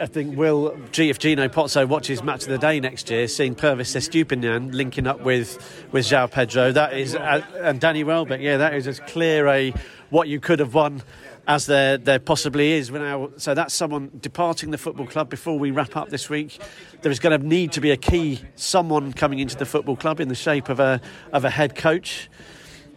I 0.00 0.06
think 0.06 0.36
will 0.36 0.72
GF 0.92 1.18
Gino 1.18 1.48
Pozzo 1.48 1.86
watches 1.86 2.22
match 2.22 2.42
of 2.42 2.48
the 2.48 2.58
day 2.58 2.80
next 2.80 3.10
year, 3.10 3.28
seeing 3.28 3.54
Pervis 3.54 3.94
Estupiñán 3.94 4.74
linking 4.74 5.06
up 5.06 5.20
with 5.20 5.58
with 5.92 6.06
João 6.06 6.30
Pedro. 6.30 6.72
That 6.72 6.92
is 6.92 7.14
uh, 7.14 7.42
and 7.60 7.80
Danny 7.80 8.04
Welbeck. 8.04 8.40
Yeah, 8.40 8.56
that 8.58 8.74
is 8.74 8.86
as 8.86 9.00
clear 9.00 9.46
a 9.48 9.72
what 10.10 10.28
you 10.28 10.40
could 10.40 10.58
have 10.58 10.74
won 10.74 11.02
as 11.48 11.66
there 11.66 11.98
there 11.98 12.18
possibly 12.18 12.72
is. 12.72 12.90
Now, 12.90 13.30
so 13.36 13.54
that's 13.54 13.74
someone 13.74 14.10
departing 14.20 14.70
the 14.70 14.78
football 14.78 15.06
club. 15.06 15.30
Before 15.30 15.58
we 15.58 15.70
wrap 15.70 15.96
up 15.96 16.10
this 16.10 16.28
week, 16.28 16.60
there 17.02 17.12
is 17.12 17.18
going 17.18 17.40
to 17.40 17.46
need 17.46 17.72
to 17.72 17.80
be 17.80 17.90
a 17.90 17.96
key 17.96 18.40
someone 18.54 19.12
coming 19.12 19.38
into 19.38 19.56
the 19.56 19.66
football 19.66 19.96
club 19.96 20.20
in 20.20 20.28
the 20.28 20.34
shape 20.34 20.68
of 20.68 20.80
a 20.80 21.00
of 21.32 21.44
a 21.44 21.50
head 21.50 21.74
coach. 21.74 22.28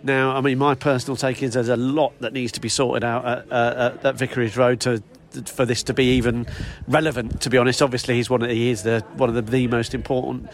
Now, 0.02 0.36
I 0.36 0.42
mean, 0.42 0.58
my 0.58 0.76
personal 0.76 1.18
take 1.18 1.44
is 1.44 1.54
there's 1.54 1.70
a 1.70 1.76
lot 1.76 2.14
that 2.20 2.32
needs 2.32 2.54
to 2.54 2.62
be 2.62 2.70
sorted 2.70 3.04
out 3.04 3.26
at, 3.26 3.52
uh, 3.52 3.98
at 4.02 4.16
Vicarage 4.16 4.56
Road 4.56 4.80
to 4.82 5.04
for 5.50 5.66
this 5.66 5.84
to 5.84 5.94
be 5.94 6.16
even 6.18 6.46
relevant. 6.88 7.42
To 7.42 7.50
be 7.50 7.58
honest, 7.58 7.82
obviously 7.82 8.16
he's 8.16 8.30
one 8.30 8.42
of 8.42 8.50
he 8.50 8.70
is 8.70 8.84
the 8.84 9.02
one 9.16 9.30
of 9.30 9.36
the, 9.36 9.42
the 9.42 9.68
most 9.68 9.94
important 9.94 10.50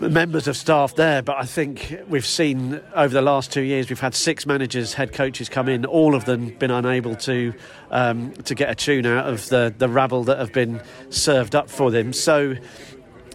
members 0.00 0.48
of 0.48 0.56
staff 0.56 0.94
there, 0.96 1.22
but 1.22 1.36
I 1.36 1.44
think 1.44 1.96
we've 2.08 2.26
seen 2.26 2.80
over 2.94 3.12
the 3.12 3.22
last 3.22 3.52
two 3.52 3.62
years 3.62 3.88
we've 3.88 4.00
had 4.00 4.14
six 4.14 4.46
managers, 4.46 4.94
head 4.94 5.12
coaches 5.12 5.48
come 5.48 5.68
in, 5.68 5.84
all 5.84 6.14
of 6.14 6.24
them 6.24 6.50
been 6.58 6.70
unable 6.70 7.14
to 7.16 7.54
um, 7.90 8.32
to 8.32 8.54
get 8.54 8.70
a 8.70 8.74
tune 8.74 9.06
out 9.06 9.28
of 9.28 9.48
the 9.48 9.72
the 9.76 9.88
rabble 9.88 10.24
that 10.24 10.38
have 10.38 10.52
been 10.52 10.82
served 11.10 11.54
up 11.54 11.70
for 11.70 11.90
them. 11.90 12.12
So 12.12 12.54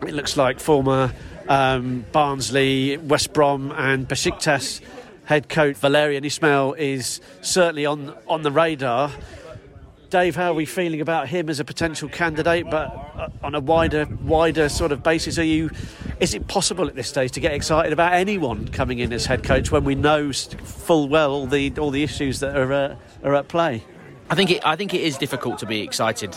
it 0.06 0.13
looks 0.13 0.36
like 0.36 0.60
former 0.60 1.13
um, 1.47 2.06
Barnsley, 2.12 2.97
West 2.97 3.34
Brom, 3.34 3.71
and 3.71 4.08
Besiktas 4.08 4.82
head 5.25 5.49
coach 5.49 5.75
Valérien 5.75 6.23
Ismaël 6.23 6.77
is 6.77 7.21
certainly 7.41 7.86
on 7.86 8.13
on 8.27 8.41
the 8.41 8.51
radar. 8.51 9.12
Dave, 10.10 10.38
how 10.38 10.52
are 10.52 10.54
we 10.54 10.65
feeling 10.65 11.02
about 11.02 11.28
him 11.28 11.50
as 11.50 11.60
a 11.60 11.65
potential 11.65 12.08
candidate, 12.08 12.70
but 12.70 12.88
uh, 13.17 13.30
on 13.43 13.56
a 13.56 13.60
wider, 13.60 14.06
wider 14.24 14.70
sort 14.70 14.93
of 14.93 15.04
basis? 15.04 15.38
Are 15.38 15.43
you? 15.43 15.70
Is 16.22 16.34
it 16.34 16.48
possible 16.48 16.88
at 16.88 16.96
this 16.96 17.10
stage 17.10 17.32
to 17.34 17.41
get 17.41 17.52
excited 17.52 17.91
about 17.91 18.13
anyone 18.13 18.70
coming 18.70 19.00
in 19.00 19.12
as 19.12 19.26
head 19.26 19.43
coach 19.43 19.70
when 19.70 19.84
we 19.84 19.96
know 19.96 20.32
full 20.32 21.10
well 21.10 21.32
all 21.32 21.48
the 21.48 21.74
all 21.78 21.91
the 21.91 22.04
issues 22.04 22.39
that 22.39 22.56
are 22.56 22.72
uh, 22.72 22.96
are 23.24 23.36
at 23.36 23.50
play? 23.50 23.84
I 24.30 24.36
think 24.36 24.52
it. 24.52 24.65
I 24.65 24.78
think 24.78 24.93
it 24.93 25.02
is 25.02 25.17
difficult 25.17 25.60
to 25.60 25.65
be 25.65 25.82
excited 25.82 26.36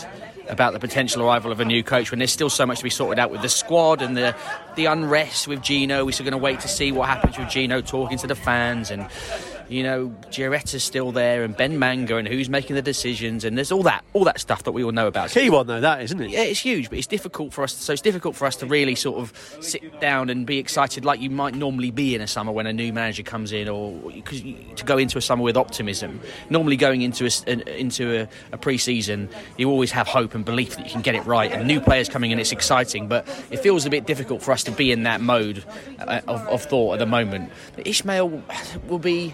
about 0.49 0.73
the 0.73 0.79
potential 0.79 1.23
arrival 1.23 1.51
of 1.51 1.61
a 1.61 1.65
new 1.65 1.81
coach 1.81 2.11
when 2.11 2.19
there's 2.19 2.31
still 2.31 2.49
so 2.49 2.65
much 2.65 2.79
to 2.79 2.83
be 2.83 2.89
sorted 2.89 3.19
out 3.19 3.31
with 3.31 3.41
the 3.41 3.49
squad 3.49 4.01
and 4.01 4.17
the 4.17 4.35
the 4.75 4.85
unrest 4.85 5.47
with 5.47 5.61
Gino. 5.61 6.03
We're 6.03 6.11
still 6.11 6.25
going 6.25 6.31
to 6.33 6.37
wait 6.37 6.59
to 6.61 6.67
see 6.67 6.91
what 6.91 7.07
happens 7.07 7.37
with 7.37 7.49
Gino 7.49 7.79
talking 7.79 8.17
to 8.17 8.27
the 8.27 8.35
fans 8.35 8.91
and 8.91 9.07
you 9.71 9.83
know, 9.83 10.13
Giaretta's 10.29 10.83
still 10.83 11.11
there 11.13 11.43
and 11.43 11.55
Ben 11.55 11.79
Manga 11.79 12.17
and 12.17 12.27
who's 12.27 12.49
making 12.49 12.75
the 12.75 12.81
decisions 12.81 13.45
and 13.45 13.57
there's 13.57 13.71
all 13.71 13.83
that 13.83 14.03
all 14.13 14.25
that 14.25 14.39
stuff 14.39 14.63
that 14.63 14.73
we 14.73 14.83
all 14.83 14.91
know 14.91 15.07
about. 15.07 15.29
Key 15.29 15.49
one 15.49 15.65
though, 15.65 15.79
that 15.79 16.01
isn't 16.01 16.21
it? 16.21 16.29
Yeah, 16.29 16.43
it's 16.43 16.59
huge, 16.59 16.89
but 16.89 16.97
it's 16.97 17.07
difficult 17.07 17.53
for 17.53 17.63
us. 17.63 17.73
So 17.73 17.93
it's 17.93 18.01
difficult 18.01 18.35
for 18.35 18.45
us 18.45 18.57
to 18.57 18.65
really 18.65 18.95
sort 18.95 19.19
of 19.19 19.57
sit 19.61 19.99
down 20.01 20.29
and 20.29 20.45
be 20.45 20.57
excited 20.57 21.05
like 21.05 21.21
you 21.21 21.29
might 21.29 21.55
normally 21.55 21.89
be 21.89 22.15
in 22.15 22.21
a 22.21 22.27
summer 22.27 22.51
when 22.51 22.67
a 22.67 22.73
new 22.73 22.91
manager 22.91 23.23
comes 23.23 23.53
in, 23.53 23.69
or 23.69 23.93
because 24.11 24.41
to 24.41 24.83
go 24.85 24.97
into 24.97 25.17
a 25.17 25.21
summer 25.21 25.43
with 25.43 25.55
optimism. 25.55 26.19
Normally, 26.49 26.75
going 26.75 27.01
into 27.01 27.25
a, 27.25 27.79
into 27.79 28.21
a, 28.21 28.27
a 28.51 28.57
pre-season, 28.57 29.29
you 29.57 29.69
always 29.69 29.91
have 29.91 30.07
hope 30.07 30.35
and 30.35 30.43
belief 30.43 30.75
that 30.75 30.85
you 30.85 30.91
can 30.91 31.01
get 31.01 31.15
it 31.15 31.25
right, 31.25 31.51
and 31.51 31.67
new 31.67 31.79
players 31.79 32.09
coming 32.09 32.31
in, 32.31 32.39
it's 32.39 32.51
exciting. 32.51 33.07
But 33.07 33.27
it 33.49 33.59
feels 33.59 33.85
a 33.85 33.89
bit 33.89 34.05
difficult 34.05 34.41
for 34.41 34.51
us 34.51 34.63
to 34.65 34.71
be 34.71 34.91
in 34.91 35.03
that 35.03 35.21
mode 35.21 35.63
uh, 35.99 36.21
of, 36.27 36.41
of 36.47 36.63
thought 36.63 36.93
at 36.93 36.99
the 36.99 37.05
moment. 37.05 37.51
But 37.75 37.85
Ismaël 37.85 38.41
will 38.87 38.99
be 38.99 39.33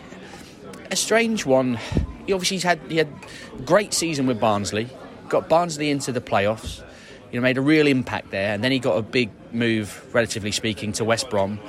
a 0.91 0.95
strange 0.95 1.45
one. 1.45 1.79
He 2.25 2.33
obviously 2.33 2.59
had 2.59 2.79
he 2.89 2.97
had 2.97 3.07
great 3.65 3.93
season 3.93 4.27
with 4.27 4.39
Barnsley, 4.39 4.89
got 5.29 5.49
Barnsley 5.49 5.89
into 5.89 6.11
the 6.11 6.21
playoffs. 6.21 6.83
You 7.31 7.39
know, 7.39 7.43
made 7.43 7.57
a 7.57 7.61
real 7.61 7.87
impact 7.87 8.31
there, 8.31 8.53
and 8.53 8.63
then 8.63 8.71
he 8.71 8.79
got 8.79 8.97
a 8.97 9.01
big 9.01 9.29
move, 9.51 10.03
relatively 10.15 10.51
speaking, 10.51 10.93
to 10.93 11.03
West 11.03 11.29
Brom, 11.29 11.59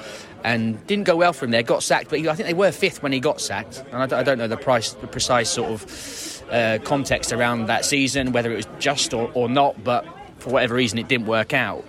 and 0.45 0.87
didn't 0.87 1.05
go 1.05 1.17
well 1.17 1.33
for 1.33 1.47
him 1.47 1.51
there. 1.51 1.65
Got 1.65 1.83
sacked, 1.83 2.11
but 2.11 2.21
he, 2.21 2.29
I 2.29 2.35
think 2.35 2.47
they 2.47 2.55
were 2.55 2.71
fifth 2.71 3.03
when 3.03 3.11
he 3.11 3.19
got 3.19 3.41
sacked, 3.41 3.83
and 3.91 3.97
I 3.97 4.07
don't, 4.07 4.25
don't 4.25 4.39
know 4.39 4.47
the 4.47 4.57
price, 4.57 4.93
the 4.93 5.09
precise 5.09 5.51
sort 5.51 5.71
of 5.71 6.43
uh, 6.53 6.79
context 6.85 7.33
around 7.33 7.67
that 7.67 7.85
season, 7.85 8.31
whether 8.31 8.53
it 8.53 8.57
was 8.57 8.69
just 8.79 9.13
or, 9.13 9.33
or 9.35 9.49
not, 9.49 9.83
but 9.83 10.07
for 10.39 10.51
whatever 10.51 10.77
reason, 10.77 10.97
it 10.99 11.09
didn't 11.09 11.27
work 11.27 11.53
out 11.53 11.85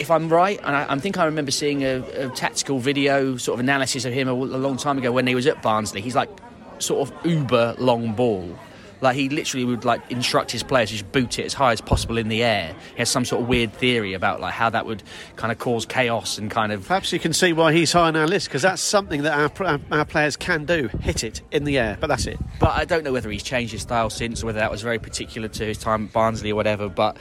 if 0.00 0.10
I'm 0.10 0.28
right, 0.28 0.58
and 0.64 0.74
I, 0.74 0.92
I, 0.92 0.98
think 0.98 1.18
I 1.18 1.26
remember 1.26 1.50
seeing 1.50 1.84
a, 1.84 1.98
a, 2.16 2.28
tactical 2.30 2.78
video 2.78 3.36
sort 3.36 3.56
of 3.56 3.60
analysis 3.60 4.06
of 4.06 4.12
him 4.12 4.28
a, 4.28 4.32
a, 4.32 4.34
long 4.34 4.78
time 4.78 4.96
ago 4.96 5.12
when 5.12 5.26
he 5.26 5.34
was 5.34 5.46
at 5.46 5.62
Barnsley. 5.62 6.00
He's 6.00 6.14
like 6.14 6.30
sort 6.78 7.08
of 7.08 7.26
uber 7.26 7.74
long 7.78 8.14
ball. 8.14 8.58
Like 9.02 9.16
he 9.16 9.28
literally 9.30 9.64
would 9.64 9.84
like 9.84 10.00
instruct 10.10 10.50
his 10.50 10.62
players 10.62 10.90
to 10.90 10.96
just 10.96 11.10
boot 11.10 11.38
it 11.38 11.46
as 11.46 11.54
high 11.54 11.72
as 11.72 11.80
possible 11.80 12.18
in 12.18 12.28
the 12.28 12.42
air. 12.42 12.74
He 12.92 12.98
has 12.98 13.08
some 13.08 13.24
sort 13.24 13.42
of 13.42 13.48
weird 13.48 13.72
theory 13.72 14.12
about 14.12 14.40
like 14.40 14.52
how 14.52 14.70
that 14.70 14.84
would 14.84 15.02
kind 15.36 15.50
of 15.50 15.58
cause 15.58 15.86
chaos 15.86 16.36
and 16.36 16.50
kind 16.50 16.70
of. 16.70 16.86
Perhaps 16.86 17.12
you 17.12 17.18
can 17.18 17.32
see 17.32 17.52
why 17.52 17.72
he's 17.72 17.92
high 17.92 18.08
on 18.08 18.16
our 18.16 18.26
list 18.26 18.48
because 18.48 18.62
that's 18.62 18.82
something 18.82 19.22
that 19.22 19.32
our, 19.32 19.66
our, 19.66 19.80
our 19.90 20.04
players 20.04 20.36
can 20.36 20.64
do: 20.66 20.88
hit 21.00 21.24
it 21.24 21.40
in 21.50 21.64
the 21.64 21.78
air. 21.78 21.96
But 21.98 22.08
that's 22.08 22.26
it. 22.26 22.38
But 22.58 22.70
I 22.70 22.84
don't 22.84 23.04
know 23.04 23.12
whether 23.12 23.30
he's 23.30 23.42
changed 23.42 23.72
his 23.72 23.82
style 23.82 24.10
since, 24.10 24.42
or 24.42 24.46
whether 24.46 24.58
that 24.58 24.70
was 24.70 24.82
very 24.82 24.98
particular 24.98 25.48
to 25.48 25.64
his 25.64 25.78
time 25.78 26.04
at 26.04 26.12
Barnsley 26.12 26.52
or 26.52 26.56
whatever. 26.56 26.88
But 26.88 27.16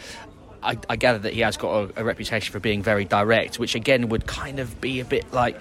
I, 0.61 0.77
I, 0.89 0.95
gather 0.95 1.19
that 1.19 1.33
he 1.33 1.41
has 1.41 1.57
got 1.57 1.69
a, 1.71 2.01
a, 2.01 2.03
reputation 2.03 2.51
for 2.51 2.59
being 2.59 2.83
very 2.83 3.05
direct, 3.05 3.59
which 3.59 3.75
again 3.75 4.09
would 4.09 4.25
kind 4.25 4.59
of 4.59 4.79
be 4.81 4.99
a 4.99 5.05
bit 5.05 5.31
like. 5.33 5.59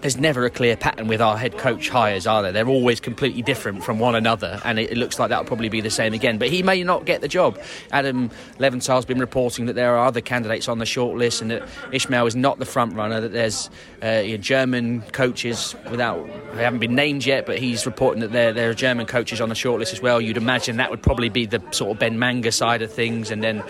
There's 0.00 0.18
never 0.18 0.44
a 0.44 0.50
clear 0.50 0.76
pattern 0.76 1.08
with 1.08 1.22
our 1.22 1.38
head 1.38 1.56
coach 1.56 1.88
hires, 1.88 2.26
are 2.26 2.42
there? 2.42 2.52
They're 2.52 2.68
always 2.68 3.00
completely 3.00 3.40
different 3.40 3.82
from 3.82 3.98
one 3.98 4.14
another, 4.14 4.60
and 4.62 4.78
it, 4.78 4.98
looks 4.98 5.18
like 5.18 5.30
that'll 5.30 5.46
probably 5.46 5.70
be 5.70 5.80
the 5.80 5.88
same 5.88 6.12
again. 6.12 6.36
But 6.36 6.50
he 6.50 6.62
may 6.62 6.84
not 6.84 7.06
get 7.06 7.22
the 7.22 7.28
job. 7.28 7.58
Adam 7.90 8.30
Leventhal's 8.58 9.06
been 9.06 9.18
reporting 9.18 9.64
that 9.64 9.72
there 9.72 9.96
are 9.96 10.04
other 10.04 10.20
candidates 10.20 10.68
on 10.68 10.76
the 10.76 10.84
shortlist, 10.84 11.40
and 11.40 11.50
that 11.50 11.62
Ismaël 11.90 12.28
is 12.28 12.36
not 12.36 12.58
the 12.58 12.66
front 12.66 12.94
runner. 12.94 13.22
That 13.22 13.32
there's 13.32 13.70
uh, 14.02 14.24
German 14.36 15.00
coaches 15.12 15.74
without 15.90 16.26
they 16.54 16.64
haven't 16.64 16.80
been 16.80 16.94
named 16.94 17.24
yet, 17.24 17.46
but 17.46 17.58
he's 17.58 17.86
reporting 17.86 18.20
that 18.20 18.32
there 18.32 18.52
there 18.52 18.68
are 18.68 18.74
German 18.74 19.06
coaches 19.06 19.40
on 19.40 19.48
the 19.48 19.54
shortlist 19.54 19.94
as 19.94 20.02
well. 20.02 20.20
You'd 20.20 20.36
imagine 20.36 20.76
that 20.76 20.90
would 20.90 21.02
probably 21.02 21.30
be 21.30 21.46
the 21.46 21.62
sort 21.70 21.92
of 21.92 21.98
Ben 21.98 22.18
Manga 22.18 22.52
side 22.52 22.82
of 22.82 22.92
things, 22.92 23.30
and 23.30 23.42
then 23.42 23.62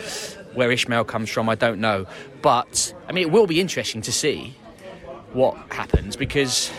where 0.54 0.70
Ismaël 0.70 1.06
comes 1.06 1.30
from, 1.30 1.48
I 1.48 1.54
don't 1.54 1.80
know. 1.80 2.06
But, 2.42 2.94
I 3.08 3.12
mean, 3.12 3.26
it 3.26 3.30
will 3.30 3.46
be 3.46 3.60
interesting 3.60 4.02
to 4.02 4.12
see 4.12 4.54
what 5.32 5.56
happens 5.70 6.16
because 6.16 6.70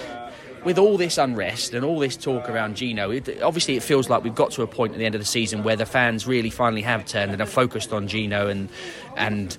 with 0.65 0.79
all 0.79 0.97
this 0.97 1.17
unrest 1.17 1.73
and 1.73 1.85
all 1.85 1.99
this 1.99 2.17
talk 2.17 2.49
around 2.49 2.75
Gino, 2.75 3.11
it, 3.11 3.41
obviously 3.41 3.77
it 3.77 3.83
feels 3.83 4.09
like 4.09 4.23
we've 4.23 4.33
got 4.35 4.51
to 4.51 4.63
a 4.63 4.67
point 4.67 4.93
at 4.93 4.97
the 4.97 5.05
end 5.05 5.13
of 5.13 5.21
the 5.21 5.25
season 5.25 5.63
where 5.63 5.75
the 5.75 5.85
fans 5.85 6.25
really 6.25 6.49
finally 6.49 6.81
have 6.81 7.05
turned 7.05 7.31
and 7.31 7.41
are 7.41 7.45
focused 7.45 7.93
on 7.93 8.07
Gino 8.07 8.47
and 8.47 8.69
and 9.15 9.57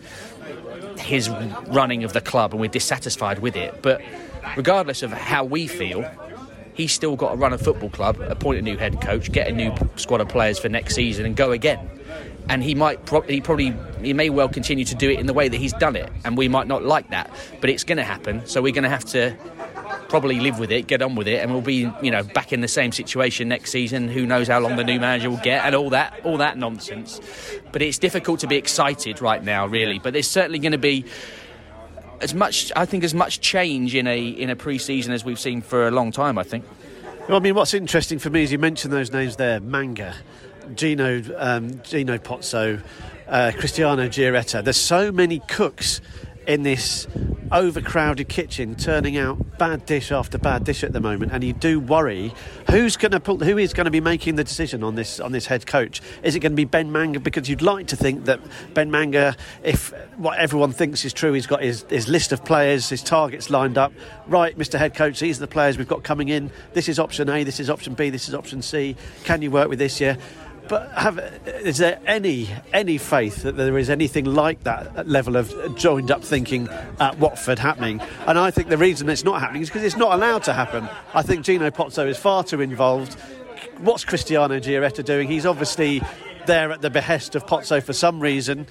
his 0.98 1.28
running 1.68 2.04
of 2.04 2.12
the 2.12 2.20
club, 2.20 2.52
and 2.52 2.60
we're 2.60 2.68
dissatisfied 2.68 3.38
with 3.38 3.54
it. 3.54 3.82
But 3.82 4.02
regardless 4.56 5.02
of 5.02 5.12
how 5.12 5.44
we 5.44 5.68
feel, 5.68 6.10
he's 6.74 6.92
still 6.92 7.14
got 7.14 7.32
to 7.32 7.36
run 7.36 7.52
a 7.52 7.58
football 7.58 7.90
club, 7.90 8.20
appoint 8.22 8.58
a 8.58 8.62
new 8.62 8.76
head 8.76 9.00
coach, 9.00 9.30
get 9.30 9.46
a 9.46 9.52
new 9.52 9.72
squad 9.94 10.20
of 10.20 10.28
players 10.28 10.58
for 10.58 10.68
next 10.68 10.94
season, 10.94 11.24
and 11.24 11.36
go 11.36 11.52
again 11.52 11.88
and 12.48 12.62
he 12.62 12.74
might 12.74 13.04
pro- 13.06 13.22
he 13.22 13.40
probably 13.40 13.74
he 14.00 14.12
may 14.12 14.30
well 14.30 14.48
continue 14.48 14.84
to 14.84 14.94
do 14.94 15.10
it 15.10 15.18
in 15.18 15.26
the 15.26 15.32
way 15.32 15.48
that 15.48 15.56
he's 15.56 15.72
done 15.74 15.96
it 15.96 16.10
and 16.24 16.36
we 16.36 16.48
might 16.48 16.66
not 16.66 16.84
like 16.84 17.10
that. 17.10 17.30
But 17.60 17.70
it's 17.70 17.84
going 17.84 17.98
to 17.98 18.04
happen 18.04 18.46
so 18.46 18.62
we're 18.62 18.72
going 18.72 18.84
to 18.84 18.90
have 18.90 19.04
to 19.06 19.36
probably 20.08 20.38
live 20.38 20.58
with 20.58 20.70
it 20.70 20.86
get 20.86 21.02
on 21.02 21.14
with 21.16 21.26
it 21.26 21.42
and 21.42 21.52
we'll 21.52 21.60
be 21.60 21.90
you 22.02 22.10
know 22.10 22.22
back 22.22 22.52
in 22.52 22.60
the 22.60 22.68
same 22.68 22.92
situation 22.92 23.48
next 23.48 23.70
season. 23.70 24.08
Who 24.08 24.26
knows 24.26 24.48
how 24.48 24.60
long 24.60 24.76
the 24.76 24.84
new 24.84 25.00
manager 25.00 25.30
will 25.30 25.36
get 25.38 25.64
and 25.64 25.74
all 25.74 25.90
that 25.90 26.20
all 26.24 26.38
that 26.38 26.56
nonsense. 26.56 27.20
But 27.72 27.82
it's 27.82 27.98
difficult 27.98 28.40
to 28.40 28.46
be 28.46 28.56
excited 28.56 29.20
right 29.20 29.42
now 29.42 29.66
really. 29.66 29.98
But 29.98 30.12
there's 30.12 30.28
certainly 30.28 30.58
going 30.58 30.72
to 30.72 30.78
be 30.78 31.04
as 32.20 32.32
much 32.32 32.72
I 32.76 32.86
think 32.86 33.04
as 33.04 33.14
much 33.14 33.40
change 33.40 33.94
in 33.94 34.06
a 34.06 34.28
in 34.28 34.50
a 34.50 34.56
pre-season 34.56 35.12
as 35.12 35.24
we've 35.24 35.40
seen 35.40 35.62
for 35.62 35.88
a 35.88 35.90
long 35.90 36.12
time 36.12 36.38
I 36.38 36.42
think. 36.44 36.64
Well, 37.28 37.38
I 37.38 37.40
mean, 37.40 37.56
what's 37.56 37.74
interesting 37.74 38.20
for 38.20 38.30
me 38.30 38.44
is 38.44 38.52
you 38.52 38.58
mentioned 38.58 38.92
those 38.92 39.12
names 39.12 39.34
there, 39.34 39.58
Manga, 39.58 40.14
Gino, 40.74 41.22
um, 41.36 41.80
Gino 41.82 42.18
Pozzo, 42.18 42.82
uh, 43.28 43.52
Cristiano 43.56 44.08
Giaretta. 44.08 44.62
There's 44.62 44.76
so 44.76 45.12
many 45.12 45.40
cooks 45.40 46.00
in 46.46 46.62
this 46.62 47.06
overcrowded 47.52 48.28
kitchen 48.28 48.74
turning 48.74 49.16
out 49.16 49.58
bad 49.58 49.86
dish 49.86 50.10
after 50.10 50.36
bad 50.36 50.64
dish 50.64 50.82
at 50.82 50.92
the 50.92 51.00
moment 51.00 51.30
and 51.32 51.44
you 51.44 51.52
do 51.52 51.78
worry 51.78 52.32
who's 52.70 52.96
going 52.96 53.12
to 53.12 53.20
pull 53.20 53.38
who 53.38 53.56
is 53.56 53.72
going 53.72 53.84
to 53.84 53.90
be 53.90 54.00
making 54.00 54.34
the 54.34 54.42
decision 54.42 54.82
on 54.82 54.96
this 54.96 55.20
on 55.20 55.32
this 55.32 55.46
head 55.46 55.66
coach. 55.66 56.02
Is 56.22 56.34
it 56.34 56.40
going 56.40 56.52
to 56.52 56.56
be 56.56 56.64
Ben 56.64 56.90
Manga? 56.90 57.20
Because 57.20 57.48
you'd 57.48 57.62
like 57.62 57.86
to 57.88 57.96
think 57.96 58.24
that 58.24 58.40
Ben 58.74 58.90
Manga 58.90 59.36
if 59.62 59.92
what 60.16 60.38
everyone 60.38 60.72
thinks 60.72 61.04
is 61.04 61.12
true 61.12 61.32
he's 61.32 61.46
got 61.46 61.62
his, 61.62 61.84
his 61.88 62.08
list 62.08 62.32
of 62.32 62.44
players 62.44 62.88
his 62.88 63.02
targets 63.02 63.48
lined 63.48 63.78
up. 63.78 63.92
Right 64.26 64.56
Mr 64.58 64.78
head 64.78 64.94
coach 64.94 65.20
these 65.20 65.38
are 65.38 65.40
the 65.40 65.46
players 65.46 65.78
we've 65.78 65.88
got 65.88 66.02
coming 66.02 66.28
in. 66.28 66.50
This 66.74 66.88
is 66.88 66.98
option 66.98 67.28
A 67.28 67.44
this 67.44 67.60
is 67.60 67.70
option 67.70 67.94
B 67.94 68.10
this 68.10 68.28
is 68.28 68.34
option 68.34 68.60
C. 68.60 68.96
Can 69.24 69.42
you 69.42 69.50
work 69.50 69.68
with 69.68 69.78
this? 69.78 70.00
Year 70.00 70.18
but 70.68 70.90
have, 70.92 71.18
is 71.46 71.78
there 71.78 72.00
any 72.06 72.48
any 72.72 72.98
faith 72.98 73.42
that 73.42 73.56
there 73.56 73.78
is 73.78 73.90
anything 73.90 74.24
like 74.24 74.64
that 74.64 75.08
level 75.08 75.36
of 75.36 75.76
joined 75.76 76.10
up 76.10 76.24
thinking 76.24 76.68
at 77.00 77.18
Watford 77.18 77.58
happening? 77.58 78.00
And 78.26 78.38
I 78.38 78.50
think 78.50 78.68
the 78.68 78.78
reason 78.78 79.08
it's 79.08 79.24
not 79.24 79.40
happening 79.40 79.62
is 79.62 79.68
because 79.68 79.84
it's 79.84 79.96
not 79.96 80.12
allowed 80.12 80.42
to 80.44 80.52
happen. 80.52 80.88
I 81.14 81.22
think 81.22 81.44
Gino 81.44 81.70
Pozzo 81.70 82.06
is 82.06 82.16
far 82.16 82.44
too 82.44 82.60
involved. 82.60 83.14
What's 83.78 84.04
Cristiano 84.04 84.58
Giarretta 84.58 85.04
doing? 85.04 85.28
He's 85.28 85.46
obviously 85.46 86.02
there 86.46 86.72
at 86.72 86.80
the 86.80 86.90
behest 86.90 87.34
of 87.34 87.46
Pozzo 87.46 87.82
for 87.82 87.92
some 87.92 88.20
reason. 88.20 88.66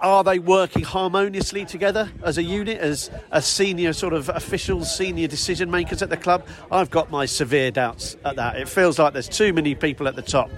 Are 0.00 0.24
they 0.24 0.38
working 0.38 0.82
harmoniously 0.82 1.66
together 1.66 2.10
as 2.22 2.38
a 2.38 2.42
unit, 2.42 2.78
as, 2.78 3.10
as 3.32 3.46
senior 3.46 3.92
sort 3.92 4.14
of 4.14 4.30
officials, 4.30 4.94
senior 4.94 5.28
decision 5.28 5.70
makers 5.70 6.00
at 6.00 6.08
the 6.08 6.16
club? 6.16 6.46
I've 6.72 6.90
got 6.90 7.10
my 7.10 7.26
severe 7.26 7.70
doubts 7.70 8.16
at 8.24 8.36
that. 8.36 8.56
It 8.56 8.66
feels 8.66 8.98
like 8.98 9.12
there's 9.12 9.28
too 9.28 9.52
many 9.52 9.74
people 9.74 10.08
at 10.08 10.16
the 10.16 10.22
top 10.22 10.50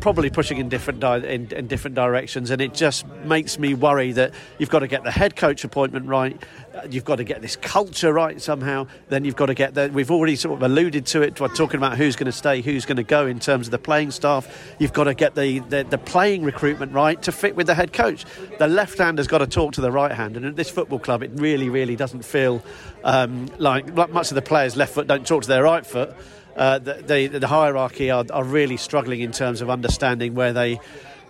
probably 0.00 0.30
pushing 0.30 0.58
in 0.58 0.68
different 0.68 1.00
di- 1.00 1.18
in, 1.18 1.52
in 1.52 1.66
different 1.66 1.94
directions, 1.94 2.50
and 2.50 2.60
it 2.60 2.74
just 2.74 3.06
makes 3.24 3.58
me 3.58 3.74
worry 3.74 4.12
that 4.12 4.32
you've 4.58 4.70
got 4.70 4.80
to 4.80 4.86
get 4.86 5.04
the 5.04 5.10
head 5.10 5.36
coach 5.36 5.64
appointment 5.64 6.06
right, 6.06 6.40
uh, 6.74 6.86
you've 6.90 7.04
got 7.04 7.16
to 7.16 7.24
get 7.24 7.42
this 7.42 7.56
culture 7.56 8.12
right 8.12 8.40
somehow. 8.40 8.86
Then 9.08 9.24
you've 9.24 9.36
got 9.36 9.46
to 9.46 9.54
get 9.54 9.74
the. 9.74 9.90
We've 9.92 10.10
already 10.10 10.36
sort 10.36 10.56
of 10.56 10.62
alluded 10.62 11.06
to 11.06 11.22
it 11.22 11.36
by 11.36 11.48
talking 11.48 11.78
about 11.78 11.96
who's 11.96 12.16
going 12.16 12.26
to 12.26 12.32
stay, 12.32 12.60
who's 12.60 12.84
going 12.84 12.96
to 12.96 13.02
go 13.02 13.26
in 13.26 13.40
terms 13.40 13.66
of 13.66 13.70
the 13.70 13.78
playing 13.78 14.10
staff. 14.10 14.74
You've 14.78 14.92
got 14.92 15.04
to 15.04 15.14
get 15.14 15.34
the, 15.34 15.60
the, 15.60 15.84
the 15.84 15.98
playing 15.98 16.44
recruitment 16.44 16.92
right 16.92 17.20
to 17.22 17.32
fit 17.32 17.56
with 17.56 17.66
the 17.66 17.74
head 17.74 17.92
coach. 17.92 18.24
The 18.58 18.68
left 18.68 18.98
hand 18.98 19.18
has 19.18 19.26
got 19.26 19.38
to 19.38 19.46
talk 19.46 19.72
to 19.74 19.80
the 19.80 19.92
right 19.92 20.12
hand, 20.12 20.36
and 20.36 20.46
at 20.46 20.56
this 20.56 20.70
football 20.70 20.98
club, 20.98 21.22
it 21.22 21.30
really, 21.34 21.68
really 21.68 21.96
doesn't 21.96 22.24
feel 22.24 22.62
um, 23.04 23.48
like, 23.58 23.96
like 23.96 24.10
much 24.10 24.30
of 24.30 24.34
the 24.34 24.42
players' 24.42 24.76
left 24.76 24.94
foot 24.94 25.06
don't 25.06 25.26
talk 25.26 25.42
to 25.42 25.48
their 25.48 25.62
right 25.62 25.86
foot 25.86 26.14
uh, 26.58 26.78
the, 26.80 26.94
the, 26.94 27.38
the, 27.38 27.46
hierarchy 27.46 28.10
are, 28.10 28.24
are, 28.32 28.42
really 28.42 28.76
struggling 28.76 29.20
in 29.20 29.30
terms 29.30 29.60
of 29.60 29.70
understanding 29.70 30.34
where 30.34 30.52
they 30.52 30.80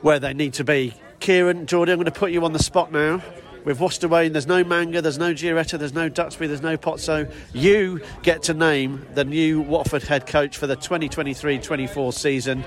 where 0.01 0.18
they 0.18 0.33
need 0.33 0.55
to 0.55 0.64
be. 0.64 0.95
Kieran, 1.20 1.66
Jordan, 1.66 1.93
I'm 1.93 1.99
going 1.99 2.12
to 2.12 2.18
put 2.18 2.33
you 2.33 2.45
on 2.45 2.55
the 2.55 2.62
spot 2.62 2.91
now. 2.91 3.22
We've 3.64 3.79
washed 3.79 4.03
away, 4.05 4.24
and 4.24 4.35
there's 4.35 4.47
no 4.47 4.64
Manga, 4.64 5.03
there's 5.03 5.18
no 5.18 5.35
Giaretta, 5.35 5.79
there's 5.79 5.93
no 5.93 6.09
Duxbury, 6.09 6.47
there's 6.47 6.62
no 6.62 6.79
Pozzo. 6.79 7.31
You 7.53 8.01
get 8.22 8.45
to 8.45 8.55
name 8.55 9.07
the 9.12 9.24
new 9.24 9.61
Watford 9.61 10.03
head 10.03 10.26
coach 10.26 10.57
for 10.57 10.66
the 10.66 10.76
2023 10.76 11.59
24 11.59 12.12
season. 12.14 12.64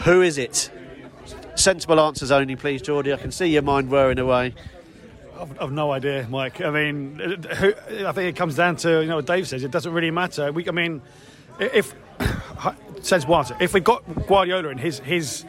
Who 0.00 0.20
is 0.20 0.36
it? 0.36 0.70
Sensible 1.54 2.00
answers 2.00 2.30
only, 2.30 2.56
please, 2.56 2.82
Jordi. 2.82 3.14
I 3.14 3.16
can 3.16 3.30
see 3.30 3.46
your 3.46 3.62
mind 3.62 3.90
whirring 3.90 4.18
away. 4.18 4.54
I've, 5.40 5.62
I've, 5.62 5.72
no 5.72 5.92
idea, 5.92 6.26
Mike. 6.28 6.60
I 6.60 6.70
mean, 6.70 7.18
who, 7.18 7.72
I 8.04 8.12
think 8.12 8.28
it 8.28 8.36
comes 8.36 8.56
down 8.56 8.76
to 8.76 9.00
you 9.00 9.06
know 9.06 9.16
what 9.16 9.26
Dave 9.26 9.48
says. 9.48 9.64
It 9.64 9.70
doesn't 9.70 9.92
really 9.92 10.10
matter. 10.10 10.52
We, 10.52 10.68
I 10.68 10.72
mean, 10.72 11.00
if 11.58 11.94
says 13.02 13.26
what 13.26 13.52
if 13.60 13.74
we 13.74 13.80
got 13.80 14.02
Guardiola 14.26 14.68
and 14.68 14.80
his 14.80 14.98
his 15.00 15.44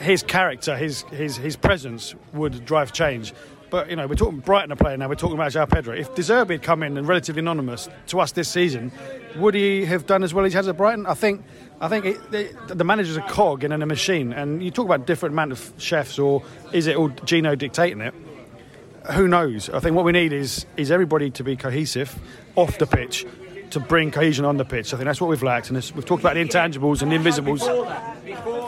his 0.00 0.22
character, 0.22 0.76
his 0.76 1.02
his 1.10 1.36
his 1.36 1.56
presence 1.56 2.14
would 2.32 2.64
drive 2.64 2.92
change. 2.92 3.32
But 3.70 3.90
you 3.90 3.96
know, 3.96 4.06
we're 4.06 4.14
talking 4.14 4.38
Brighton 4.38 4.72
a 4.72 4.76
player 4.76 4.96
now. 4.96 5.08
We're 5.08 5.14
talking 5.14 5.36
about 5.36 5.52
João 5.52 5.68
Pedro. 5.70 5.94
If 5.94 6.14
De 6.14 6.22
Zerbi 6.22 6.52
had 6.52 6.62
come 6.62 6.82
in 6.82 6.96
and 6.96 7.06
relatively 7.06 7.40
anonymous 7.40 7.88
to 8.06 8.20
us 8.20 8.32
this 8.32 8.48
season, 8.48 8.92
would 9.36 9.54
he 9.54 9.84
have 9.84 10.06
done 10.06 10.22
as 10.22 10.32
well 10.32 10.46
as 10.46 10.52
he 10.52 10.56
has 10.56 10.68
at 10.68 10.76
Brighton? 10.76 11.06
I 11.06 11.14
think. 11.14 11.44
I 11.80 11.86
think 11.86 12.06
it, 12.06 12.30
the, 12.32 12.74
the 12.74 12.82
manager's 12.82 13.16
a 13.16 13.22
cog 13.22 13.62
in 13.62 13.70
a 13.70 13.86
machine, 13.86 14.32
and 14.32 14.60
you 14.60 14.72
talk 14.72 14.84
about 14.86 15.06
different 15.06 15.34
amount 15.34 15.52
of 15.52 15.72
chefs, 15.78 16.18
or 16.18 16.42
is 16.72 16.88
it 16.88 16.96
all 16.96 17.08
Gino 17.24 17.54
dictating 17.54 18.00
it? 18.00 18.12
Who 19.12 19.28
knows? 19.28 19.70
I 19.70 19.78
think 19.78 19.94
what 19.94 20.04
we 20.04 20.10
need 20.10 20.32
is 20.32 20.66
is 20.76 20.90
everybody 20.90 21.30
to 21.30 21.44
be 21.44 21.54
cohesive 21.54 22.18
off 22.56 22.78
the 22.78 22.86
pitch 22.86 23.26
to 23.70 23.80
bring 23.80 24.10
cohesion 24.10 24.44
on 24.44 24.56
the 24.56 24.64
pitch. 24.64 24.92
I 24.92 24.96
think 24.96 25.06
that's 25.06 25.20
what 25.20 25.30
we've 25.30 25.42
lacked. 25.42 25.70
And 25.70 25.76
we've 25.94 26.04
talked 26.04 26.22
about 26.22 26.34
the 26.34 26.44
intangibles 26.44 27.02
and 27.02 27.10
the 27.10 27.16
invisibles. 27.16 27.62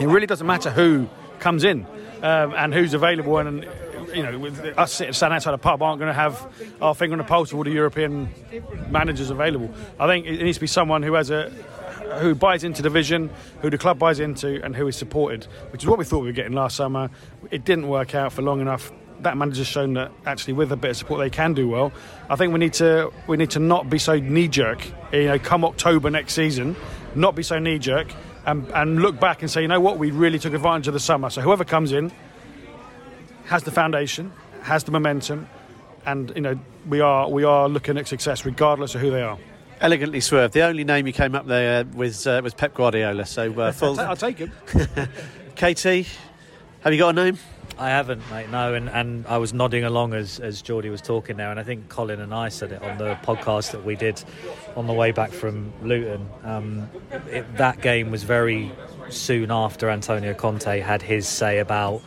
It 0.01 0.07
really 0.07 0.27
doesn't 0.27 0.47
matter 0.47 0.71
who 0.71 1.09
comes 1.39 1.65
in 1.65 1.87
um, 2.23 2.55
and 2.55 2.75
who's 2.75 2.95
available. 2.95 3.39
And, 3.39 3.67
you 4.15 4.23
know, 4.23 4.39
with 4.39 4.59
us 4.79 4.93
sitting 4.93 5.13
stand 5.13 5.33
outside 5.33 5.55
a 5.55 5.59
pub 5.59 5.83
aren't 5.83 5.99
going 5.99 6.11
to 6.11 6.15
have 6.15 6.47
our 6.81 6.95
finger 6.95 7.15
on 7.15 7.19
the 7.19 7.25
pulse 7.25 7.53
of 7.53 7.59
all 7.59 7.65
the 7.65 7.71
European 7.71 8.29
managers 8.91 9.31
available. 9.31 9.73
I 9.99 10.07
think 10.07 10.27
it 10.27 10.43
needs 10.43 10.59
to 10.59 10.63
be 10.63 10.67
someone 10.67 11.03
who 11.03 11.15
has 11.15 11.31
a 11.31 11.53
who 12.19 12.35
buys 12.35 12.65
into 12.65 12.83
the 12.83 12.91
vision, 12.91 13.31
who 13.63 13.71
the 13.71 13.79
club 13.79 13.99
buys 13.99 14.19
into, 14.19 14.61
and 14.65 14.75
who 14.75 14.89
is 14.89 14.97
supported, 14.97 15.45
which 15.71 15.85
is 15.85 15.89
what 15.89 15.97
we 15.97 16.05
thought 16.05 16.21
we 16.21 16.27
were 16.27 16.33
getting 16.33 16.55
last 16.55 16.75
summer. 16.75 17.09
It 17.53 17.65
didn't 17.65 17.87
work 17.87 18.17
out 18.17 18.33
for 18.33 18.43
long 18.43 18.61
enough 18.61 18.91
that 19.23 19.37
manager's 19.37 19.67
shown 19.67 19.95
that 19.95 20.13
actually 20.27 20.55
with 20.55 20.73
a 20.73 20.77
bit 20.77 20.93
of 20.93 20.97
support 20.97 21.21
they 21.21 21.31
can 21.31 21.55
do 21.55 21.69
well. 21.69 21.93
I 22.29 22.37
think 22.37 22.53
we 22.53 22.59
need 22.59 22.75
to 22.75 23.13
we 23.27 23.37
need 23.37 23.51
to 23.51 23.59
not 23.61 23.91
be 23.91 23.99
so 23.99 24.19
knee 24.19 24.49
jerk. 24.49 24.87
You 25.13 25.25
know, 25.25 25.39
come 25.39 25.65
October 25.65 26.11
next 26.11 26.35
season, 26.35 26.77
not 27.15 27.35
be 27.35 27.43
so 27.43 27.59
knee 27.59 27.79
jerk 27.79 28.09
and, 28.47 28.67
and 28.73 29.03
look 29.03 29.21
back 29.21 29.43
and 29.43 29.51
say, 29.51 29.63
you 29.63 29.69
know 29.69 29.81
what, 29.81 29.99
we 29.99 30.11
really 30.11 30.39
took 30.39 30.55
advantage 30.55 30.89
of 30.89 30.95
the 30.95 31.01
summer. 31.01 31.31
So 31.31 31.41
whoever 31.41 31.65
comes 31.65 31.93
in 31.93 32.13
has 33.45 33.63
the 33.65 33.71
foundation, 33.71 34.33
has 34.63 34.85
the 34.85 34.93
momentum, 34.93 35.49
and 36.07 36.33
you 36.35 36.41
know 36.41 36.59
we 36.89 37.01
are 37.01 37.29
we 37.29 37.45
are 37.45 37.69
looking 37.69 37.99
at 37.99 38.09
success 38.09 38.45
regardless 38.45 38.95
of 38.95 39.01
who 39.01 39.11
they 39.11 39.23
are. 39.23 39.39
Elegantly 39.81 40.21
swerved. 40.21 40.53
The 40.55 40.63
only 40.63 40.85
name 40.85 41.07
you 41.07 41.13
came 41.13 41.35
up 41.35 41.47
there 41.47 41.85
with 41.85 42.27
uh, 42.27 42.41
was 42.43 42.55
Pep 42.55 42.75
Guardiola. 42.75 43.27
So 43.27 43.53
uh, 43.59 43.73
full. 43.73 43.99
I'll 43.99 44.17
take 44.17 44.39
him. 44.39 44.53
KT, 45.57 45.85
have 45.85 46.93
you 46.93 46.99
got 46.99 47.11
a 47.11 47.13
name? 47.13 47.39
I 47.81 47.89
haven't, 47.89 48.23
mate. 48.31 48.51
No, 48.51 48.75
and, 48.75 48.91
and 48.91 49.27
I 49.27 49.39
was 49.39 49.55
nodding 49.55 49.85
along 49.85 50.13
as 50.13 50.39
as 50.39 50.63
Jordi 50.63 50.91
was 50.91 51.01
talking 51.01 51.39
there, 51.39 51.51
and 51.51 51.59
I 51.59 51.63
think 51.63 51.89
Colin 51.89 52.21
and 52.21 52.35
I 52.35 52.51
said 52.51 52.73
it 52.73 52.83
on 52.83 52.99
the 52.99 53.15
podcast 53.23 53.73
that 53.73 53.87
we 53.87 53.97
did 53.97 54.23
on 54.77 54.87
the 54.87 54.93
way 54.93 55.13
back 55.13 55.33
from 55.33 55.73
Luton. 55.83 56.29
Um, 56.45 56.91
it, 57.29 57.57
that 57.57 57.81
game 57.81 58.11
was 58.11 58.23
very 58.23 58.71
soon 59.09 59.51
after 59.51 59.89
Antonio 59.89 60.35
Conte 60.35 60.81
had 60.81 61.01
his 61.01 61.27
say 61.27 61.59
about 61.59 62.03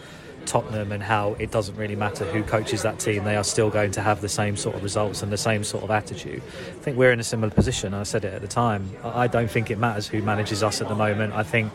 Tottenham 0.46 0.92
and 0.92 1.02
how 1.02 1.34
it 1.40 1.50
doesn't 1.50 1.76
really 1.76 1.96
matter 1.96 2.24
who 2.26 2.44
coaches 2.44 2.84
that 2.84 3.00
team; 3.00 3.24
they 3.24 3.36
are 3.36 3.44
still 3.44 3.72
going 3.72 3.90
to 3.94 4.02
have 4.02 4.22
the 4.22 4.30
same 4.30 4.56
sort 4.56 4.76
of 4.76 4.84
results 4.84 5.24
and 5.24 5.32
the 5.32 5.38
same 5.38 5.64
sort 5.64 5.84
of 5.84 5.90
attitude. 5.90 6.44
I 6.68 6.80
think 6.84 6.98
we're 6.98 7.12
in 7.12 7.20
a 7.20 7.24
similar 7.24 7.50
position. 7.50 7.96
I 7.96 8.04
said 8.04 8.26
it 8.26 8.34
at 8.36 8.42
the 8.42 8.48
time. 8.48 8.92
I 9.04 9.26
don't 9.26 9.50
think 9.50 9.72
it 9.72 9.80
matters 9.80 10.08
who 10.08 10.22
manages 10.22 10.62
us 10.62 10.82
at 10.82 10.88
the 10.88 10.96
moment. 10.96 11.34
I 11.34 11.42
think 11.42 11.74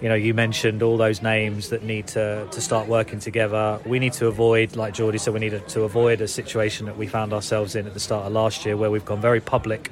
you 0.00 0.08
know, 0.08 0.14
you 0.14 0.32
mentioned 0.32 0.82
all 0.82 0.96
those 0.96 1.20
names 1.20 1.68
that 1.68 1.82
need 1.82 2.06
to, 2.08 2.48
to 2.50 2.60
start 2.60 2.88
working 2.88 3.20
together. 3.20 3.78
We 3.84 3.98
need 3.98 4.14
to 4.14 4.28
avoid, 4.28 4.74
like 4.74 4.94
Jordi 4.94 5.20
said, 5.20 5.34
we 5.34 5.40
need 5.40 5.68
to 5.68 5.82
avoid 5.82 6.20
a 6.22 6.28
situation 6.28 6.86
that 6.86 6.96
we 6.96 7.06
found 7.06 7.32
ourselves 7.32 7.74
in 7.74 7.86
at 7.86 7.92
the 7.92 8.00
start 8.00 8.26
of 8.26 8.32
last 8.32 8.64
year 8.64 8.76
where 8.76 8.90
we've 8.90 9.04
gone 9.04 9.20
very 9.20 9.40
public 9.40 9.90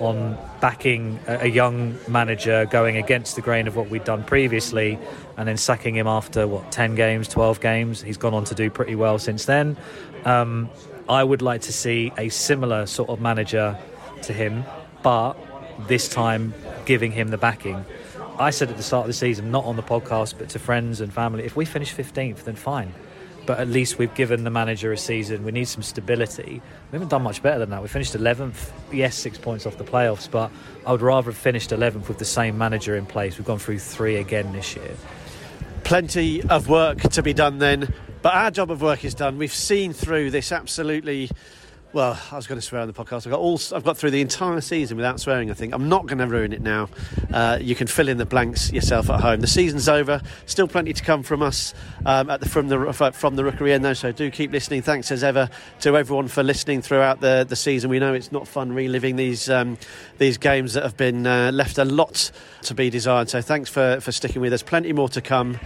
on 0.00 0.36
backing 0.60 1.18
a, 1.26 1.48
young 1.48 1.96
manager 2.06 2.66
going 2.66 2.96
against 2.96 3.36
the 3.36 3.42
grain 3.42 3.66
of 3.66 3.74
what 3.74 3.88
we'd 3.90 4.04
done 4.04 4.22
previously 4.22 4.98
and 5.36 5.48
then 5.48 5.56
sacking 5.56 5.96
him 5.96 6.06
after, 6.06 6.46
what, 6.46 6.70
10 6.70 6.94
games, 6.94 7.26
12 7.26 7.60
games. 7.60 8.02
He's 8.02 8.18
gone 8.18 8.34
on 8.34 8.44
to 8.44 8.54
do 8.54 8.70
pretty 8.70 8.94
well 8.94 9.18
since 9.18 9.46
then. 9.46 9.76
Um, 10.24 10.68
I 11.08 11.24
would 11.24 11.42
like 11.42 11.62
to 11.62 11.72
see 11.72 12.12
a 12.18 12.28
similar 12.28 12.86
sort 12.86 13.08
of 13.08 13.20
manager 13.20 13.78
to 14.22 14.32
him, 14.32 14.64
but 15.02 15.34
this 15.88 16.08
time 16.08 16.54
giving 16.84 17.12
him 17.12 17.28
the 17.28 17.38
backing. 17.38 17.84
I 18.38 18.50
said 18.50 18.70
at 18.70 18.76
the 18.76 18.82
start 18.84 19.02
of 19.02 19.08
the 19.08 19.14
season, 19.14 19.50
not 19.50 19.64
on 19.64 19.74
the 19.74 19.82
podcast, 19.82 20.34
but 20.38 20.48
to 20.50 20.60
friends 20.60 21.00
and 21.00 21.12
family, 21.12 21.44
if 21.44 21.56
we 21.56 21.64
finish 21.64 21.92
15th, 21.92 22.44
then 22.44 22.54
fine. 22.54 22.94
But 23.46 23.58
at 23.58 23.66
least 23.66 23.98
we've 23.98 24.14
given 24.14 24.44
the 24.44 24.50
manager 24.50 24.92
a 24.92 24.96
season. 24.96 25.42
We 25.42 25.50
need 25.50 25.66
some 25.66 25.82
stability. 25.82 26.62
We 26.92 26.96
haven't 26.96 27.08
done 27.08 27.22
much 27.22 27.42
better 27.42 27.58
than 27.58 27.70
that. 27.70 27.82
We 27.82 27.88
finished 27.88 28.12
11th, 28.12 28.70
yes, 28.92 29.16
six 29.16 29.38
points 29.38 29.66
off 29.66 29.76
the 29.76 29.84
playoffs, 29.84 30.30
but 30.30 30.52
I 30.86 30.92
would 30.92 31.02
rather 31.02 31.30
have 31.30 31.36
finished 31.36 31.70
11th 31.70 32.06
with 32.06 32.18
the 32.18 32.24
same 32.24 32.56
manager 32.56 32.94
in 32.94 33.06
place. 33.06 33.38
We've 33.38 33.46
gone 33.46 33.58
through 33.58 33.80
three 33.80 34.16
again 34.16 34.52
this 34.52 34.76
year. 34.76 34.94
Plenty 35.82 36.42
of 36.42 36.68
work 36.68 37.00
to 37.00 37.22
be 37.22 37.32
done 37.32 37.58
then, 37.58 37.92
but 38.22 38.34
our 38.34 38.50
job 38.52 38.70
of 38.70 38.82
work 38.82 39.04
is 39.04 39.14
done. 39.14 39.38
We've 39.38 39.52
seen 39.52 39.92
through 39.92 40.30
this 40.30 40.52
absolutely 40.52 41.30
well, 41.92 42.20
I 42.30 42.36
was 42.36 42.46
going 42.46 42.60
to 42.60 42.66
swear 42.66 42.82
on 42.82 42.86
the 42.86 42.92
podcast. 42.92 43.26
I've 43.26 43.32
got 43.32 43.40
all. 43.40 43.58
I've 43.74 43.84
got 43.84 43.96
through 43.96 44.10
the 44.10 44.20
entire 44.20 44.60
season 44.60 44.96
without 44.96 45.20
swearing. 45.20 45.50
I 45.50 45.54
think 45.54 45.72
I'm 45.72 45.88
not 45.88 46.06
going 46.06 46.18
to 46.18 46.26
ruin 46.26 46.52
it 46.52 46.60
now. 46.60 46.90
Uh, 47.32 47.58
you 47.60 47.74
can 47.74 47.86
fill 47.86 48.08
in 48.08 48.18
the 48.18 48.26
blanks 48.26 48.70
yourself 48.72 49.08
at 49.08 49.20
home. 49.20 49.40
The 49.40 49.46
season's 49.46 49.88
over. 49.88 50.20
Still 50.44 50.68
plenty 50.68 50.92
to 50.92 51.02
come 51.02 51.22
from 51.22 51.42
us 51.42 51.72
um, 52.04 52.26
the, 52.26 52.48
from 52.48 52.68
the 52.68 52.92
from 53.14 53.36
the 53.36 53.44
Rookery 53.44 53.72
end, 53.72 53.84
though. 53.84 53.94
So 53.94 54.12
do 54.12 54.30
keep 54.30 54.52
listening. 54.52 54.82
Thanks 54.82 55.10
as 55.10 55.24
ever 55.24 55.48
to 55.80 55.96
everyone 55.96 56.28
for 56.28 56.42
listening 56.42 56.82
throughout 56.82 57.20
the, 57.20 57.46
the 57.48 57.56
season. 57.56 57.88
We 57.88 57.98
know 57.98 58.12
it's 58.12 58.32
not 58.32 58.46
fun 58.46 58.72
reliving 58.72 59.16
these 59.16 59.48
um, 59.48 59.78
these 60.18 60.36
games 60.36 60.74
that 60.74 60.82
have 60.82 60.96
been 60.96 61.26
uh, 61.26 61.52
left 61.52 61.78
a 61.78 61.84
lot 61.84 62.30
to 62.62 62.74
be 62.74 62.90
desired. 62.90 63.30
So 63.30 63.40
thanks 63.40 63.70
for 63.70 64.00
for 64.00 64.12
sticking 64.12 64.42
with 64.42 64.52
us. 64.52 64.62
Plenty 64.62 64.92
more 64.92 65.08
to 65.10 65.22
come. 65.22 65.58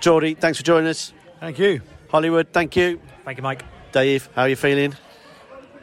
Jordi, 0.00 0.38
thanks 0.38 0.58
for 0.58 0.64
joining 0.64 0.88
us. 0.88 1.12
Thank 1.40 1.58
you. 1.58 1.82
Hollywood, 2.08 2.48
thank 2.52 2.76
you. 2.76 3.00
Thank 3.24 3.38
you, 3.38 3.42
Mike. 3.42 3.62
Dave, 3.92 4.28
how 4.34 4.42
are 4.42 4.48
you 4.48 4.56
feeling? 4.56 4.94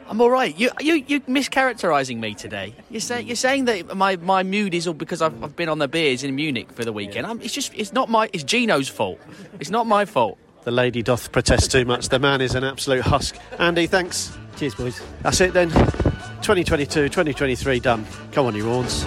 I'm 0.08 0.20
all 0.20 0.30
right. 0.30 0.56
You 0.58 0.70
you 0.80 1.04
you 1.06 1.20
mischaracterising 1.22 2.18
me 2.18 2.34
today. 2.34 2.74
You're 2.90 3.00
saying 3.00 3.26
you're 3.26 3.36
saying 3.36 3.64
that 3.66 3.96
my, 3.96 4.16
my 4.16 4.42
mood 4.42 4.74
is 4.74 4.86
all 4.86 4.94
because 4.94 5.22
I've, 5.22 5.42
I've 5.42 5.56
been 5.56 5.68
on 5.68 5.78
the 5.78 5.88
beers 5.88 6.22
in 6.22 6.34
Munich 6.34 6.72
for 6.72 6.84
the 6.84 6.92
weekend. 6.92 7.26
I'm, 7.26 7.40
it's 7.40 7.54
just 7.54 7.72
it's 7.74 7.92
not 7.92 8.10
my 8.10 8.28
it's 8.32 8.44
Gino's 8.44 8.88
fault. 8.88 9.18
It's 9.60 9.70
not 9.70 9.86
my 9.86 10.04
fault. 10.04 10.38
The 10.64 10.70
lady 10.70 11.02
doth 11.02 11.30
protest 11.32 11.70
too 11.70 11.84
much. 11.84 12.08
The 12.08 12.18
man 12.18 12.40
is 12.40 12.54
an 12.54 12.64
absolute 12.64 13.02
husk. 13.02 13.36
Andy, 13.58 13.86
thanks. 13.86 14.36
Cheers, 14.56 14.74
boys. 14.74 15.02
That's 15.22 15.40
it 15.40 15.52
then. 15.52 15.68
2022, 15.70 17.08
2023 17.08 17.80
done. 17.80 18.06
Come 18.32 18.46
on, 18.46 18.54
you 18.54 18.64
horns. 18.64 19.04